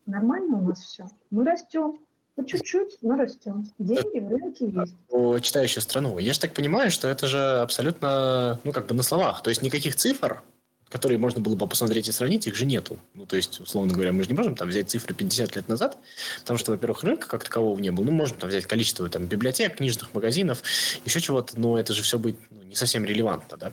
нормально 0.05 0.57
у 0.57 0.61
нас 0.61 0.79
все. 0.79 1.07
Мы 1.31 1.45
растем. 1.45 1.99
По 2.35 2.45
чуть-чуть, 2.45 2.97
но 3.01 3.15
растем. 3.15 3.65
Деньги 3.79 4.19
в 4.19 4.29
рынке 4.29 4.67
есть. 4.67 4.97
По 5.07 5.39
читающую 5.39 5.81
страну. 5.81 6.17
Я 6.17 6.33
же 6.33 6.39
так 6.41 6.53
понимаю, 6.53 6.91
что 6.91 7.07
это 7.07 7.27
же 7.27 7.61
абсолютно, 7.61 8.59
ну, 8.65 8.73
как 8.73 8.87
бы 8.87 8.93
на 8.93 9.03
словах. 9.03 9.41
То 9.41 9.49
есть 9.49 9.61
никаких 9.61 9.95
цифр 9.95 10.43
которые 10.89 11.17
можно 11.17 11.41
было 11.41 11.55
бы 11.55 11.67
посмотреть 11.67 12.07
и 12.07 12.11
сравнить, 12.11 12.47
их 12.47 12.55
же 12.55 12.65
нету. 12.65 12.97
Ну, 13.13 13.25
то 13.25 13.35
есть, 13.35 13.59
условно 13.59 13.93
говоря, 13.93 14.11
мы 14.11 14.23
же 14.23 14.29
не 14.29 14.35
можем 14.35 14.55
там 14.55 14.69
взять 14.69 14.89
цифры 14.89 15.13
50 15.13 15.55
лет 15.55 15.67
назад, 15.67 15.97
потому 16.41 16.57
что, 16.59 16.71
во-первых, 16.71 17.03
рынка 17.03 17.27
как 17.27 17.43
такового 17.43 17.77
не 17.79 17.91
было. 17.91 18.05
Ну, 18.05 18.11
можем 18.11 18.37
там 18.37 18.49
взять 18.49 18.65
количество 18.65 19.09
там, 19.09 19.25
библиотек, 19.25 19.77
книжных 19.77 20.13
магазинов, 20.13 20.61
еще 21.03 21.19
чего-то, 21.19 21.59
но 21.59 21.77
это 21.79 21.93
же 21.93 22.03
все 22.03 22.19
будет 22.19 22.37
ну, 22.51 22.63
не 22.63 22.75
совсем 22.75 23.03
релевантно, 23.03 23.57
да. 23.57 23.71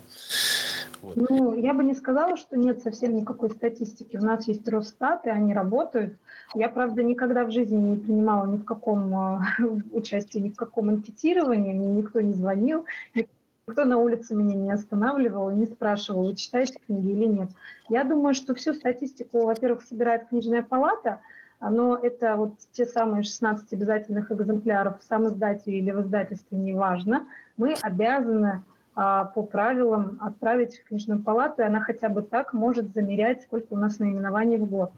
Вот. 1.02 1.16
Ну, 1.16 1.56
я 1.58 1.74
бы 1.74 1.82
не 1.82 1.94
сказала, 1.94 2.36
что 2.36 2.56
нет 2.56 2.82
совсем 2.82 3.16
никакой 3.16 3.50
статистики. 3.50 4.16
У 4.16 4.24
нас 4.24 4.46
есть 4.46 4.66
Росстат, 4.68 5.26
и 5.26 5.30
они 5.30 5.52
работают. 5.52 6.16
Я, 6.54 6.68
правда, 6.68 7.02
никогда 7.02 7.44
в 7.44 7.50
жизни 7.50 7.76
не 7.76 7.96
принимала 7.96 8.46
ни 8.46 8.56
в 8.56 8.64
каком 8.64 9.14
а, 9.16 9.46
участии, 9.92 10.38
ни 10.38 10.50
в 10.50 10.56
каком 10.56 10.88
анкетировании, 10.88 11.72
мне 11.72 11.88
никто 11.88 12.20
не 12.20 12.32
звонил, 12.32 12.84
никто 13.14 13.32
на 13.68 13.98
улице 13.98 14.34
меня 14.34 14.56
не 14.56 14.72
останавливал, 14.72 15.50
не 15.50 15.66
спрашивал, 15.66 16.26
вы 16.26 16.34
читаете 16.34 16.78
книги 16.84 17.10
или 17.10 17.26
нет. 17.26 17.50
Я 17.88 18.02
думаю, 18.02 18.34
что 18.34 18.54
всю 18.54 18.74
статистику, 18.74 19.44
во-первых, 19.44 19.82
собирает 19.82 20.28
книжная 20.28 20.62
палата, 20.62 21.20
но 21.60 21.96
это 21.96 22.34
вот 22.34 22.54
те 22.72 22.86
самые 22.86 23.22
16 23.22 23.72
обязательных 23.72 24.32
экземпляров 24.32 24.98
в 25.00 25.04
сам 25.04 25.28
издателе 25.28 25.78
или 25.78 25.92
в 25.92 26.00
издательстве, 26.00 26.58
неважно, 26.58 27.28
мы 27.56 27.74
обязаны 27.80 28.64
а, 28.96 29.26
по 29.26 29.44
правилам 29.44 30.18
отправить 30.20 30.78
в 30.78 30.88
книжную 30.88 31.22
палату, 31.22 31.62
и 31.62 31.64
она 31.64 31.80
хотя 31.80 32.08
бы 32.08 32.22
так 32.22 32.52
может 32.52 32.92
замерять, 32.92 33.42
сколько 33.42 33.74
у 33.74 33.76
нас 33.76 34.00
наименований 34.00 34.56
в 34.56 34.68
год 34.68 34.90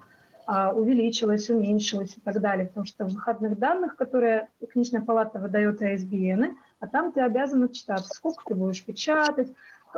а, 0.46 0.72
увеличилось, 0.72 1.50
уменьшилось 1.50 2.16
и 2.16 2.20
так 2.20 2.40
далее. 2.40 2.68
Потому 2.68 2.86
что 2.86 3.04
в 3.04 3.12
выходных 3.12 3.58
данных, 3.58 3.96
которые 3.96 4.48
книжная 4.72 5.02
палата 5.02 5.38
выдает 5.38 5.82
ISBN, 5.82 6.54
а 6.84 6.86
там 6.86 7.12
ты 7.12 7.20
обязан 7.20 7.68
читать, 7.70 8.06
сколько 8.06 8.44
ты 8.46 8.54
будешь 8.54 8.84
печатать, 8.84 9.52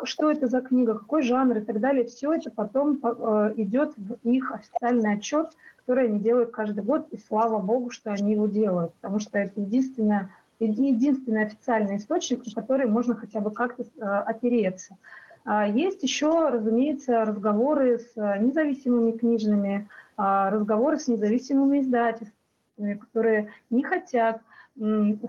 что 0.04 0.30
это 0.30 0.46
за 0.46 0.60
книга, 0.60 0.94
какой 0.94 1.22
жанр 1.22 1.58
и 1.58 1.60
так 1.60 1.80
далее. 1.80 2.04
Все 2.04 2.32
это 2.32 2.50
потом 2.50 3.00
э, 3.02 3.54
идет 3.56 3.94
в 3.96 4.14
их 4.22 4.52
официальный 4.52 5.14
отчет, 5.14 5.50
который 5.78 6.06
они 6.06 6.20
делают 6.20 6.50
каждый 6.50 6.84
год, 6.84 7.08
и 7.10 7.18
слава 7.18 7.58
богу, 7.58 7.90
что 7.90 8.12
они 8.12 8.32
его 8.32 8.46
делают, 8.46 8.94
потому 8.94 9.18
что 9.18 9.38
это 9.38 9.60
единственное 9.60 10.30
единственный 10.58 11.44
официальный 11.44 11.98
источник, 11.98 12.46
на 12.46 12.52
который 12.62 12.86
можно 12.86 13.14
хотя 13.14 13.40
бы 13.40 13.50
как-то 13.50 13.82
э, 13.82 14.00
опереться. 14.00 14.96
А 15.44 15.66
есть 15.66 16.02
еще, 16.02 16.48
разумеется, 16.48 17.24
разговоры 17.24 17.98
с 17.98 18.16
э, 18.16 18.38
независимыми 18.38 19.12
книжными, 19.12 19.88
а, 20.16 20.50
разговоры 20.50 20.98
с 20.98 21.08
независимыми 21.08 21.80
издательствами, 21.80 22.94
которые 22.94 23.52
не 23.68 23.82
хотят, 23.82 24.40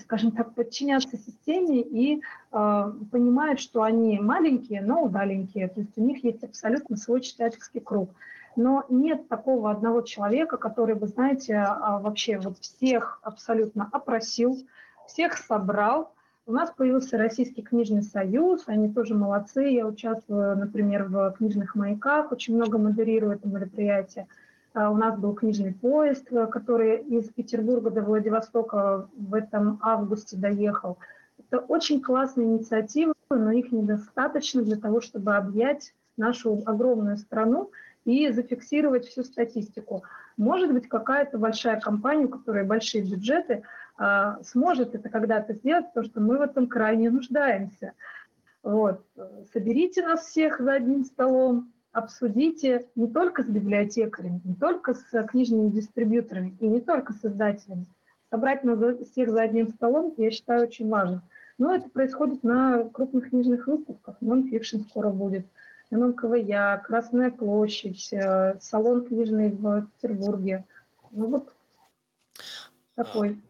скажем 0.02 0.32
так, 0.32 0.54
подчиняться 0.54 1.18
системе 1.18 1.82
и 1.82 2.22
а, 2.52 2.92
понимают, 3.12 3.60
что 3.60 3.84
они 3.84 4.20
маленькие, 4.20 4.82
но 4.82 5.04
удаленькие, 5.04 5.70
то 5.70 5.80
есть 5.80 5.98
у 5.98 6.02
них 6.02 6.24
есть 6.24 6.44
абсолютно 6.44 6.98
свой 6.98 7.22
читательский 7.22 7.80
круг. 7.80 8.10
Но 8.58 8.86
нет 8.90 9.30
такого 9.30 9.70
одного 9.72 10.02
человека, 10.02 10.58
который 10.58 10.96
бы, 10.96 11.08
знаете, 11.08 11.64
вообще 11.80 12.40
вот 12.40 12.58
всех 12.58 13.20
абсолютно 13.22 13.88
опросил, 13.92 14.58
всех 15.08 15.38
собрал. 15.38 16.12
У 16.48 16.52
нас 16.52 16.72
появился 16.72 17.18
Российский 17.18 17.62
книжный 17.62 18.02
союз, 18.02 18.64
они 18.66 18.92
тоже 18.92 19.14
молодцы. 19.14 19.66
Я 19.70 19.86
участвую, 19.86 20.58
например, 20.58 21.04
в 21.04 21.36
книжных 21.38 21.76
маяках, 21.76 22.32
очень 22.32 22.56
много 22.56 22.80
модерирую 22.80 23.34
это 23.34 23.48
мероприятие. 23.48 24.28
А, 24.78 24.92
у 24.92 24.96
нас 24.96 25.18
был 25.18 25.34
книжный 25.34 25.74
поезд, 25.74 26.30
который 26.52 26.98
из 27.02 27.30
Петербурга 27.30 27.90
до 27.90 28.04
Владивостока 28.04 29.10
в 29.18 29.34
этом 29.34 29.80
августе 29.82 30.38
доехал. 30.38 31.00
Это 31.40 31.58
очень 31.58 32.00
классная 32.00 32.46
инициатива, 32.46 33.16
но 33.32 33.52
их 33.52 33.72
недостаточно 33.72 34.62
для 34.62 34.76
того, 34.76 35.02
чтобы 35.02 35.36
объять 35.36 35.96
нашу 36.16 36.62
огромную 36.68 37.18
страну 37.18 37.72
и 38.06 38.30
зафиксировать 38.30 39.08
всю 39.08 39.24
статистику. 39.24 40.04
Может 40.38 40.72
быть, 40.72 40.88
какая-то 40.88 41.40
большая 41.40 41.82
компания, 41.82 42.26
у 42.26 42.30
которой 42.30 42.64
большие 42.64 43.04
бюджеты, 43.04 43.64
а, 43.98 44.38
сможет 44.44 44.94
это 44.94 45.10
когда-то 45.10 45.54
сделать, 45.54 45.88
потому 45.88 46.06
что 46.06 46.22
мы 46.22 46.38
в 46.38 46.42
этом 46.42 46.68
крайне 46.68 47.10
нуждаемся. 47.10 47.94
Вот. 48.62 49.04
Соберите 49.52 50.06
нас 50.06 50.28
всех 50.28 50.60
за 50.60 50.74
одним 50.74 51.04
столом, 51.04 51.72
обсудите 51.98 52.88
не 52.96 53.08
только 53.08 53.44
с 53.44 53.48
библиотекарями, 53.48 54.42
не 54.44 54.56
только 54.56 54.94
с 54.94 55.24
книжными 55.28 55.70
дистрибьюторами 55.70 56.56
и 56.60 56.68
не 56.68 56.80
только 56.80 57.14
с 57.14 57.26
издателями. 57.26 57.88
Собрать 58.30 58.64
нас 58.64 58.80
всех 59.10 59.32
за 59.32 59.42
одним 59.42 59.70
столом, 59.70 60.14
я 60.18 60.30
считаю, 60.30 60.68
очень 60.68 60.90
важно. 60.90 61.24
Но 61.58 61.74
это 61.74 61.90
происходит 61.90 62.44
на 62.44 62.84
крупных 62.90 63.30
книжных 63.30 63.66
выставках. 63.68 64.18
Non/fiction 64.22 64.82
скоро 64.82 65.10
будет, 65.10 65.48
ММКВЯ, 65.90 66.78
Красная 66.86 67.32
площадь, 67.32 68.14
э, 68.14 68.60
салон 68.60 69.06
книжный 69.06 69.50
в 69.50 69.88
Петербурге. 69.96 70.66
Ну 71.12 71.28
вот 71.28 71.54
такой. 72.96 73.42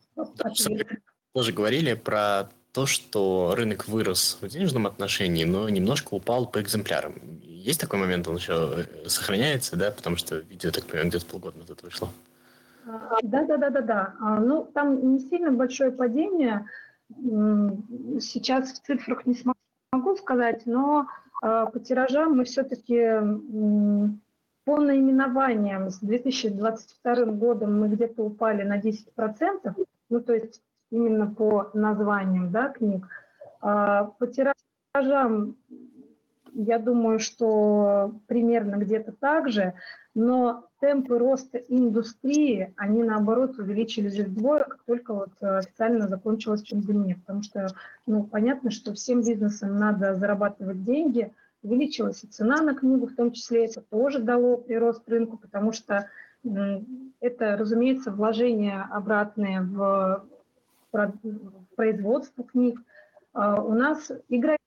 Тоже 1.33 1.51
говорили 1.51 1.95
про 1.95 2.49
то, 2.77 2.85
что 2.85 3.55
рынок 3.57 3.87
вырос 3.87 4.37
в 4.39 4.47
денежном 4.47 4.85
отношении, 4.85 5.45
но 5.45 5.67
немножко 5.67 6.13
упал 6.13 6.45
по 6.45 6.61
экземплярам. 6.61 7.15
Есть 7.41 7.81
такой 7.81 7.97
момент, 7.97 8.27
он 8.27 8.35
еще 8.35 8.85
э, 9.03 9.09
сохраняется, 9.09 9.75
да, 9.75 9.89
потому 9.89 10.15
что 10.15 10.35
видео, 10.35 10.69
так 10.69 10.85
понимаю, 10.85 11.09
где-то 11.09 11.25
полгода 11.25 11.57
назад 11.57 11.81
вышло. 11.81 12.09
Да, 13.23 13.45
да, 13.45 13.57
да, 13.57 13.69
да, 13.71 13.81
да. 13.81 14.13
Ну, 14.41 14.69
там 14.75 15.15
не 15.15 15.19
сильно 15.21 15.51
большое 15.51 15.89
падение. 15.89 16.67
Сейчас 17.09 18.73
в 18.73 18.85
цифрах 18.85 19.25
не 19.25 19.33
смогу 19.33 20.15
сказать, 20.17 20.67
но 20.67 21.07
а, 21.41 21.65
по 21.65 21.79
тиражам 21.79 22.37
мы 22.37 22.43
все-таки 22.43 23.01
по 24.65 24.77
наименованиям 24.77 25.89
с 25.89 25.97
2022 25.97 27.25
годом 27.25 27.79
мы 27.79 27.89
где-то 27.89 28.21
упали 28.21 28.61
на 28.61 28.79
10%, 28.79 29.87
ну, 30.09 30.21
то 30.21 30.33
есть 30.35 30.61
именно 30.91 31.27
по 31.27 31.69
названиям 31.73 32.51
да, 32.51 32.69
книг. 32.69 33.07
А, 33.61 34.05
по 34.17 34.27
тиражам, 34.27 35.55
я 36.53 36.79
думаю, 36.79 37.19
что 37.19 38.15
примерно 38.27 38.75
где-то 38.77 39.11
так 39.11 39.49
же, 39.49 39.73
но 40.15 40.65
темпы 40.79 41.19
роста 41.19 41.59
индустрии, 41.59 42.73
они 42.77 43.03
наоборот 43.03 43.59
увеличились 43.59 44.17
вдвое, 44.17 44.63
как 44.63 44.83
только 44.85 45.13
вот 45.13 45.31
официально 45.39 46.07
закончилась 46.07 46.63
пандемия, 46.63 47.17
потому 47.17 47.43
что, 47.43 47.67
ну, 48.07 48.23
понятно, 48.23 48.71
что 48.71 48.93
всем 48.93 49.21
бизнесам 49.21 49.77
надо 49.77 50.15
зарабатывать 50.15 50.83
деньги, 50.83 51.31
увеличилась 51.61 52.23
и 52.23 52.27
цена 52.27 52.61
на 52.61 52.73
книгу, 52.73 53.07
в 53.07 53.15
том 53.15 53.31
числе 53.31 53.65
это 53.65 53.81
тоже 53.81 54.19
дало 54.19 54.57
прирост 54.57 55.07
рынку, 55.07 55.37
потому 55.37 55.71
что 55.71 56.09
это, 57.19 57.57
разумеется, 57.57 58.11
вложения 58.11 58.87
обратные 58.91 59.61
в 59.61 60.25
производство 60.91 62.43
книг. 62.43 62.79
А, 63.33 63.61
у 63.61 63.73
нас 63.73 64.11
игроки 64.29 64.57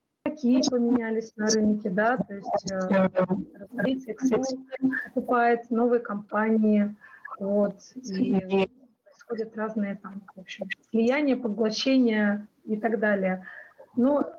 поменялись 0.70 1.32
на 1.36 1.46
рынке, 1.48 1.90
да, 1.90 2.16
то 2.16 2.34
есть 2.34 2.70
э, 2.70 3.08
Excel 4.12 4.44
покупает 5.14 5.70
новые 5.70 6.00
компании, 6.00 6.94
вот, 7.38 7.76
и 7.94 8.68
происходят 9.04 9.56
разные 9.56 9.96
там, 9.96 10.22
в 10.34 10.40
общем, 10.40 10.66
слияния, 10.90 11.36
поглощения 11.36 12.46
и 12.64 12.76
так 12.76 12.98
далее. 12.98 13.46
Но 13.96 14.30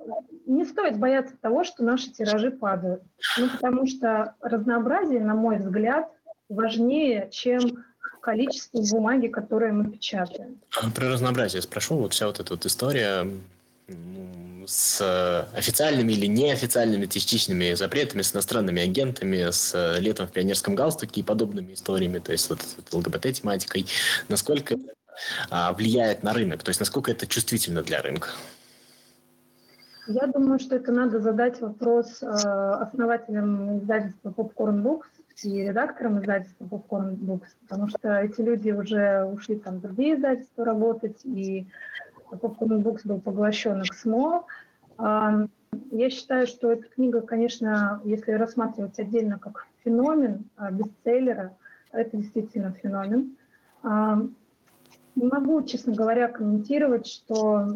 не 0.46 0.64
стоит 0.66 0.98
бояться 0.98 1.36
того, 1.38 1.64
что 1.64 1.84
наши 1.84 2.12
тиражи 2.12 2.52
падают, 2.52 3.04
ну, 3.38 3.50
потому 3.50 3.86
что 3.86 4.36
разнообразие, 4.40 5.20
на 5.20 5.36
мой 5.36 5.58
взгляд, 5.58 6.10
важнее, 6.48 7.30
чем 7.32 7.60
количество 8.22 8.82
бумаги, 8.82 9.28
которое 9.28 9.74
мы 9.74 9.92
печатаем. 9.92 10.60
Про 10.96 11.10
разнообразие 11.10 11.62
спрошу. 11.62 11.96
Вот 11.96 12.14
вся 12.14 12.28
вот 12.28 12.40
эта 12.40 12.54
вот 12.54 12.66
история 12.66 13.28
с 14.66 15.48
официальными 15.54 16.14
или 16.14 16.28
неофициальными 16.28 17.08
частичными 17.08 17.74
запретами, 17.74 18.22
с 18.22 18.34
иностранными 18.34 18.82
агентами, 18.82 19.50
с 19.50 19.98
летом 20.00 20.28
в 20.28 20.32
пионерском 20.32 20.76
галстуке 20.76 21.22
и 21.22 21.24
подобными 21.24 21.74
историями, 21.74 22.20
то 22.20 22.32
есть 22.32 22.50
вот, 22.50 22.60
вот 22.78 22.94
ЛГБТ-тематикой, 22.94 23.88
насколько 24.30 24.78
а, 25.50 25.74
влияет 25.74 26.24
на 26.24 26.34
рынок, 26.34 26.64
то 26.64 26.70
есть 26.70 26.80
насколько 26.80 27.12
это 27.12 27.28
чувствительно 27.28 27.82
для 27.82 28.02
рынка? 28.02 28.30
Я 30.08 30.28
думаю, 30.28 30.60
что 30.60 30.76
это 30.76 30.92
надо 30.92 31.20
задать 31.20 31.62
вопрос 31.62 32.22
э, 32.22 32.26
основателям 32.26 33.80
издательства 33.80 34.30
Popcorn 34.30 34.82
Books, 34.82 35.06
и 35.44 35.64
редактором 35.64 36.20
издательства 36.20 36.66
Popcorn 36.66 37.16
Books, 37.18 37.50
потому 37.62 37.88
что 37.88 38.22
эти 38.22 38.42
люди 38.42 38.72
уже 38.72 39.24
ушли 39.26 39.58
там 39.58 39.78
в 39.78 39.82
другие 39.82 40.16
издательства 40.16 40.66
работать, 40.66 41.24
и 41.24 41.68
Popcorn 42.32 42.82
Books 42.82 43.02
был 43.06 43.20
поглощен 43.20 43.82
XMO. 43.82 44.46
Я 45.92 46.10
считаю, 46.10 46.48
что 46.48 46.72
эта 46.72 46.88
книга, 46.88 47.22
конечно, 47.22 48.02
если 48.04 48.34
рассматривать 48.34 49.00
отдельно 49.00 49.40
как 49.40 49.68
феномен 49.84 50.46
а, 50.58 50.70
бестселлера, 50.70 51.56
это 51.92 52.18
действительно 52.18 52.72
феномен. 52.74 53.38
Не 53.84 55.26
могу, 55.28 55.62
честно 55.64 55.94
говоря, 55.94 56.28
комментировать, 56.28 57.08
что 57.08 57.68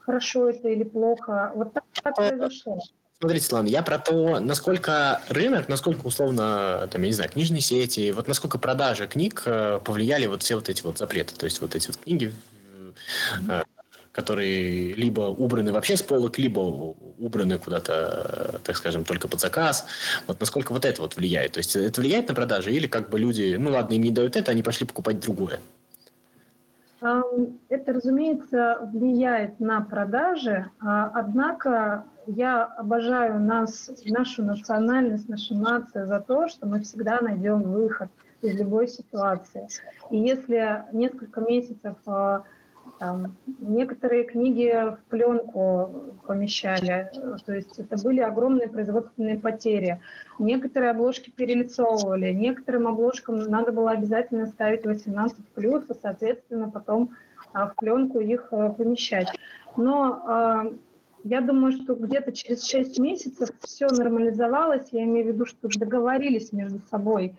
хорошо 0.00 0.50
это 0.50 0.68
или 0.68 0.84
плохо. 0.84 1.52
Вот 1.54 1.72
так, 1.72 1.84
так 2.02 2.16
произошло. 2.16 2.78
Смотрите, 3.20 3.44
Светлана, 3.44 3.68
я 3.68 3.82
про 3.82 3.98
то, 3.98 4.40
насколько 4.40 5.22
рынок, 5.28 5.68
насколько 5.68 6.06
условно, 6.06 6.88
там, 6.90 7.00
я 7.02 7.08
не 7.08 7.14
знаю, 7.14 7.30
книжные 7.30 7.60
сети, 7.62 8.10
вот 8.10 8.28
насколько 8.28 8.58
продажи 8.58 9.06
книг 9.06 9.42
э, 9.46 9.80
повлияли 9.82 10.26
вот 10.26 10.42
все 10.42 10.56
вот 10.56 10.68
эти 10.68 10.82
вот 10.82 10.98
запреты, 10.98 11.34
то 11.34 11.44
есть 11.44 11.60
вот 11.60 11.74
эти 11.74 11.86
вот 11.86 11.96
книги, 11.96 12.34
э, 13.48 13.62
которые 14.12 14.92
либо 14.94 15.22
убраны 15.22 15.72
вообще 15.72 15.96
с 15.96 16.02
полок, 16.02 16.38
либо 16.38 16.60
убраны 16.60 17.58
куда-то, 17.58 18.60
так 18.62 18.76
скажем, 18.76 19.04
только 19.04 19.28
под 19.28 19.40
заказ. 19.40 19.86
Вот 20.26 20.38
насколько 20.40 20.72
вот 20.72 20.84
это 20.84 21.00
вот 21.00 21.16
влияет? 21.16 21.52
То 21.52 21.58
есть 21.58 21.74
это 21.76 22.00
влияет 22.00 22.28
на 22.28 22.34
продажи 22.34 22.72
или 22.72 22.86
как 22.86 23.10
бы 23.10 23.18
люди, 23.18 23.56
ну 23.58 23.70
ладно, 23.70 23.94
им 23.94 24.02
не 24.02 24.10
дают 24.10 24.36
это, 24.36 24.50
они 24.50 24.62
пошли 24.62 24.86
покупать 24.86 25.20
другое? 25.20 25.60
Это, 27.68 27.92
разумеется, 27.92 28.78
влияет 28.92 29.60
на 29.60 29.82
продажи, 29.82 30.70
а, 30.80 31.10
однако 31.14 32.04
я 32.26 32.64
обожаю 32.64 33.40
нас, 33.40 33.90
нашу 34.06 34.42
национальность, 34.42 35.28
нашу 35.28 35.54
нацию 35.54 36.06
за 36.06 36.20
то, 36.20 36.48
что 36.48 36.66
мы 36.66 36.80
всегда 36.80 37.20
найдем 37.20 37.60
выход 37.60 38.08
из 38.40 38.58
любой 38.58 38.88
ситуации. 38.88 39.68
И 40.10 40.16
если 40.16 40.84
несколько 40.92 41.42
месяцев 41.42 41.96
а, 42.06 42.44
там, 43.04 43.36
некоторые 43.58 44.24
книги 44.24 44.72
в 44.72 44.98
пленку 45.10 46.14
помещали, 46.26 47.10
то 47.44 47.52
есть 47.52 47.78
это 47.78 48.02
были 48.02 48.20
огромные 48.20 48.66
производственные 48.66 49.38
потери. 49.38 50.00
Некоторые 50.38 50.92
обложки 50.92 51.28
перелицовывали, 51.28 52.32
некоторым 52.32 52.88
обложкам 52.88 53.40
надо 53.40 53.72
было 53.72 53.90
обязательно 53.90 54.46
ставить 54.46 54.86
18 54.86 55.36
плюс, 55.54 55.84
и, 55.90 55.94
соответственно, 56.00 56.70
потом 56.70 57.10
а, 57.52 57.66
в 57.66 57.76
пленку 57.76 58.20
их 58.20 58.48
а, 58.52 58.70
помещать. 58.70 59.28
Но 59.76 60.22
а, 60.26 60.72
я 61.24 61.42
думаю, 61.42 61.72
что 61.72 61.94
где-то 61.96 62.32
через 62.32 62.66
6 62.66 62.98
месяцев 63.00 63.50
все 63.60 63.88
нормализовалось, 63.88 64.88
я 64.92 65.04
имею 65.04 65.26
в 65.26 65.28
виду, 65.34 65.44
что 65.44 65.68
договорились 65.68 66.52
между 66.52 66.80
собой 66.90 67.34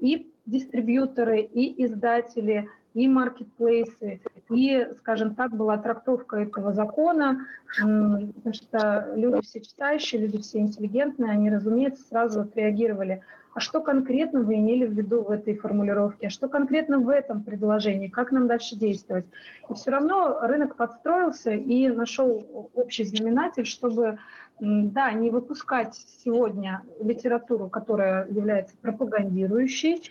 и 0.00 0.30
дистрибьюторы, 0.46 1.40
и 1.40 1.84
издатели, 1.84 2.68
и 2.94 3.08
маркетплейсы, 3.08 4.20
и, 4.50 4.88
скажем 4.98 5.34
так, 5.34 5.54
была 5.54 5.76
трактовка 5.76 6.36
этого 6.36 6.72
закона, 6.72 7.46
потому 7.76 8.52
что 8.52 9.12
люди 9.16 9.42
все 9.42 9.60
читающие, 9.60 10.20
люди 10.20 10.38
все 10.40 10.60
интеллигентные, 10.60 11.32
они, 11.32 11.50
разумеется, 11.50 12.04
сразу 12.04 12.42
отреагировали. 12.42 13.22
А 13.52 13.60
что 13.60 13.80
конкретно 13.80 14.40
вы 14.40 14.56
имели 14.56 14.84
в 14.84 14.92
виду 14.92 15.22
в 15.22 15.30
этой 15.30 15.56
формулировке? 15.56 16.26
А 16.26 16.30
что 16.30 16.48
конкретно 16.48 16.98
в 16.98 17.08
этом 17.08 17.44
предложении? 17.44 18.08
Как 18.08 18.32
нам 18.32 18.48
дальше 18.48 18.74
действовать? 18.74 19.26
И 19.70 19.74
все 19.74 19.92
равно 19.92 20.40
рынок 20.42 20.74
подстроился 20.74 21.52
и 21.52 21.88
нашел 21.88 22.70
общий 22.74 23.04
знаменатель, 23.04 23.64
чтобы 23.64 24.18
да, 24.58 25.12
не 25.12 25.30
выпускать 25.30 25.94
сегодня 26.24 26.82
литературу, 27.00 27.68
которая 27.68 28.26
является 28.28 28.76
пропагандирующей, 28.80 30.10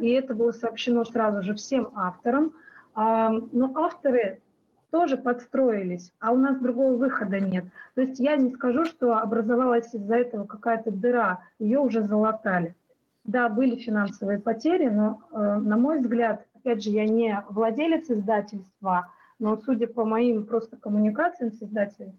и 0.00 0.08
это 0.10 0.34
было 0.34 0.52
сообщено 0.52 1.04
сразу 1.04 1.42
же 1.42 1.54
всем 1.54 1.90
авторам. 1.94 2.52
А, 2.94 3.30
но 3.30 3.72
авторы 3.76 4.40
тоже 4.90 5.16
подстроились, 5.16 6.12
а 6.20 6.32
у 6.32 6.36
нас 6.36 6.58
другого 6.58 6.96
выхода 6.96 7.40
нет. 7.40 7.64
То 7.94 8.02
есть 8.02 8.18
я 8.18 8.36
не 8.36 8.50
скажу, 8.50 8.84
что 8.84 9.18
образовалась 9.18 9.94
из-за 9.94 10.16
этого 10.16 10.46
какая-то 10.46 10.90
дыра, 10.90 11.40
ее 11.58 11.78
уже 11.78 12.02
залатали. 12.02 12.74
Да, 13.24 13.48
были 13.48 13.76
финансовые 13.76 14.40
потери, 14.40 14.88
но, 14.88 15.20
э, 15.30 15.36
на 15.36 15.76
мой 15.76 16.00
взгляд, 16.00 16.44
опять 16.54 16.82
же, 16.82 16.90
я 16.90 17.06
не 17.06 17.44
владелец 17.48 18.10
издательства, 18.10 19.08
но 19.38 19.56
судя 19.58 19.86
по 19.86 20.04
моим 20.04 20.46
просто 20.46 20.76
коммуникациям 20.76 21.52
с 21.52 21.62
издателями, 21.62 22.16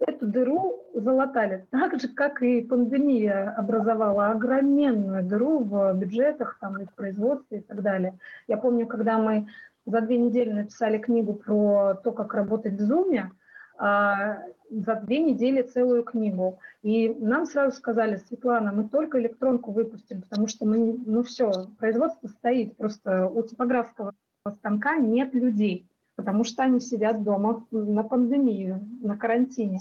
эту 0.00 0.26
дыру 0.26 0.82
залатали. 0.94 1.66
Так 1.70 2.00
же, 2.00 2.08
как 2.08 2.42
и 2.42 2.62
пандемия 2.62 3.54
образовала 3.56 4.30
огроменную 4.30 5.22
дыру 5.22 5.60
в 5.60 5.94
бюджетах, 5.94 6.58
там, 6.60 6.80
и 6.80 6.86
в 6.86 6.94
производстве 6.94 7.58
и 7.58 7.62
так 7.62 7.82
далее. 7.82 8.18
Я 8.48 8.56
помню, 8.56 8.86
когда 8.86 9.18
мы 9.18 9.46
за 9.86 10.00
две 10.00 10.18
недели 10.18 10.52
написали 10.52 10.98
книгу 10.98 11.34
про 11.34 11.94
то, 12.02 12.12
как 12.12 12.34
работать 12.34 12.74
в 12.74 12.90
Zoom, 12.90 13.30
а, 13.78 14.42
за 14.70 14.94
две 14.96 15.20
недели 15.20 15.62
целую 15.62 16.04
книгу. 16.04 16.58
И 16.82 17.08
нам 17.18 17.46
сразу 17.46 17.76
сказали, 17.76 18.16
Светлана, 18.16 18.72
мы 18.72 18.88
только 18.88 19.20
электронку 19.20 19.72
выпустим, 19.72 20.22
потому 20.22 20.48
что 20.48 20.66
мы, 20.66 20.98
ну 21.06 21.22
все, 21.22 21.50
производство 21.78 22.28
стоит, 22.28 22.76
просто 22.76 23.26
у 23.26 23.42
типографского 23.42 24.14
станка 24.58 24.96
нет 24.96 25.34
людей 25.34 25.89
потому 26.30 26.44
что 26.44 26.62
они 26.62 26.78
сидят 26.78 27.24
дома 27.24 27.66
на 27.72 28.04
пандемию, 28.04 28.86
на 29.02 29.16
карантине. 29.16 29.80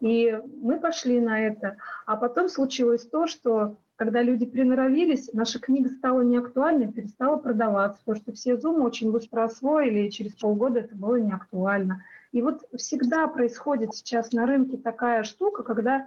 И 0.00 0.40
мы 0.62 0.78
пошли 0.78 1.20
на 1.20 1.40
это. 1.40 1.78
А 2.06 2.16
потом 2.16 2.48
случилось 2.48 3.04
то, 3.04 3.26
что 3.26 3.76
когда 3.96 4.22
люди 4.22 4.46
приноровились, 4.46 5.32
наша 5.32 5.58
книга 5.58 5.90
стала 5.90 6.20
неактуальной, 6.20 6.92
перестала 6.92 7.38
продаваться, 7.38 8.00
потому 8.04 8.22
что 8.22 8.32
все 8.32 8.54
Zoom 8.54 8.82
очень 8.82 9.10
быстро 9.10 9.42
освоили, 9.42 10.06
и 10.06 10.10
через 10.12 10.34
полгода 10.34 10.78
это 10.78 10.94
было 10.94 11.16
неактуально. 11.16 12.04
И 12.30 12.40
вот 12.40 12.62
всегда 12.76 13.26
происходит 13.26 13.92
сейчас 13.92 14.30
на 14.30 14.46
рынке 14.46 14.76
такая 14.76 15.24
штука, 15.24 15.64
когда 15.64 16.06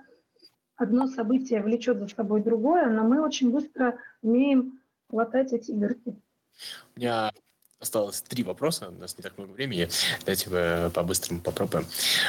одно 0.77 1.07
событие 1.07 1.61
влечет 1.61 1.99
за 1.99 2.07
собой 2.07 2.41
другое, 2.41 2.87
но 2.87 3.03
мы 3.03 3.21
очень 3.21 3.51
быстро 3.51 3.97
умеем 4.21 4.79
латать 5.11 5.51
эти 5.51 5.71
дырки. 5.73 6.15
У 6.95 6.99
меня 7.01 7.33
Осталось 7.83 8.21
три 8.21 8.43
вопроса, 8.43 8.93
у 8.97 9.01
нас 9.01 9.17
не 9.17 9.23
так 9.23 9.37
много 9.37 9.51
времени. 9.51 9.89
Давайте 10.25 10.89
по-быстрому 10.91 11.41
попробуем. 11.41 11.85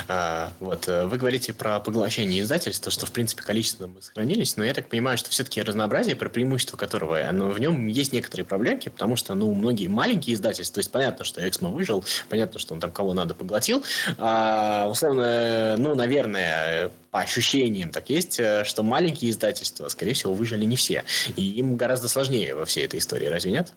А, 0.09 0.53
вот, 0.59 0.89
э, 0.89 1.07
вы 1.07 1.17
говорите 1.17 1.53
про 1.53 1.79
поглощение 1.79 2.43
издательства, 2.43 2.91
что, 2.91 3.07
в 3.07 3.13
принципе, 3.13 3.45
количество 3.45 3.87
мы 3.87 4.03
сохранились, 4.03 4.57
но 4.57 4.65
я 4.65 4.75
так 4.75 4.89
понимаю, 4.89 5.17
что 5.17 5.31
все-таки 5.31 5.63
разнообразие, 5.63 6.17
про 6.17 6.29
преимущество 6.29 6.77
которого, 6.77 7.25
оно, 7.25 7.51
в 7.51 7.61
нем 7.61 7.87
есть 7.87 8.13
некоторые 8.13 8.45
проблемки, 8.45 8.89
потому 8.89 9.15
что, 9.15 9.37
ну, 9.37 9.55
многие 9.55 9.87
маленькие 9.87 10.35
издательства, 10.35 10.75
то 10.75 10.81
есть 10.81 10.91
понятно, 10.91 11.25
что 11.25 11.49
Эксмо 11.49 11.69
выжил, 11.69 12.05
понятно, 12.29 12.59
что 12.59 12.75
он 12.75 12.81
там 12.81 12.91
кого 12.91 13.15
надо 13.15 13.35
поглотил, 13.35 13.85
а, 14.19 14.89
условно, 14.91 15.77
ну, 15.79 15.95
наверное, 15.95 16.91
по 17.13 17.21
ощущениям 17.21 17.91
так 17.91 18.11
есть, 18.11 18.41
э, 18.41 18.65
что 18.65 18.83
маленькие 18.83 19.31
издательства, 19.31 19.87
скорее 19.87 20.15
всего, 20.15 20.35
выжили 20.35 20.65
не 20.65 20.75
все, 20.75 21.05
и 21.37 21.49
им 21.49 21.77
гораздо 21.77 22.09
сложнее 22.09 22.57
во 22.57 22.65
всей 22.65 22.85
этой 22.87 22.99
истории, 22.99 23.27
разве 23.27 23.53
нет? 23.53 23.73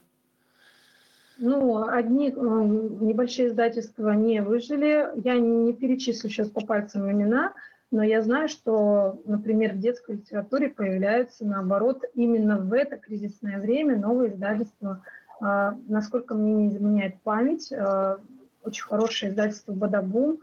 Ну, 1.39 1.88
одни 1.88 2.32
небольшие 2.32 3.50
издательства 3.50 4.12
не 4.12 4.41
выжили. 4.41 5.08
Я 5.23 5.38
не 5.38 5.73
перечислю 5.73 6.30
сейчас 6.30 6.50
по 6.50 6.65
пальцам 6.65 7.12
имена, 7.12 7.54
но 7.91 8.04
я 8.04 8.21
знаю, 8.21 8.50
что, 8.50 9.21
например, 9.26 9.73
в 9.73 9.80
детской 9.80 10.15
литературе 10.15 10.69
появляются, 10.69 11.45
наоборот, 11.45 12.04
именно 12.15 12.58
в 12.58 12.73
это 12.73 12.97
кризисное 12.97 13.60
время 13.60 13.97
новые 13.97 14.34
издательства. 14.34 15.04
А, 15.39 15.78
насколько 15.88 16.34
мне 16.34 16.54
не 16.54 16.67
изменяет 16.69 17.21
память, 17.21 17.71
а, 17.71 18.19
очень 18.63 18.84
хорошее 18.84 19.32
издательство 19.32 19.73
«Бадабум». 19.73 20.39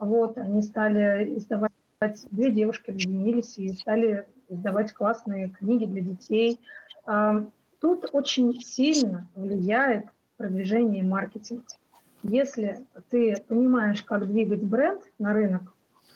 Вот, 0.00 0.38
они 0.38 0.62
стали 0.62 1.36
издавать, 1.36 1.72
две 2.30 2.50
девушки 2.50 2.90
объединились 2.90 3.58
и 3.58 3.72
стали 3.74 4.26
издавать 4.48 4.92
классные 4.92 5.50
книги 5.50 5.84
для 5.84 6.00
детей. 6.00 6.58
А, 7.04 7.44
тут 7.80 8.08
очень 8.12 8.60
сильно 8.62 9.28
влияет 9.34 10.06
продвижение 10.38 11.02
и 11.02 11.06
маркетинг. 11.06 11.64
Если 12.22 12.86
ты 13.10 13.36
понимаешь, 13.46 14.02
как 14.02 14.26
двигать 14.26 14.62
бренд 14.62 15.02
на 15.18 15.34
рынок, 15.34 15.62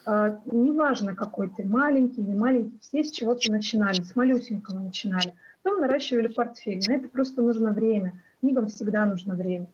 э, 0.06 0.38
неважно, 0.46 1.14
какой 1.14 1.50
ты, 1.50 1.64
маленький, 1.64 2.22
не 2.22 2.34
маленький, 2.34 2.78
все 2.80 3.04
с 3.04 3.10
чего-то 3.10 3.52
начинали, 3.52 4.00
с 4.00 4.16
малюсенького 4.16 4.78
начинали. 4.78 5.34
Потом 5.62 5.80
наращивали 5.80 6.28
портфель. 6.28 6.82
На 6.88 6.94
это 6.94 7.08
просто 7.08 7.42
нужно 7.42 7.72
время. 7.72 8.14
Книгам 8.40 8.68
всегда 8.68 9.04
нужно 9.06 9.34
время. 9.34 9.66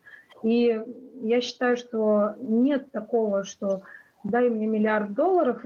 И 0.43 0.81
я 1.21 1.41
считаю, 1.41 1.77
что 1.77 2.35
нет 2.39 2.91
такого, 2.91 3.43
что 3.43 3.81
дай 4.23 4.49
мне 4.49 4.67
миллиард 4.67 5.13
долларов, 5.13 5.63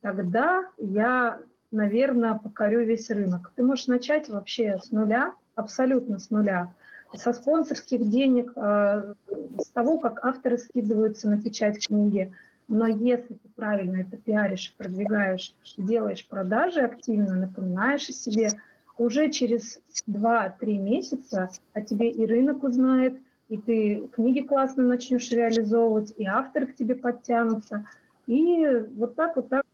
тогда 0.00 0.68
я, 0.78 1.40
наверное, 1.72 2.34
покорю 2.34 2.84
весь 2.84 3.10
рынок. 3.10 3.52
Ты 3.56 3.64
можешь 3.64 3.86
начать 3.88 4.28
вообще 4.28 4.78
с 4.78 4.90
нуля, 4.92 5.34
абсолютно 5.56 6.18
с 6.18 6.30
нуля 6.30 6.72
со 7.16 7.32
спонсорских 7.32 8.08
денег, 8.08 8.52
э, 8.56 9.14
с 9.58 9.66
того, 9.68 9.98
как 9.98 10.24
авторы 10.24 10.58
скидываются 10.58 11.28
на 11.28 11.40
печать 11.40 11.86
книги. 11.86 12.32
Но 12.68 12.86
если 12.86 13.34
ты 13.34 13.48
правильно 13.54 14.00
это 14.00 14.16
пиаришь, 14.16 14.74
продвигаешь, 14.76 15.54
делаешь 15.76 16.26
продажи 16.26 16.80
активно, 16.80 17.36
напоминаешь 17.36 18.08
о 18.08 18.12
себе, 18.12 18.50
уже 18.96 19.30
через 19.30 19.80
2-3 20.08 20.78
месяца 20.78 21.50
о 21.72 21.82
тебе 21.82 22.10
и 22.10 22.24
рынок 22.26 22.62
узнает, 22.62 23.18
и 23.48 23.58
ты 23.58 24.08
книги 24.12 24.40
классно 24.40 24.84
начнешь 24.84 25.30
реализовывать, 25.30 26.14
и 26.16 26.24
авторы 26.24 26.66
к 26.66 26.76
тебе 26.76 26.94
подтянутся. 26.94 27.86
И 28.26 28.66
вот 28.96 29.14
так, 29.16 29.36
вот 29.36 29.48
так, 29.50 29.64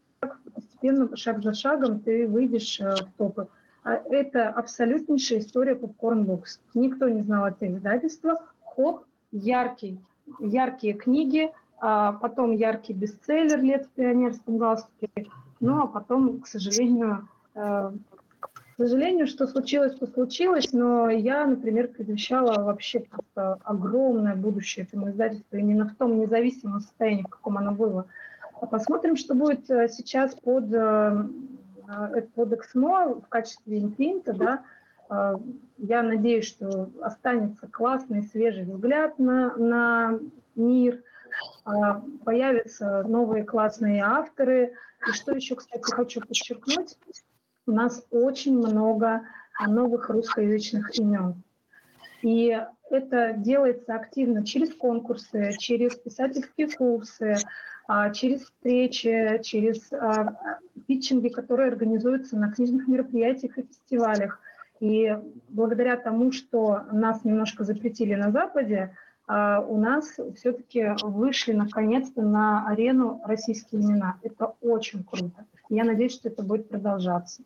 постепенно, 0.53 1.15
шаг 1.15 1.41
за 1.41 1.53
шагом 1.53 1.99
ты 2.01 2.27
выйдешь 2.27 2.79
э, 2.81 2.95
в 2.95 3.17
топы. 3.17 3.47
А 3.83 3.93
это 3.95 4.49
абсолютнейшая 4.49 5.39
история 5.39 5.73
Books. 5.73 6.59
Никто 6.73 7.09
не 7.09 7.21
знал 7.23 7.47
это 7.47 7.67
издательство. 7.67 8.43
Хоп, 8.63 9.05
яркий, 9.31 9.99
яркие 10.39 10.93
книги, 10.93 11.51
а 11.79 12.13
потом 12.13 12.51
яркий 12.51 12.93
бестселлер 12.93 13.59
«Лет 13.61 13.85
в 13.87 13.89
пионерском 13.89 14.57
галстуке». 14.57 15.27
Ну, 15.59 15.81
а 15.81 15.87
потом, 15.87 16.41
к 16.41 16.47
сожалению, 16.47 17.27
э, 17.55 17.91
К 18.77 18.77
сожалению, 18.77 19.27
что 19.27 19.45
случилось, 19.47 19.95
то 19.95 20.07
случилось, 20.07 20.73
но 20.73 21.09
я, 21.09 21.45
например, 21.45 21.87
предвещала 21.89 22.63
вообще 22.63 23.01
просто 23.01 23.59
огромное 23.63 24.35
будущее 24.35 24.85
этому 24.85 25.09
издательству 25.09 25.57
именно 25.57 25.87
в 25.87 25.95
том 25.95 26.19
независимом 26.19 26.79
состоянии, 26.81 27.23
в 27.23 27.29
каком 27.29 27.57
оно 27.57 27.73
было. 27.73 28.07
А 28.59 28.65
посмотрим, 28.65 29.17
что 29.17 29.35
будет 29.35 29.69
э, 29.69 29.87
сейчас 29.89 30.33
под, 30.35 30.65
э, 31.91 32.19
э, 32.19 32.21
под 32.21 32.53
Эксмо 32.53 33.15
в 33.15 33.27
качестве 33.27 33.79
импринта, 33.79 34.33
да, 34.33 34.63
я 35.77 36.03
надеюсь, 36.03 36.47
что 36.47 36.89
останется 37.01 37.67
классный, 37.67 38.23
свежий 38.23 38.63
взгляд 38.63 39.19
на, 39.19 39.53
на 39.57 40.19
мир, 40.55 41.03
появятся 42.23 43.03
новые 43.03 43.43
классные 43.43 44.03
авторы. 44.03 44.73
И 45.05 45.11
что 45.11 45.33
еще, 45.33 45.55
кстати, 45.55 45.91
хочу 45.91 46.21
подчеркнуть, 46.21 46.97
у 47.67 47.71
нас 47.73 48.05
очень 48.09 48.57
много 48.57 49.23
новых 49.67 50.09
русскоязычных 50.09 50.97
имен. 50.97 51.43
И 52.21 52.57
это 52.89 53.33
делается 53.37 53.95
активно 53.95 54.45
через 54.45 54.73
конкурсы, 54.75 55.53
через 55.57 55.95
писательские 55.95 56.69
курсы, 56.69 57.35
а, 57.35 57.37
через 58.13 58.41
встречи, 58.41 59.41
через 59.43 59.91
а, 59.93 60.37
питчинги, 60.87 61.29
которые 61.29 61.69
организуются 61.69 62.37
на 62.37 62.51
книжных 62.51 62.87
мероприятиях 62.87 63.57
и 63.57 63.63
фестивалях. 63.63 64.39
И 64.79 65.15
благодаря 65.49 65.95
тому, 65.97 66.31
что 66.31 66.81
нас 66.91 67.23
немножко 67.23 67.63
запретили 67.63 68.15
на 68.15 68.31
Западе, 68.31 68.95
а, 69.27 69.61
у 69.61 69.77
нас 69.77 70.17
все-таки 70.35 70.95
вышли 71.03 71.53
наконец-то 71.53 72.21
на 72.21 72.67
арену 72.67 73.21
российские 73.25 73.81
имена. 73.81 74.17
Это 74.23 74.53
очень 74.61 75.03
круто. 75.03 75.45
Я 75.69 75.83
надеюсь, 75.83 76.13
что 76.13 76.29
это 76.29 76.43
будет 76.43 76.67
продолжаться. 76.67 77.43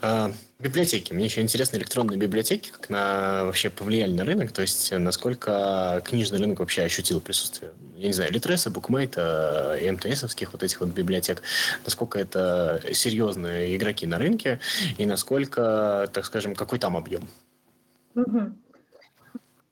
А, 0.00 0.30
библиотеки. 0.60 1.12
Мне 1.12 1.24
еще 1.24 1.40
интересны 1.40 1.76
электронные 1.76 2.18
библиотеки, 2.18 2.70
как 2.70 2.88
на 2.88 3.44
вообще 3.44 3.68
повлияли 3.68 4.12
на 4.12 4.24
рынок, 4.24 4.52
то 4.52 4.62
есть 4.62 4.92
насколько 4.92 6.02
книжный 6.04 6.38
рынок 6.38 6.60
вообще 6.60 6.82
ощутил 6.82 7.20
присутствие, 7.20 7.72
я 7.96 8.06
не 8.06 8.12
знаю, 8.12 8.32
Литреса, 8.32 8.70
Букмейта 8.70 9.76
и 9.80 9.90
МТСовских 9.90 10.52
вот 10.52 10.62
этих 10.62 10.80
вот 10.80 10.90
библиотек, 10.90 11.42
насколько 11.84 12.18
это 12.18 12.80
серьезные 12.92 13.76
игроки 13.76 14.06
на 14.06 14.18
рынке 14.18 14.60
и 14.98 15.06
насколько, 15.06 16.08
так 16.12 16.24
скажем, 16.24 16.54
какой 16.54 16.78
там 16.78 16.96
объем? 16.96 17.28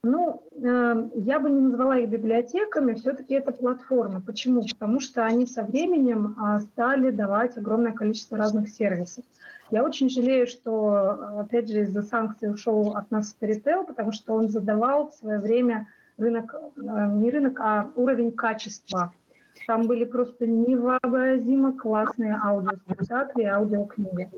Ну, 0.03 0.41
э, 0.53 1.09
я 1.17 1.41
бы 1.41 1.51
не 1.51 1.61
назвала 1.61 1.99
их 1.99 2.09
библиотеками, 2.09 2.95
все-таки 2.95 3.35
это 3.35 3.51
платформа. 3.51 4.21
Почему? 4.21 4.63
Потому 4.63 5.01
что 5.01 5.27
они 5.27 5.47
со 5.47 5.65
временем 5.65 6.37
э, 6.39 6.61
стали 6.61 7.11
давать 7.11 7.57
огромное 7.57 7.91
количество 7.91 8.39
разных 8.39 8.69
сервисов. 8.69 9.25
Я 9.71 9.83
очень 9.83 10.09
жалею, 10.09 10.47
что, 10.47 11.41
опять 11.41 11.69
же, 11.69 11.81
из-за 11.81 12.03
санкций 12.03 12.51
ушел 12.51 12.97
от 12.97 13.11
нас 13.11 13.35
Storytel, 13.35 13.85
потому 13.87 14.13
что 14.13 14.35
он 14.35 14.49
задавал 14.49 15.11
в 15.11 15.15
свое 15.15 15.41
время 15.41 15.89
рынок, 16.19 16.55
э, 16.55 16.81
не 17.15 17.31
рынок, 17.31 17.59
а 17.61 17.91
уровень 17.97 18.33
качества. 18.33 19.13
Там 19.67 19.87
были 19.87 20.05
просто 20.05 20.47
невообразимо 20.47 21.77
классные 21.77 22.39
аудиоспектакли 22.41 23.45
аудиокниги. 23.45 24.31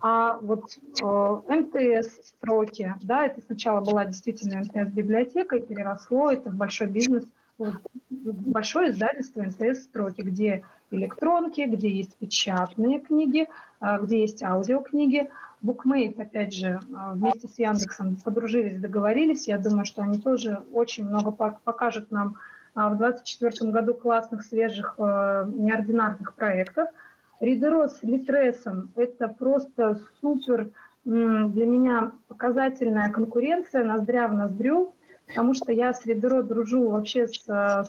А 0.00 0.38
вот 0.42 0.76
э, 1.02 1.40
МТС 1.48 2.28
строки, 2.28 2.94
да, 3.02 3.26
это 3.26 3.40
сначала 3.40 3.80
была 3.80 4.04
действительно 4.04 4.60
МТС-библиотека, 4.60 5.56
и 5.56 5.66
переросло 5.66 6.30
это 6.30 6.50
в 6.50 6.54
большой 6.56 6.88
бизнес, 6.88 7.24
в 7.56 7.72
большое 8.10 8.90
издательство 8.90 9.42
МТС 9.42 9.84
строки, 9.84 10.20
где 10.20 10.64
электронки, 10.94 11.62
где 11.62 11.88
есть 11.88 12.16
печатные 12.16 13.00
книги, 13.00 13.48
э, 13.80 13.98
где 14.02 14.22
есть 14.22 14.42
аудиокниги. 14.42 15.30
Букмейт, 15.62 16.18
опять 16.18 16.54
же, 16.54 16.80
э, 16.82 17.12
вместе 17.14 17.48
с 17.48 17.58
Яндексом 17.58 18.16
подружились, 18.16 18.80
договорились. 18.80 19.48
Я 19.48 19.58
думаю, 19.58 19.84
что 19.84 20.02
они 20.02 20.18
тоже 20.18 20.62
очень 20.72 21.06
много 21.06 21.30
покажут 21.30 22.10
нам 22.10 22.36
э, 22.74 22.88
в 22.88 22.96
2024 22.98 23.70
году 23.70 23.94
классных, 23.94 24.44
свежих, 24.44 24.94
неординарных 24.98 26.34
проектов– 26.34 26.88
Ридеро 27.40 27.88
с 27.88 28.02
Литресом– 28.02 28.90
это 28.96 29.28
просто 29.28 30.00
супер 30.20 30.70
для 31.04 31.66
меня 31.66 32.12
показательная 32.28 33.10
конкуренция 33.10 33.84
ноздря 33.84 34.28
в 34.28 34.34
ноздрю, 34.34 34.94
потому 35.26 35.52
что 35.52 35.70
я 35.70 35.92
с 35.92 36.06
Ридеро 36.06 36.42
дружу 36.42 36.88
вообще 36.88 37.28
с 37.28 37.44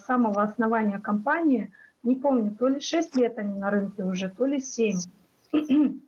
самого 0.06 0.42
основания 0.44 1.00
компании. 1.00 1.72
Не 2.06 2.16
помню, 2.16 2.56
то 2.56 2.68
ли 2.68 2.80
6 2.80 3.16
лет 3.18 3.38
они 3.40 3.58
на 3.58 3.72
рынке 3.72 4.04
уже, 4.04 4.30
то 4.30 4.46
ли 4.46 4.62
7. 4.62 4.96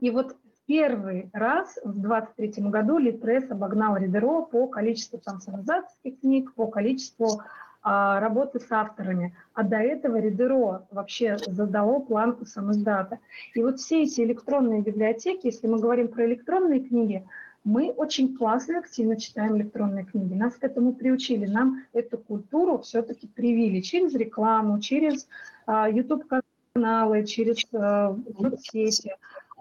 И 0.00 0.10
вот 0.10 0.36
первый 0.66 1.30
раз 1.32 1.78
в 1.82 1.98
2023 1.98 2.64
году 2.68 2.98
Литрес 2.98 3.50
обогнал 3.50 3.96
Ридеро 3.96 4.42
по 4.42 4.68
количеству 4.68 5.20
самоиздательских 5.24 6.20
книг, 6.20 6.52
по 6.54 6.66
количеству 6.66 7.40
а, 7.82 8.20
работы 8.20 8.60
с 8.60 8.70
авторами. 8.70 9.34
А 9.54 9.62
до 9.62 9.76
этого 9.76 10.20
Ридеро 10.20 10.86
вообще 10.90 11.38
задало 11.46 12.00
планку 12.00 12.44
самоздата. 12.44 13.18
И 13.54 13.62
вот 13.62 13.80
все 13.80 14.02
эти 14.02 14.20
электронные 14.20 14.82
библиотеки, 14.82 15.46
если 15.46 15.66
мы 15.66 15.80
говорим 15.80 16.08
про 16.08 16.26
электронные 16.26 16.80
книги, 16.80 17.26
мы 17.64 17.90
очень 17.90 18.36
классно 18.36 18.74
и 18.74 18.78
активно 18.78 19.18
читаем 19.18 19.56
электронные 19.56 20.04
книги. 20.04 20.34
Нас 20.34 20.54
к 20.54 20.64
этому 20.64 20.94
приучили. 20.94 21.46
Нам 21.46 21.82
эту 21.92 22.18
культуру 22.18 22.78
все-таки 22.78 23.26
привили 23.26 23.80
через 23.80 24.14
рекламу, 24.14 24.80
через 24.80 25.28
а, 25.66 25.88
YouTube-каналы, 25.88 27.26
через 27.26 27.66
а, 27.72 28.16
соцсети. 28.38 29.14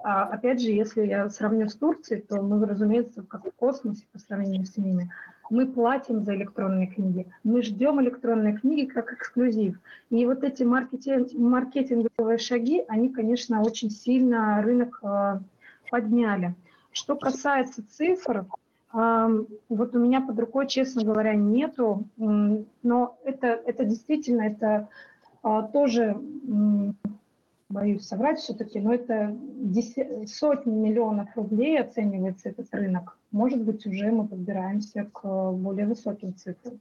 А, 0.03 0.23
опять 0.25 0.61
же, 0.61 0.69
если 0.69 1.05
я 1.05 1.29
сравню 1.29 1.67
с 1.67 1.75
Турцией, 1.75 2.21
то 2.21 2.41
мы, 2.41 2.65
разумеется, 2.65 3.23
как 3.23 3.45
в 3.45 3.51
космосе 3.51 4.05
по 4.13 4.19
сравнению 4.19 4.65
с 4.65 4.77
ними 4.77 5.11
мы 5.49 5.65
платим 5.65 6.23
за 6.23 6.35
электронные 6.35 6.87
книги, 6.87 7.27
мы 7.43 7.61
ждем 7.61 8.01
электронные 8.01 8.57
книги 8.57 8.85
как 8.85 9.13
эксклюзив. 9.13 9.79
И 10.09 10.25
вот 10.25 10.43
эти 10.43 10.63
маркетинг, 10.63 11.31
маркетинговые 11.33 12.37
шаги, 12.37 12.83
они, 12.87 13.09
конечно, 13.09 13.61
очень 13.61 13.89
сильно 13.89 14.61
рынок 14.61 14.99
э, 15.03 15.39
подняли. 15.89 16.55
Что 16.97 17.15
касается 17.15 17.83
цифр, 17.87 18.47
э, 18.91 19.43
вот 19.69 19.95
у 19.95 19.99
меня 19.99 20.19
под 20.19 20.39
рукой, 20.39 20.67
честно 20.67 21.03
говоря, 21.03 21.35
нету, 21.35 22.07
но 22.17 23.17
это, 23.23 23.47
это 23.47 23.85
действительно, 23.85 24.41
это 24.41 24.89
э, 25.43 25.61
тоже 25.71 26.19
боюсь 27.69 28.03
соврать 28.03 28.39
все-таки, 28.39 28.79
но 28.79 28.95
это 28.95 29.37
сотни 30.25 30.71
миллионов 30.71 31.29
рублей 31.35 31.79
оценивается 31.79 32.49
этот 32.49 32.73
рынок. 32.73 33.19
Может 33.29 33.61
быть, 33.61 33.85
уже 33.85 34.11
мы 34.11 34.27
подбираемся 34.27 35.07
к 35.13 35.51
более 35.51 35.85
высоким 35.85 36.33
цифрам. 36.35 36.79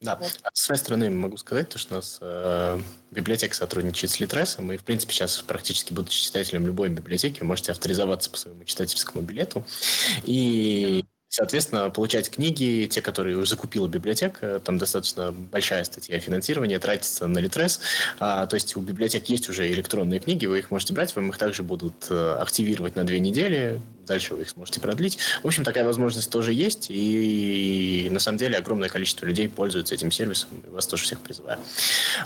Да, 0.00 0.16
вот. 0.16 0.40
с 0.54 0.62
своей 0.62 0.78
стороны 0.78 1.10
могу 1.10 1.36
сказать, 1.36 1.68
то, 1.68 1.78
что 1.78 1.94
у 1.94 1.96
нас 1.96 2.18
э, 2.22 2.80
библиотека 3.10 3.54
сотрудничает 3.54 4.10
с 4.10 4.18
Литресом, 4.18 4.72
и, 4.72 4.78
в 4.78 4.84
принципе, 4.84 5.12
сейчас 5.12 5.38
практически 5.42 5.92
будучи 5.92 6.22
читателем 6.22 6.66
любой 6.66 6.88
библиотеки, 6.88 7.40
вы 7.40 7.46
можете 7.46 7.72
авторизоваться 7.72 8.30
по 8.30 8.38
своему 8.38 8.64
читательскому 8.64 9.22
билету. 9.22 9.66
И 10.24 11.04
Соответственно, 11.30 11.90
получать 11.90 12.28
книги, 12.28 12.88
те, 12.90 13.00
которые 13.00 13.46
закупила 13.46 13.86
библиотека, 13.86 14.60
там 14.64 14.78
достаточно 14.78 15.30
большая 15.30 15.84
статья 15.84 16.18
финансирования, 16.18 16.80
тратится 16.80 17.28
на 17.28 17.38
Литрес. 17.38 17.80
А, 18.18 18.46
то 18.48 18.54
есть 18.54 18.76
у 18.76 18.80
библиотек 18.80 19.26
есть 19.26 19.48
уже 19.48 19.70
электронные 19.70 20.18
книги, 20.18 20.46
вы 20.46 20.58
их 20.58 20.72
можете 20.72 20.92
брать, 20.92 21.14
вам 21.14 21.30
их 21.30 21.38
также 21.38 21.62
будут 21.62 22.08
э, 22.10 22.36
активировать 22.40 22.96
на 22.96 23.04
две 23.04 23.20
недели, 23.20 23.80
дальше 24.08 24.34
вы 24.34 24.42
их 24.42 24.48
сможете 24.48 24.80
продлить. 24.80 25.18
В 25.44 25.46
общем, 25.46 25.62
такая 25.62 25.84
возможность 25.84 26.32
тоже 26.32 26.52
есть, 26.52 26.86
и, 26.90 28.08
на 28.10 28.18
самом 28.18 28.38
деле 28.38 28.58
огромное 28.58 28.88
количество 28.88 29.24
людей 29.24 29.48
пользуются 29.48 29.94
этим 29.94 30.10
сервисом, 30.10 30.48
и 30.66 30.70
вас 30.70 30.88
тоже 30.88 31.04
всех 31.04 31.20
призываю. 31.20 31.60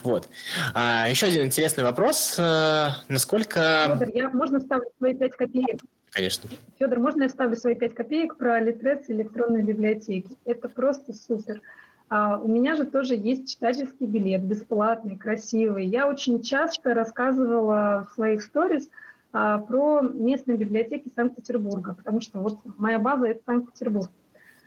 Вот. 0.02 0.30
А, 0.72 1.11
еще 1.11 1.26
один 1.26 1.44
интересный 1.44 1.84
вопрос. 1.84 2.36
А, 2.38 2.96
насколько... 3.09 4.09
Я, 4.14 4.30
можно 4.30 4.61
ставить 4.61 4.88
свои 4.96 5.14
пять 5.14 5.36
копеек? 5.36 5.82
Конечно. 6.14 6.48
Федор, 6.78 7.00
можно 7.00 7.24
я 7.24 7.28
ставлю 7.28 7.56
свои 7.56 7.74
пять 7.74 7.94
копеек 7.94 8.36
про 8.36 8.60
Литрес 8.60 9.08
и 9.08 9.12
электронные 9.12 9.64
библиотеки? 9.64 10.36
Это 10.44 10.68
просто 10.68 11.12
супер. 11.12 11.60
А 12.08 12.38
у 12.38 12.46
меня 12.46 12.76
же 12.76 12.84
тоже 12.84 13.16
есть 13.16 13.50
читательский 13.50 14.06
билет, 14.06 14.42
бесплатный, 14.42 15.16
красивый. 15.16 15.86
Я 15.86 16.06
очень 16.06 16.40
часто 16.40 16.94
рассказывала 16.94 18.06
в 18.08 18.14
своих 18.14 18.42
сторис 18.42 18.88
а, 19.32 19.58
про 19.58 20.02
местные 20.02 20.56
библиотеки 20.56 21.10
Санкт-Петербурга, 21.16 21.94
потому 21.94 22.20
что 22.20 22.38
вот 22.38 22.60
моя 22.78 23.00
база– 23.00 23.26
это 23.28 23.40
Санкт-Петербург. 23.44 24.10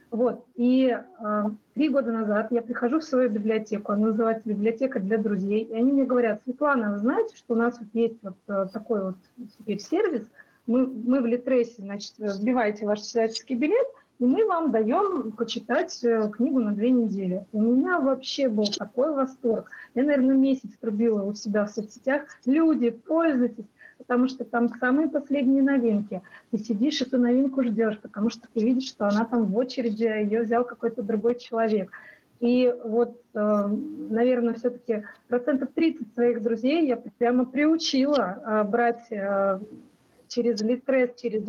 Вот. 0.10 0.46
И 0.56 0.88
э, 0.98 1.44
три 1.74 1.90
года 1.90 2.14
назад 2.14 2.48
я 2.52 2.62
прихожу 2.62 3.00
в 3.00 3.04
свою 3.04 3.30
библиотеку, 3.30 3.92
она 3.92 4.08
называется 4.08 4.48
«Библиотека 4.48 5.02
для 5.02 5.18
друзей», 5.18 5.64
и 5.64 5.74
они 5.74 5.92
мне 5.92 6.06
говорят, 6.06 6.42
Светлана, 6.46 6.94
вы 6.94 7.00
знаете, 7.00 7.36
что 7.36 7.56
у 7.56 7.58
нас 7.58 7.78
вот 7.78 7.90
есть 7.92 8.16
вот 8.24 8.38
э, 8.48 8.68
такой 8.72 9.04
вот 9.04 9.16
теперь 9.58 9.80
сервис– 9.80 10.24
мы, 10.68 10.86
мы 10.86 11.22
в 11.22 11.26
Литресе, 11.26 11.76
значит, 11.78 12.14
вбиваете 12.18 12.86
ваш 12.86 13.02
читательский 13.02 13.56
билет, 13.56 13.88
и 14.20 14.26
мы 14.26 14.46
вам 14.46 14.72
даем 14.72 15.32
почитать 15.32 16.04
э, 16.04 16.30
книгу 16.32 16.60
на 16.60 16.74
две 16.74 16.90
недели. 16.90 17.46
У 17.54 17.62
меня 17.62 18.00
вообще 18.00 18.50
был 18.50 18.66
такой 18.66 19.14
восторг. 19.14 19.70
Я, 19.94 20.04
наверное, 20.04 20.36
месяц 20.36 20.70
трубила 20.82 21.24
у 21.24 21.34
себя 21.36 21.66
в 21.66 21.70
соцсетях. 21.70 22.24
Люди, 22.46 22.90
пользуйтесь. 22.90 23.66
потому 24.00 24.28
что 24.28 24.44
там 24.44 24.70
самые 24.80 25.08
последние 25.08 25.62
новинки. 25.62 26.22
Ты 26.52 26.58
сидишь, 26.58 27.02
эту 27.02 27.20
новинку 27.20 27.64
ждешь, 27.64 28.00
потому 28.00 28.30
что 28.30 28.48
ты 28.54 28.64
видишь, 28.64 28.90
что 28.90 29.08
она 29.08 29.24
там 29.24 29.46
в 29.46 29.56
очереди, 29.56 30.04
ее 30.04 30.44
взял 30.44 30.66
какой-то 30.66 31.04
другой 31.04 31.36
человек. 31.36 31.92
И 32.40 32.74
вот, 32.84 33.22
э, 33.36 33.68
наверное, 34.10 34.56
все-таки 34.56 35.04
процентов 35.28 35.70
30 35.76 36.14
своих 36.16 36.42
друзей 36.42 36.88
я 36.88 36.98
прямо 37.18 37.46
приучила 37.46 38.42
э, 38.44 38.64
брать 38.64 39.08
через 40.28 40.62
Литрес, 40.62 41.12
через 41.22 41.44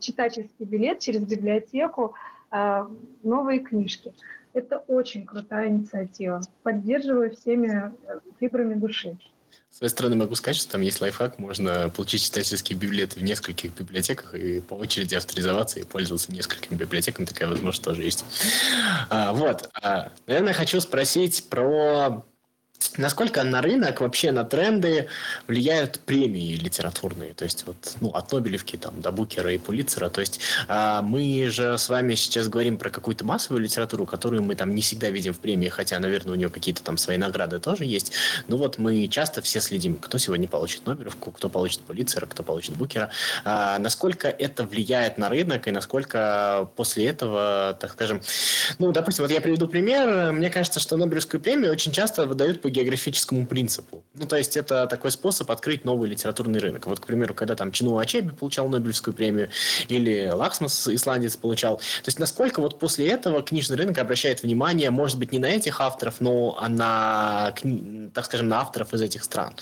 читательский 0.00 0.64
билет, 0.64 1.00
через 1.00 1.20
библиотеку 1.22 2.14
новые 3.22 3.60
книжки. 3.60 4.12
Это 4.52 4.78
очень 4.88 5.24
крутая 5.24 5.68
инициатива. 5.68 6.40
Поддерживаю 6.62 7.36
всеми 7.36 7.92
фибрами 8.40 8.74
души. 8.74 9.16
С 9.70 9.78
своей 9.78 9.90
стороны 9.90 10.16
могу 10.16 10.34
сказать, 10.34 10.56
что 10.56 10.72
там 10.72 10.80
есть 10.80 11.00
лайфхак, 11.00 11.38
можно 11.38 11.88
получить 11.90 12.24
читательские 12.24 12.76
библиотеки 12.76 13.20
в 13.20 13.22
нескольких 13.22 13.72
библиотеках 13.72 14.34
и 14.34 14.60
по 14.60 14.74
очереди 14.74 15.14
авторизоваться 15.14 15.78
и 15.78 15.84
пользоваться 15.84 16.32
несколькими 16.32 16.76
библиотеками, 16.76 17.24
такая 17.24 17.48
возможность 17.48 17.84
тоже 17.84 18.02
есть. 18.02 18.24
А, 19.08 19.32
вот, 19.32 19.70
а, 19.80 20.10
наверное, 20.26 20.54
хочу 20.54 20.80
спросить 20.80 21.48
про 21.48 22.24
Насколько 22.96 23.42
на 23.44 23.62
рынок, 23.62 24.00
вообще 24.00 24.32
на 24.32 24.44
тренды 24.44 25.08
влияют 25.46 26.00
премии 26.00 26.54
литературные? 26.54 27.34
То 27.34 27.44
есть 27.44 27.64
вот, 27.66 27.96
ну, 28.00 28.10
от 28.10 28.32
Нобелевки 28.32 28.76
там, 28.76 29.00
до 29.00 29.12
Букера 29.12 29.52
и 29.52 29.58
Пулитцера. 29.58 30.08
То 30.08 30.20
есть 30.20 30.40
а, 30.68 31.02
мы 31.02 31.48
же 31.50 31.78
с 31.78 31.88
вами 31.88 32.14
сейчас 32.14 32.48
говорим 32.48 32.78
про 32.78 32.90
какую-то 32.90 33.24
массовую 33.24 33.62
литературу, 33.62 34.06
которую 34.06 34.42
мы 34.42 34.54
там 34.54 34.74
не 34.74 34.82
всегда 34.82 35.10
видим 35.10 35.34
в 35.34 35.38
премии, 35.38 35.68
хотя, 35.68 35.98
наверное, 35.98 36.32
у 36.32 36.36
нее 36.36 36.50
какие-то 36.50 36.82
там 36.82 36.96
свои 36.96 37.16
награды 37.16 37.60
тоже 37.60 37.84
есть. 37.84 38.12
Ну 38.48 38.56
вот 38.56 38.78
мы 38.78 39.06
часто 39.08 39.42
все 39.42 39.60
следим, 39.60 39.96
кто 39.96 40.18
сегодня 40.18 40.48
получит 40.48 40.86
Нобелевку, 40.86 41.30
кто 41.30 41.48
получит 41.48 41.80
Пулитцера, 41.80 42.26
кто 42.26 42.42
получит 42.42 42.76
Букера. 42.76 43.10
А, 43.44 43.78
насколько 43.78 44.28
это 44.28 44.64
влияет 44.64 45.18
на 45.18 45.28
рынок 45.28 45.68
и 45.68 45.70
насколько 45.70 46.68
после 46.76 47.06
этого, 47.06 47.76
так 47.80 47.92
скажем, 47.92 48.20
ну, 48.78 48.92
допустим, 48.92 49.24
вот 49.24 49.30
я 49.30 49.40
приведу 49.40 49.68
пример. 49.68 50.32
Мне 50.32 50.50
кажется, 50.50 50.80
что 50.80 50.96
Нобелевскую 50.96 51.40
премию 51.40 51.72
очень 51.72 51.92
часто 51.92 52.26
выдают 52.26 52.62
по 52.62 52.70
географическому 52.80 53.46
принципу. 53.46 54.02
Ну, 54.14 54.26
то 54.26 54.36
есть 54.36 54.56
это 54.56 54.86
такой 54.86 55.10
способ 55.10 55.50
открыть 55.50 55.84
новый 55.84 56.08
литературный 56.08 56.60
рынок. 56.60 56.86
Вот, 56.86 57.00
к 57.00 57.06
примеру, 57.06 57.34
когда 57.34 57.54
там 57.54 57.72
Чинуа 57.72 58.02
Ачеби 58.02 58.30
получал 58.30 58.68
Нобелевскую 58.68 59.14
премию 59.14 59.50
или 59.88 60.30
Лакснесс, 60.32 60.88
исландец, 60.88 61.36
получал. 61.36 61.78
То 61.78 62.06
есть 62.06 62.18
насколько 62.18 62.60
вот 62.60 62.78
после 62.78 63.08
этого 63.08 63.42
книжный 63.42 63.76
рынок 63.76 63.98
обращает 63.98 64.42
внимание, 64.42 64.90
может 64.90 65.18
быть, 65.18 65.32
не 65.32 65.38
на 65.38 65.46
этих 65.46 65.80
авторов, 65.80 66.20
но 66.20 66.58
на, 66.68 67.54
так 68.14 68.24
скажем, 68.24 68.48
на 68.48 68.60
авторов 68.60 68.94
из 68.94 69.02
этих 69.02 69.24
стран? 69.24 69.54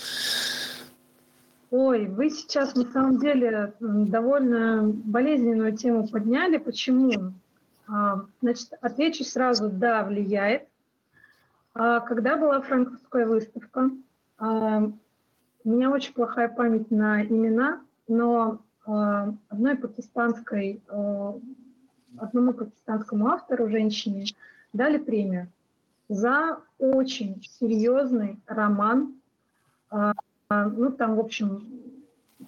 Ой, 1.71 2.07
вы 2.07 2.31
сейчас 2.31 2.73
на 2.73 2.91
самом 2.91 3.19
деле 3.19 3.73
довольно 3.79 4.83
болезненную 4.83 5.77
тему 5.77 6.07
подняли. 6.07 6.57
Почему? 6.57 7.33
А, 7.87 8.21
значит, 8.41 8.69
отвечу 8.81 9.23
сразу, 9.23 9.69
да, 9.69 10.03
влияет. 10.03 10.63
А 11.73 11.99
когда 12.01 12.37
была 12.37 12.61
франкфуртская 12.61 13.27
выставка, 13.27 13.91
а, 14.37 14.91
у 15.63 15.69
меня 15.69 15.91
очень 15.91 16.13
плохая 16.13 16.49
память 16.49 16.89
на 16.91 17.23
имена, 17.23 17.81
но 18.07 18.61
а, 18.85 19.33
одной 19.49 19.75
пакистанской, 19.75 20.81
одному 22.17 22.53
пакистанскому 22.53 23.27
автору, 23.27 23.69
женщине, 23.69 24.25
дали 24.73 24.97
премию 24.97 25.47
за 26.07 26.59
очень 26.79 27.43
серьезный 27.59 28.39
роман. 28.47 29.15
Ну, 29.91 30.91
там, 30.91 31.15
в 31.15 31.19
общем, 31.19 31.67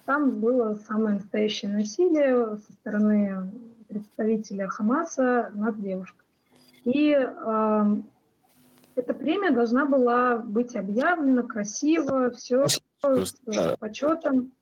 там 0.04 0.40
было 0.40 0.74
самое 0.88 1.16
настоящее 1.16 1.70
насилие 1.70 2.56
со 2.56 2.72
стороны 2.72 3.50
представителя 3.88 4.68
Хамаса 4.68 5.50
над 5.54 5.80
девушкой. 5.80 6.24
И 6.84 7.16
эта 8.96 9.14
премия 9.14 9.50
должна 9.50 9.86
была 9.86 10.36
быть 10.36 10.76
объявлена 10.76 11.42
красиво, 11.42 12.30
все 12.30 12.66
с 12.68 12.80
почетом. 13.78 14.52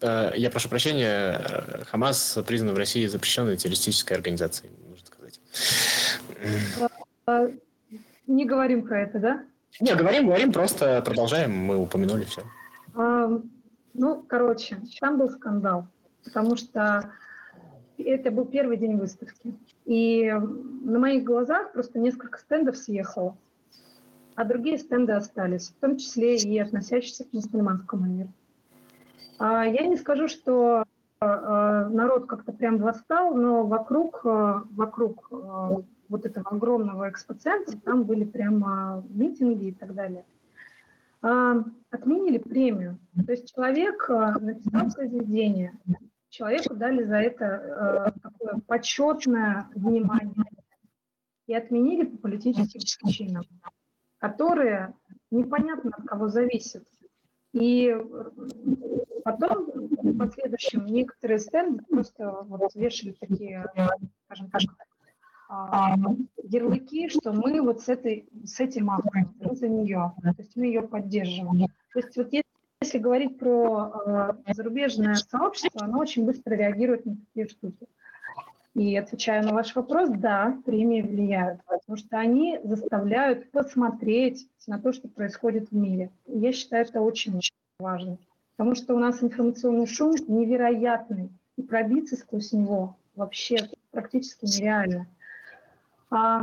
Э, 0.00 0.32
я 0.34 0.50
прошу 0.50 0.68
прощения, 0.68 1.40
Хамас 1.86 2.38
признан 2.46 2.74
в 2.74 2.78
России 2.78 3.06
запрещенной 3.06 3.56
террористической 3.56 4.16
организацией, 4.16 4.72
нужно 4.88 5.06
сказать. 5.06 5.40
А, 7.26 7.48
не 8.26 8.44
говорим 8.44 8.86
про 8.86 9.02
это, 9.02 9.18
да? 9.18 9.44
Не, 9.80 9.94
говорим, 9.94 10.26
говорим, 10.26 10.52
просто 10.52 11.02
продолжаем, 11.02 11.52
мы 11.52 11.76
упомянули 11.76 12.24
все. 12.24 12.42
А, 12.94 13.40
ну, 13.94 14.24
короче, 14.26 14.78
там 15.00 15.18
был 15.18 15.30
скандал, 15.30 15.86
потому 16.24 16.56
что 16.56 17.12
это 17.98 18.30
был 18.30 18.46
первый 18.46 18.76
день 18.76 18.96
выставки. 18.96 19.54
И 19.84 20.30
на 20.30 20.98
моих 20.98 21.24
глазах 21.24 21.72
просто 21.72 21.98
несколько 21.98 22.38
стендов 22.38 22.76
съехало 22.76 23.36
а 24.38 24.44
другие 24.44 24.78
стенды 24.78 25.14
остались, 25.14 25.70
в 25.70 25.80
том 25.80 25.96
числе 25.96 26.36
и 26.36 26.58
относящиеся 26.60 27.24
к 27.24 27.32
мусульманскому 27.32 28.06
миру. 28.06 28.32
А 29.40 29.64
я 29.64 29.84
не 29.84 29.96
скажу, 29.96 30.28
что 30.28 30.84
а, 31.18 31.88
народ 31.88 32.26
как-то 32.26 32.52
прям 32.52 32.78
восстал, 32.78 33.34
но 33.34 33.66
вокруг, 33.66 34.20
а, 34.24 34.62
вокруг 34.70 35.28
вот 36.08 36.24
этого 36.24 36.48
огромного 36.50 37.10
экспоцентра 37.10 37.76
там 37.78 38.04
были 38.04 38.22
прямо 38.22 39.04
митинги 39.08 39.70
и 39.70 39.72
так 39.72 39.92
далее. 39.92 40.24
Отменили 41.20 42.38
премию. 42.38 42.96
То 43.26 43.32
есть 43.32 43.52
человек 43.52 44.08
написал 44.08 44.88
произведение, 44.94 45.76
человеку 46.28 46.76
дали 46.76 47.02
за 47.02 47.16
это 47.16 48.14
такое 48.22 48.60
почетное 48.68 49.68
внимание 49.74 50.32
и 51.48 51.54
отменили 51.54 52.04
по 52.04 52.18
политическим 52.18 52.80
причинам 53.02 53.42
которые 54.18 54.94
непонятно 55.30 55.90
от 55.96 56.06
кого 56.06 56.28
зависят. 56.28 56.84
И 57.52 57.96
потом, 59.24 59.66
в 59.66 60.18
последующем, 60.18 60.86
некоторые 60.86 61.38
стенды 61.38 61.82
просто 61.88 62.30
вот 62.42 62.74
вешали 62.74 63.14
такие, 63.18 63.64
скажем 64.26 64.50
так, 64.50 64.62
а, 65.50 65.96
ярлыки, 66.42 67.08
что 67.08 67.32
мы 67.32 67.62
вот 67.62 67.80
с, 67.80 67.88
этой, 67.88 68.28
с 68.44 68.60
этим 68.60 68.90
автором, 68.90 69.34
за 69.52 69.68
нее, 69.68 70.12
то 70.22 70.34
есть 70.36 70.54
мы 70.56 70.66
ее 70.66 70.82
поддерживаем. 70.82 71.68
То 71.94 72.00
есть 72.00 72.16
вот 72.18 72.28
если 72.80 72.98
говорить 72.98 73.38
про 73.38 74.34
э, 74.46 74.52
зарубежное 74.52 75.14
сообщество, 75.14 75.84
оно 75.84 75.98
очень 75.98 76.24
быстро 76.24 76.54
реагирует 76.54 77.06
на 77.06 77.16
такие 77.16 77.48
штуки. 77.48 77.88
И 78.78 78.96
отвечая 78.96 79.42
на 79.42 79.54
ваш 79.54 79.74
вопрос, 79.74 80.08
да, 80.08 80.56
премии 80.64 81.02
влияют, 81.02 81.60
потому 81.64 81.98
что 81.98 82.16
они 82.16 82.60
заставляют 82.62 83.50
посмотреть 83.50 84.48
на 84.68 84.78
то, 84.78 84.92
что 84.92 85.08
происходит 85.08 85.70
в 85.70 85.74
мире. 85.74 86.12
И 86.26 86.38
я 86.38 86.52
считаю, 86.52 86.86
это 86.86 87.00
очень 87.00 87.40
важно, 87.80 88.18
потому 88.56 88.76
что 88.76 88.94
у 88.94 89.00
нас 89.00 89.20
информационный 89.20 89.88
шум 89.88 90.14
невероятный, 90.28 91.28
и 91.56 91.62
пробиться 91.62 92.14
сквозь 92.14 92.52
него 92.52 92.96
вообще 93.16 93.56
практически 93.90 94.44
нереально. 94.44 95.08
А 96.10 96.42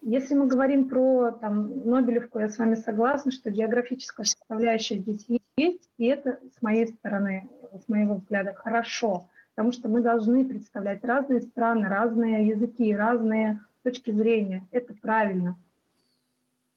если 0.00 0.34
мы 0.34 0.46
говорим 0.46 0.88
про 0.88 1.32
там, 1.32 1.86
Нобелевку, 1.86 2.38
я 2.38 2.48
с 2.48 2.56
вами 2.56 2.76
согласна, 2.76 3.30
что 3.30 3.50
географическая 3.50 4.24
составляющая 4.24 5.00
здесь 5.00 5.26
есть, 5.58 5.90
и 5.98 6.06
это 6.06 6.38
с 6.56 6.62
моей 6.62 6.86
стороны, 6.86 7.46
с 7.84 7.88
моего 7.90 8.14
взгляда, 8.14 8.54
хорошо 8.54 9.28
потому 9.58 9.72
что 9.72 9.88
мы 9.88 10.02
должны 10.02 10.44
представлять 10.44 11.02
разные 11.04 11.40
страны, 11.40 11.88
разные 11.88 12.46
языки, 12.46 12.94
разные 12.94 13.58
точки 13.82 14.12
зрения. 14.12 14.64
Это 14.70 14.94
правильно. 14.94 15.56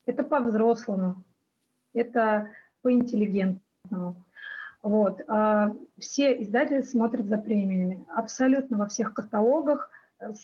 Это 0.08 0.24
по-взрослому, 0.24 1.24
это 1.94 2.50
по-интеллигентному. 2.82 4.16
Вот. 4.82 5.22
А 5.28 5.76
все 6.00 6.42
издатели 6.42 6.82
смотрят 6.82 7.28
за 7.28 7.38
премиями. 7.38 8.04
Абсолютно 8.16 8.80
во 8.80 8.88
всех 8.88 9.14
каталогах 9.14 9.92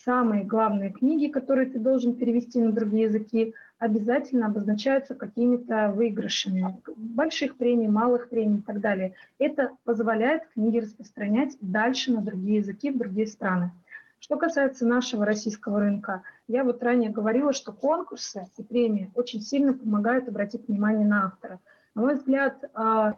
самые 0.04 0.44
главные 0.44 0.90
книги, 0.90 1.30
которые 1.30 1.68
ты 1.68 1.78
должен 1.78 2.14
перевести 2.14 2.60
на 2.60 2.72
другие 2.72 3.04
языки, 3.04 3.54
обязательно 3.78 4.46
обозначаются 4.46 5.14
какими-то 5.14 5.92
выигрышами. 5.94 6.76
Больших 6.96 7.56
премий, 7.56 7.88
малых 7.88 8.28
премий 8.28 8.58
и 8.58 8.62
так 8.62 8.80
далее. 8.80 9.14
Это 9.38 9.70
позволяет 9.84 10.48
книги 10.54 10.78
распространять 10.78 11.56
дальше 11.60 12.12
на 12.12 12.20
другие 12.20 12.58
языки, 12.58 12.90
в 12.90 12.98
другие 12.98 13.26
страны. 13.26 13.72
Что 14.20 14.36
касается 14.36 14.84
нашего 14.84 15.24
российского 15.24 15.78
рынка, 15.78 16.22
я 16.48 16.64
вот 16.64 16.82
ранее 16.82 17.10
говорила, 17.10 17.52
что 17.52 17.72
конкурсы 17.72 18.46
и 18.56 18.62
премии 18.62 19.12
очень 19.14 19.40
сильно 19.40 19.72
помогают 19.72 20.28
обратить 20.28 20.66
внимание 20.66 21.06
на 21.06 21.26
автора. 21.26 21.60
На 21.94 22.02
мой 22.02 22.14
взгляд, 22.16 22.64
а, 22.74 23.14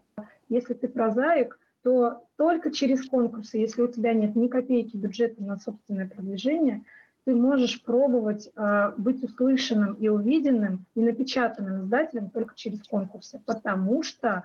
если 0.50 0.74
ты 0.74 0.88
прозаик, 0.88 1.58
то 1.82 2.24
только 2.36 2.70
через 2.70 3.06
конкурсы, 3.06 3.58
если 3.58 3.82
у 3.82 3.88
тебя 3.88 4.12
нет 4.12 4.36
ни 4.36 4.48
копейки 4.48 4.96
бюджета 4.96 5.42
на 5.42 5.58
собственное 5.58 6.08
продвижение– 6.08 6.84
ты 7.24 7.34
можешь 7.34 7.82
пробовать 7.82 8.50
э, 8.56 8.92
быть 8.96 9.22
услышанным 9.22 9.94
и 9.94 10.08
увиденным, 10.08 10.86
и 10.94 11.00
напечатанным 11.00 11.84
издателем 11.84 12.30
только 12.30 12.54
через 12.54 12.82
конкурсы, 12.82 13.40
потому 13.46 14.02
что 14.02 14.44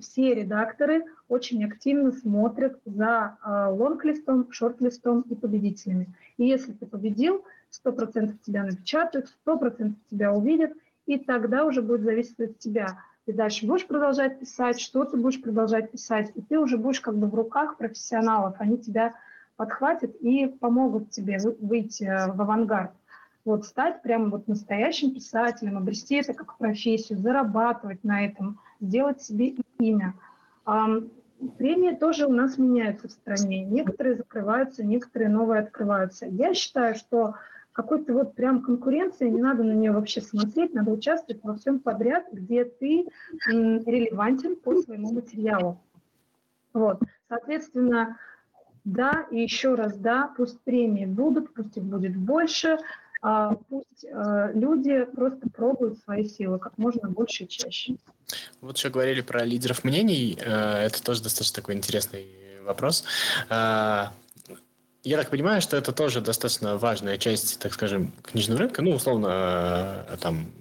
все 0.00 0.34
редакторы 0.34 1.04
очень 1.28 1.62
активно 1.66 2.10
смотрят 2.10 2.80
за 2.86 3.36
лонг-листом, 3.44 4.50
шорт-листом 4.50 5.20
и 5.28 5.34
победителями. 5.34 6.08
И 6.38 6.46
если 6.46 6.72
ты 6.72 6.86
победил, 6.86 7.44
100% 7.84 8.34
тебя 8.42 8.64
напечатают, 8.64 9.28
100% 9.46 9.92
тебя 10.10 10.32
увидят, 10.32 10.72
и 11.04 11.18
тогда 11.18 11.66
уже 11.66 11.82
будет 11.82 12.00
зависеть 12.00 12.40
от 12.40 12.58
тебя. 12.58 12.98
Ты 13.26 13.32
дальше 13.32 13.66
будешь 13.66 13.86
продолжать 13.86 14.38
писать, 14.38 14.80
что 14.80 15.04
ты 15.04 15.16
будешь 15.16 15.42
продолжать 15.42 15.90
писать, 15.90 16.30
и 16.36 16.42
ты 16.42 16.60
уже 16.60 16.78
будешь 16.78 17.00
как 17.00 17.18
бы 17.18 17.26
в 17.26 17.34
руках 17.34 17.76
профессионалов, 17.76 18.54
они 18.60 18.78
тебя 18.78 19.14
подхватят 19.56 20.14
и 20.20 20.46
помогут 20.46 21.10
тебе 21.10 21.38
выйти 21.60 22.04
э, 22.04 22.32
в 22.32 22.40
авангард. 22.40 22.92
Вот 23.44 23.64
стать 23.64 24.02
прямо 24.02 24.30
вот 24.30 24.46
настоящим 24.46 25.12
писателем, 25.12 25.76
обрести 25.76 26.16
это 26.16 26.34
как 26.34 26.56
профессию, 26.56 27.18
зарабатывать 27.18 28.02
на 28.04 28.24
этом, 28.24 28.60
сделать 28.80 29.22
себе 29.22 29.54
имя. 29.78 30.14
Премии 31.58 31.94
тоже 31.94 32.26
у 32.26 32.32
нас 32.32 32.58
меняются 32.58 33.08
в 33.08 33.12
стране. 33.12 33.64
Некоторые 33.64 34.16
закрываются, 34.16 34.84
некоторые 34.84 35.28
новые 35.28 35.60
открываются. 35.60 36.26
Я 36.26 36.54
считаю, 36.54 36.94
что 36.96 37.34
какой-то 37.76 38.14
вот 38.14 38.34
прям 38.34 38.62
конкуренции, 38.62 39.28
не 39.28 39.42
надо 39.42 39.62
на 39.62 39.72
нее 39.72 39.92
вообще 39.92 40.22
смотреть, 40.22 40.72
надо 40.72 40.92
участвовать 40.92 41.44
во 41.44 41.56
всем 41.56 41.78
подряд, 41.78 42.24
где 42.32 42.64
ты 42.64 43.06
релевантен 43.46 44.56
по 44.56 44.80
своему 44.80 45.12
материалу. 45.12 45.78
Вот. 46.72 47.02
Соответственно, 47.28 48.16
да, 48.84 49.26
и 49.30 49.42
еще 49.42 49.74
раз 49.74 49.94
да, 49.98 50.32
пусть 50.38 50.58
премии 50.60 51.04
будут, 51.04 51.52
пусть 51.52 51.76
их 51.76 51.82
будет 51.82 52.16
больше, 52.16 52.78
а 53.20 53.56
пусть 53.68 54.04
э, 54.04 54.50
люди 54.54 55.04
просто 55.04 55.50
пробуют 55.50 55.98
свои 55.98 56.24
силы 56.24 56.58
как 56.58 56.78
можно 56.78 57.10
больше 57.10 57.44
и 57.44 57.48
чаще. 57.48 57.96
Вот 58.62 58.78
еще 58.78 58.88
говорили 58.88 59.20
про 59.20 59.44
лидеров 59.44 59.84
мнений, 59.84 60.38
э, 60.40 60.86
это 60.86 61.02
тоже 61.02 61.22
достаточно 61.22 61.56
такой 61.56 61.74
интересный 61.74 62.26
вопрос. 62.64 63.04
Э, 65.06 65.08
я 65.08 65.16
так 65.16 65.30
понимаю, 65.30 65.62
что 65.62 65.76
это 65.76 65.92
тоже 65.92 66.20
достаточно 66.20 66.76
важная 66.76 67.16
часть, 67.16 67.58
так 67.58 67.72
скажем, 67.72 68.12
книжного 68.22 68.60
рынка. 68.60 68.82
Ну, 68.82 68.90
условно, 68.90 70.04
э, 70.08 70.16
там, 70.20 70.52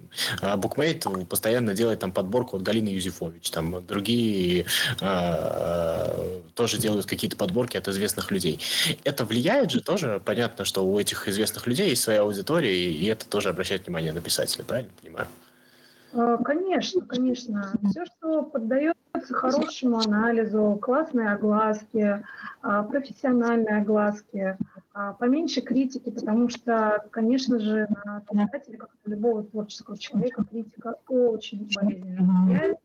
Букмейт 0.57 1.05
постоянно 1.27 1.73
делает 1.73 1.99
там 1.99 2.13
подборку 2.13 2.55
от 2.55 2.63
Галины 2.63 2.87
Юзефович. 2.87 3.49
Там 3.49 3.85
другие 3.85 4.65
э, 5.01 6.41
тоже 6.53 6.77
делают 6.77 7.05
какие-то 7.05 7.35
подборки 7.35 7.75
от 7.75 7.87
известных 7.89 8.31
людей. 8.31 8.61
Это 9.03 9.25
влияет 9.25 9.71
же 9.71 9.81
тоже? 9.81 10.21
Понятно, 10.23 10.63
что 10.63 10.85
у 10.85 10.97
этих 10.99 11.27
известных 11.27 11.67
людей 11.67 11.89
есть 11.89 12.03
своя 12.03 12.21
аудитория, 12.21 12.73
и 12.73 13.05
это 13.07 13.25
тоже 13.25 13.49
обращает 13.49 13.87
внимание 13.87 14.13
на 14.13 14.21
писателя, 14.21 14.63
правильно 14.63 14.91
понимаю? 15.01 15.27
А, 16.15 16.37
конечно, 16.37 17.05
конечно. 17.05 17.73
Все, 17.89 18.05
что 18.05 18.43
поддается 18.43 18.95
хорошему 19.33 19.99
анализу, 19.99 20.79
классной 20.81 21.31
огласке, 21.33 22.23
а, 22.61 22.83
профессиональной 22.83 23.81
огласке, 23.81 24.57
а, 24.93 25.13
поменьше 25.13 25.61
критики, 25.61 26.09
потому 26.09 26.47
что, 26.47 27.05
конечно 27.11 27.59
же, 27.59 27.87
на 28.05 28.21
писателя, 28.21 28.77
как 28.77 28.91
на 29.05 29.11
любого 29.11 29.43
творческого 29.43 29.97
человека, 29.97 30.45
критика 30.49 30.95
очень 31.09 31.69
болезненно 31.75 32.45
влияет. 32.45 32.77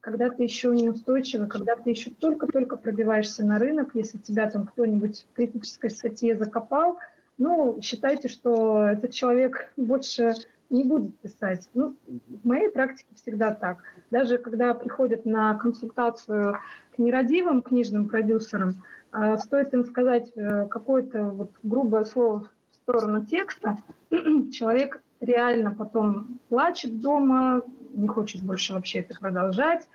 Когда 0.00 0.30
ты 0.30 0.42
еще 0.42 0.74
неустойчивый, 0.74 1.48
когда 1.48 1.76
ты 1.76 1.90
еще 1.90 2.10
только-только 2.10 2.76
пробиваешься 2.76 3.44
на 3.44 3.58
рынок, 3.58 3.90
если 3.94 4.18
тебя 4.18 4.50
там 4.50 4.66
кто-нибудь 4.66 5.26
в 5.30 5.36
критической 5.36 5.90
статье 5.90 6.36
закопал, 6.36 6.98
ну, 7.38 7.80
считайте, 7.82 8.28
что 8.28 8.86
этот 8.86 9.12
человек 9.12 9.72
больше 9.78 10.34
не 10.70 10.84
будет 10.84 11.18
писать. 11.18 11.68
Ну, 11.74 11.96
в 12.06 12.46
моей 12.46 12.70
практике 12.70 13.08
всегда 13.16 13.52
так. 13.52 13.82
Даже 14.10 14.38
когда 14.38 14.72
приходят 14.72 15.26
на 15.26 15.54
консультацию 15.54 16.58
к 16.94 16.98
нерадивым 16.98 17.62
книжным 17.62 18.08
продюсерам, 18.08 18.82
э, 19.12 19.36
стоит 19.38 19.74
им 19.74 19.84
сказать 19.84 20.30
э, 20.36 20.66
какое-то 20.68 21.24
вот 21.24 21.50
грубое 21.62 22.04
слово 22.04 22.48
в 22.70 22.74
сторону 22.82 23.26
текста, 23.26 23.78
человек 24.52 25.02
реально 25.20 25.74
потом 25.74 26.38
плачет 26.48 27.00
дома, 27.00 27.62
не 27.92 28.08
хочет 28.08 28.42
больше 28.42 28.72
вообще 28.72 29.00
это 29.00 29.18
продолжать. 29.18 29.88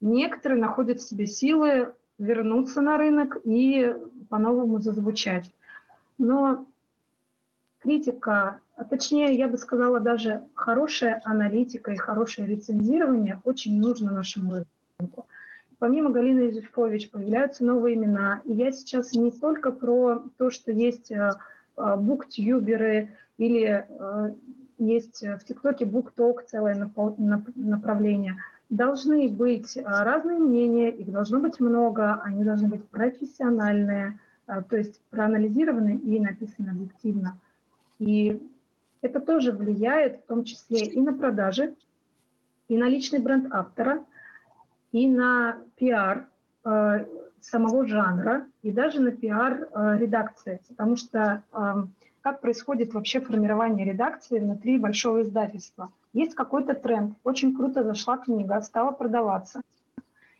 Некоторые 0.00 0.60
находят 0.60 1.00
в 1.00 1.08
себе 1.08 1.26
силы 1.26 1.94
вернуться 2.18 2.80
на 2.80 2.98
рынок 2.98 3.38
и 3.44 3.94
по-новому 4.28 4.80
зазвучать. 4.80 5.50
Но 6.18 6.66
критика 7.78 8.60
точнее, 8.90 9.34
я 9.34 9.48
бы 9.48 9.56
сказала, 9.56 10.00
даже 10.00 10.42
хорошая 10.54 11.20
аналитика 11.24 11.92
и 11.92 11.96
хорошее 11.96 12.48
рецензирование 12.48 13.40
очень 13.44 13.78
нужно 13.78 14.12
нашему 14.12 14.64
рынку. 14.98 15.26
Помимо 15.78 16.10
Галины 16.10 16.40
Юзефович 16.48 17.10
появляются 17.10 17.64
новые 17.64 17.96
имена. 17.96 18.40
И 18.44 18.52
я 18.52 18.72
сейчас 18.72 19.12
не 19.12 19.30
только 19.30 19.70
про 19.70 20.24
то, 20.38 20.50
что 20.50 20.72
есть 20.72 21.10
э, 21.10 21.32
э, 21.76 21.96
буктюберы 21.96 23.10
или 23.36 23.86
э, 23.86 24.34
есть 24.78 25.22
в 25.22 25.44
ТикТоке 25.44 25.84
букток, 25.84 26.44
целое 26.46 26.90
направление. 27.54 28.36
Должны 28.70 29.28
быть 29.28 29.76
разные 29.84 30.38
мнения, 30.38 30.90
их 30.90 31.12
должно 31.12 31.38
быть 31.38 31.60
много, 31.60 32.14
они 32.24 32.44
должны 32.44 32.68
быть 32.68 32.88
профессиональные, 32.88 34.18
то 34.46 34.76
есть 34.76 35.00
проанализированы 35.10 35.96
и 35.96 36.18
написаны 36.18 36.70
объективно. 36.70 37.38
И 37.98 38.40
это 39.04 39.20
тоже 39.20 39.52
влияет 39.52 40.20
в 40.20 40.26
том 40.26 40.44
числе 40.44 40.86
и 40.86 40.98
на 40.98 41.12
продажи, 41.12 41.74
и 42.68 42.78
на 42.78 42.88
личный 42.88 43.18
бренд 43.18 43.52
автора, 43.52 44.02
и 44.92 45.06
на 45.06 45.58
пиар 45.76 46.26
э, 46.64 47.04
самого 47.40 47.86
жанра, 47.86 48.46
и 48.62 48.70
даже 48.70 49.00
на 49.00 49.10
пиар 49.10 49.68
э, 49.70 49.98
редакции. 49.98 50.62
Потому 50.68 50.96
что 50.96 51.42
э, 51.52 51.74
как 52.22 52.40
происходит 52.40 52.94
вообще 52.94 53.20
формирование 53.20 53.84
редакции 53.84 54.38
внутри 54.38 54.78
большого 54.78 55.20
издательства? 55.20 55.92
Есть 56.14 56.34
какой-то 56.34 56.72
тренд, 56.72 57.18
очень 57.24 57.54
круто 57.54 57.84
зашла 57.84 58.16
книга, 58.16 58.58
стала 58.62 58.92
продаваться. 58.92 59.60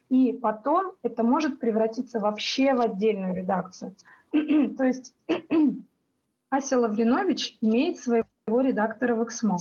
И 0.08 0.32
потом 0.32 0.92
это 1.02 1.22
может 1.22 1.60
превратиться 1.60 2.18
вообще 2.18 2.72
в 2.72 2.80
отдельную 2.80 3.34
редакцию. 3.34 3.94
То 4.30 4.84
есть 4.84 5.14
Ася 6.48 6.78
Лавринович 6.78 7.58
имеет 7.60 7.98
своего 7.98 8.26
его 8.46 8.60
редактора 8.60 9.14
в 9.14 9.24
Эксмо. 9.24 9.58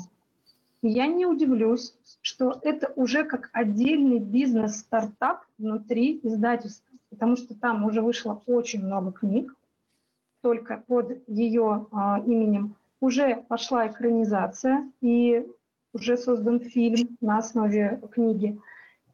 И 0.82 0.90
я 0.90 1.08
не 1.08 1.26
удивлюсь, 1.26 1.96
что 2.22 2.60
это 2.62 2.92
уже 2.96 3.24
как 3.24 3.50
отдельный 3.54 4.20
бизнес-стартап 4.20 5.46
внутри 5.58 6.20
издательства, 6.24 6.98
потому 7.10 7.38
что 7.38 7.56
там 7.56 7.86
уже 7.86 8.02
вышло 8.02 8.42
очень 8.46 8.84
много 8.86 9.14
книг, 9.14 9.56
только 10.42 10.84
под 10.86 11.24
ее 11.28 11.88
а, 11.92 12.22
именем. 12.26 12.76
Уже 13.00 13.44
пошла 13.48 13.88
экранизация 13.88 14.92
и 15.00 15.48
уже 15.94 16.18
создан 16.18 16.60
фильм 16.60 17.18
на 17.22 17.38
основе 17.38 18.02
книги. 18.12 18.60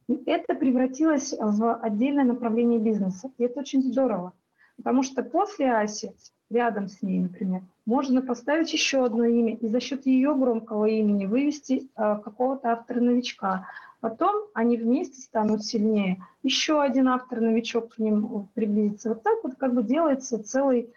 И 0.07 0.23
это 0.25 0.55
превратилось 0.55 1.35
в 1.37 1.75
отдельное 1.75 2.23
направление 2.23 2.79
бизнеса. 2.79 3.31
И 3.37 3.43
это 3.43 3.59
очень 3.59 3.83
здорово, 3.83 4.33
потому 4.79 5.03
что 5.03 5.23
после 5.23 5.73
Аси 5.73 6.13
рядом 6.49 6.87
с 6.87 7.01
ней, 7.01 7.19
например, 7.19 7.61
можно 7.85 8.21
поставить 8.21 8.71
еще 8.73 9.05
одно 9.05 9.25
имя 9.25 9.55
и 9.55 9.67
за 9.67 9.79
счет 9.79 10.05
ее 10.05 10.33
громкого 10.35 10.85
имени 10.85 11.25
вывести 11.25 11.89
э, 11.95 12.17
какого-то 12.23 12.69
автора-новичка. 12.69 13.67
Потом 13.99 14.45
они 14.53 14.77
вместе 14.77 15.21
станут 15.21 15.65
сильнее. 15.65 16.23
Еще 16.41 16.81
один 16.81 17.09
автор-новичок 17.09 17.95
к 17.95 17.99
ним 17.99 18.47
приблизится. 18.53 19.09
Вот 19.09 19.23
так 19.23 19.39
вот 19.43 19.55
как 19.55 19.73
бы 19.73 19.83
делается 19.83 20.41
целый, 20.41 20.93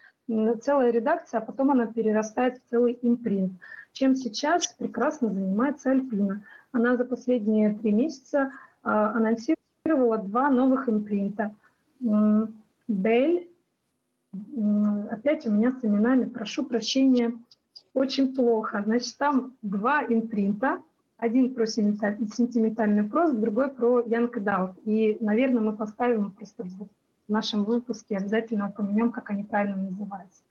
целая 0.62 0.92
редакция, 0.92 1.40
а 1.40 1.44
потом 1.44 1.72
она 1.72 1.86
перерастает 1.86 2.58
в 2.58 2.70
целый 2.70 2.96
импринт. 3.02 3.52
Чем 3.92 4.14
сейчас 4.14 4.68
прекрасно 4.68 5.32
занимается 5.32 5.90
Альпина. 5.90 6.44
Она 6.70 6.96
за 6.96 7.04
последние 7.04 7.74
три 7.74 7.90
месяца 7.90 8.52
э, 8.84 8.88
анонсировала 8.88 10.18
два 10.18 10.48
новых 10.50 10.88
импринта. 10.88 11.52
Бель 12.88 13.48
опять 15.10 15.46
у 15.46 15.50
меня 15.50 15.72
с 15.72 15.84
именами, 15.84 16.24
прошу 16.24 16.64
прощения, 16.64 17.32
очень 17.94 18.34
плохо. 18.34 18.82
Значит, 18.84 19.16
там 19.18 19.54
два 19.62 20.04
импринта, 20.04 20.82
один 21.18 21.54
про 21.54 21.66
сентиментальный 21.66 23.04
прост, 23.04 23.34
другой 23.34 23.68
про 23.68 24.00
Young 24.00 24.32
Adult. 24.32 24.74
И, 24.84 25.18
наверное, 25.20 25.60
мы 25.60 25.76
поставим 25.76 26.32
просто 26.32 26.64
в 26.64 26.88
нашем 27.28 27.64
выпуске, 27.64 28.16
обязательно 28.16 28.68
упомянем, 28.68 29.12
как 29.12 29.30
они 29.30 29.44
правильно 29.44 29.76
называются. 29.76 30.42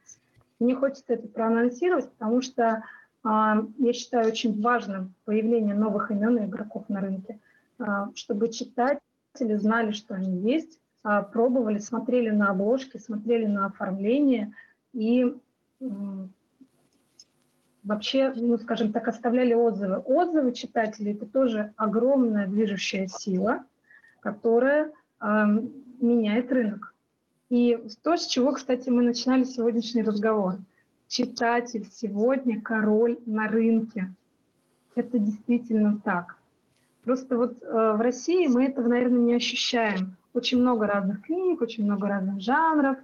Мне 0.59 0.75
хочется 0.75 1.13
это 1.13 1.27
проанонсировать, 1.27 2.11
потому 2.11 2.41
что 2.41 2.63
э, 2.63 2.77
я 3.25 3.93
считаю 3.93 4.27
очень 4.27 4.61
важным 4.61 5.15
появление 5.25 5.73
новых 5.73 6.11
имен 6.11 6.37
и 6.37 6.45
игроков 6.45 6.87
на 6.87 7.01
рынке, 7.01 7.39
э, 7.79 7.83
чтобы 8.15 8.49
читатели 8.49 9.01
знали, 9.55 9.91
что 9.91 10.13
они 10.13 10.39
есть, 10.39 10.79
пробовали, 11.03 11.79
смотрели 11.79 12.29
на 12.29 12.51
обложки, 12.51 12.97
смотрели 12.97 13.45
на 13.45 13.65
оформление 13.65 14.53
и 14.93 15.35
вообще, 17.83 18.33
ну, 18.35 18.57
скажем 18.57 18.91
так, 18.91 19.07
оставляли 19.07 19.53
отзывы. 19.53 19.97
Отзывы 19.97 20.53
читателей– 20.53 21.13
это 21.13 21.25
тоже 21.25 21.73
огромная 21.77 22.47
движущая 22.47 23.07
сила. 23.07 23.65
которая 24.21 24.91
э, 25.19 25.25
меняет 25.99 26.51
рынок. 26.51 26.93
И 27.49 27.83
то, 28.03 28.15
с 28.15 28.27
чего, 28.27 28.53
кстати, 28.53 28.89
мы 28.89 29.01
начинали 29.01 29.43
сегодняшний 29.43 30.03
разговор. 30.03 30.59
Читатель 31.07 31.87
сегодня 31.91 32.61
король 32.61 33.17
на 33.25 33.47
рынке. 33.47 34.13
Это 34.95 35.19
действительно 35.19 35.99
так. 36.03 36.37
Просто 37.03 37.35
вот 37.35 37.61
э, 37.61 37.65
в 37.65 37.99
России 37.99 38.47
мы 38.47 38.65
этого, 38.65 38.87
наверное, 38.87 39.19
не 39.19 39.33
ощущаем. 39.33 40.15
Очень 40.33 40.59
много 40.59 40.87
разных 40.87 41.23
книг, 41.23 41.61
очень 41.61 41.83
много 41.83 42.07
разных 42.07 42.41
жанров. 42.41 42.97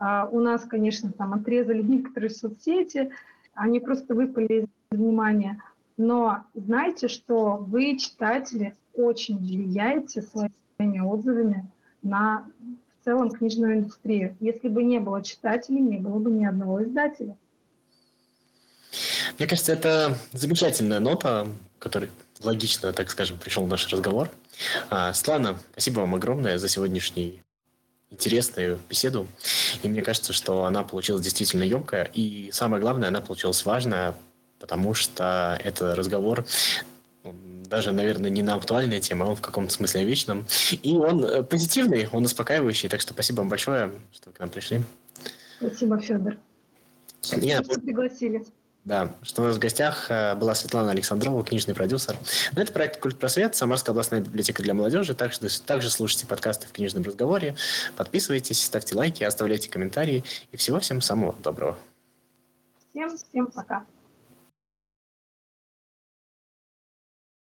Э, 0.00 0.26
у 0.30 0.40
нас, 0.40 0.64
конечно, 0.64 1.12
там 1.12 1.34
отрезали 1.34 1.82
некоторые 1.82 2.30
соцсети, 2.30 3.10
они 3.54 3.80
просто 3.80 4.14
выпали 4.14 4.62
из 4.62 4.66
внимания. 4.90 5.62
Но 5.96 6.44
знайте, 6.54 7.08
что 7.08 7.56
вы, 7.56 7.98
читатели, 7.98 8.76
очень 8.94 9.38
влияете 9.38 10.22
своими 10.22 11.00
отзывами 11.00 11.68
на 12.02 12.46
в 13.00 13.04
целом 13.04 13.30
книжную 13.30 13.74
индустрию. 13.74 14.36
Если 14.40 14.68
бы 14.68 14.82
не 14.82 15.00
было 15.00 15.22
читателей, 15.22 15.80
не 15.80 15.98
было 15.98 16.18
бы 16.18 16.30
ни 16.30 16.44
одного 16.44 16.82
издателя. 16.84 17.36
Мне 19.38 19.46
кажется, 19.46 19.72
это 19.72 20.18
замечательная 20.32 21.00
нота, 21.00 21.46
которая 21.78 22.10
логично, 22.42 22.92
так 22.92 23.10
скажем, 23.10 23.38
пришел 23.38 23.66
наш 23.66 23.88
разговор. 23.88 24.30
А, 24.90 25.12
Светлана, 25.12 25.58
спасибо 25.72 26.00
вам 26.00 26.14
огромное 26.14 26.58
за 26.58 26.68
сегодняшний 26.68 27.42
интересную 28.10 28.78
беседу. 28.88 29.26
И 29.82 29.88
мне 29.88 30.02
кажется, 30.02 30.32
что 30.32 30.64
она 30.64 30.82
получилась 30.82 31.22
действительно 31.22 31.62
емкая. 31.62 32.04
И 32.14 32.50
самое 32.52 32.80
главное, 32.80 33.08
она 33.08 33.20
получилась 33.20 33.64
важная, 33.64 34.14
потому 34.58 34.94
что 34.94 35.58
это 35.62 35.94
разговор 35.94 36.44
даже, 37.68 37.92
наверное, 37.92 38.30
не 38.30 38.42
на 38.42 38.54
актуальные 38.54 39.00
темы, 39.00 39.26
а 39.26 39.28
он 39.28 39.36
в 39.36 39.40
каком-то 39.40 39.72
смысле 39.72 40.04
вечном. 40.04 40.46
И 40.82 40.96
он 40.96 41.24
э, 41.24 41.42
позитивный, 41.42 42.08
он 42.12 42.24
успокаивающий. 42.24 42.88
Так 42.88 43.00
что 43.00 43.12
спасибо 43.12 43.38
вам 43.38 43.48
большое, 43.48 43.92
что 44.12 44.30
вы 44.30 44.36
к 44.36 44.40
нам 44.40 44.48
пришли. 44.48 44.82
Спасибо, 45.58 45.98
Федор. 46.00 46.36
Я 47.32 47.62
что 47.62 47.80
пригласили. 47.80 48.44
Да, 48.88 49.14
что 49.20 49.42
у 49.42 49.44
нас 49.44 49.56
в 49.56 49.58
гостях 49.58 50.06
э, 50.10 50.34
была 50.34 50.54
Светлана 50.54 50.92
Александрова, 50.92 51.44
книжный 51.44 51.74
продюсер. 51.74 52.16
Но 52.56 52.62
это 52.62 52.72
проект 52.72 52.98
«Культ 53.00 53.18
просвет», 53.18 53.54
Самарская 53.54 53.92
областная 53.92 54.22
библиотека 54.22 54.62
для 54.62 54.72
молодежи. 54.72 55.14
Также, 55.14 55.40
также 55.60 55.90
слушайте 55.90 56.26
подкасты 56.26 56.66
в 56.68 56.72
книжном 56.72 57.02
разговоре. 57.02 57.54
Подписывайтесь, 57.96 58.64
ставьте 58.64 58.96
лайки, 58.96 59.22
оставляйте 59.22 59.68
комментарии. 59.68 60.24
И 60.52 60.56
всего 60.56 60.80
всем 60.80 61.02
самого 61.02 61.34
доброго. 61.42 61.76
Всем, 62.94 63.14
всем 63.14 63.46
пока. 63.48 63.84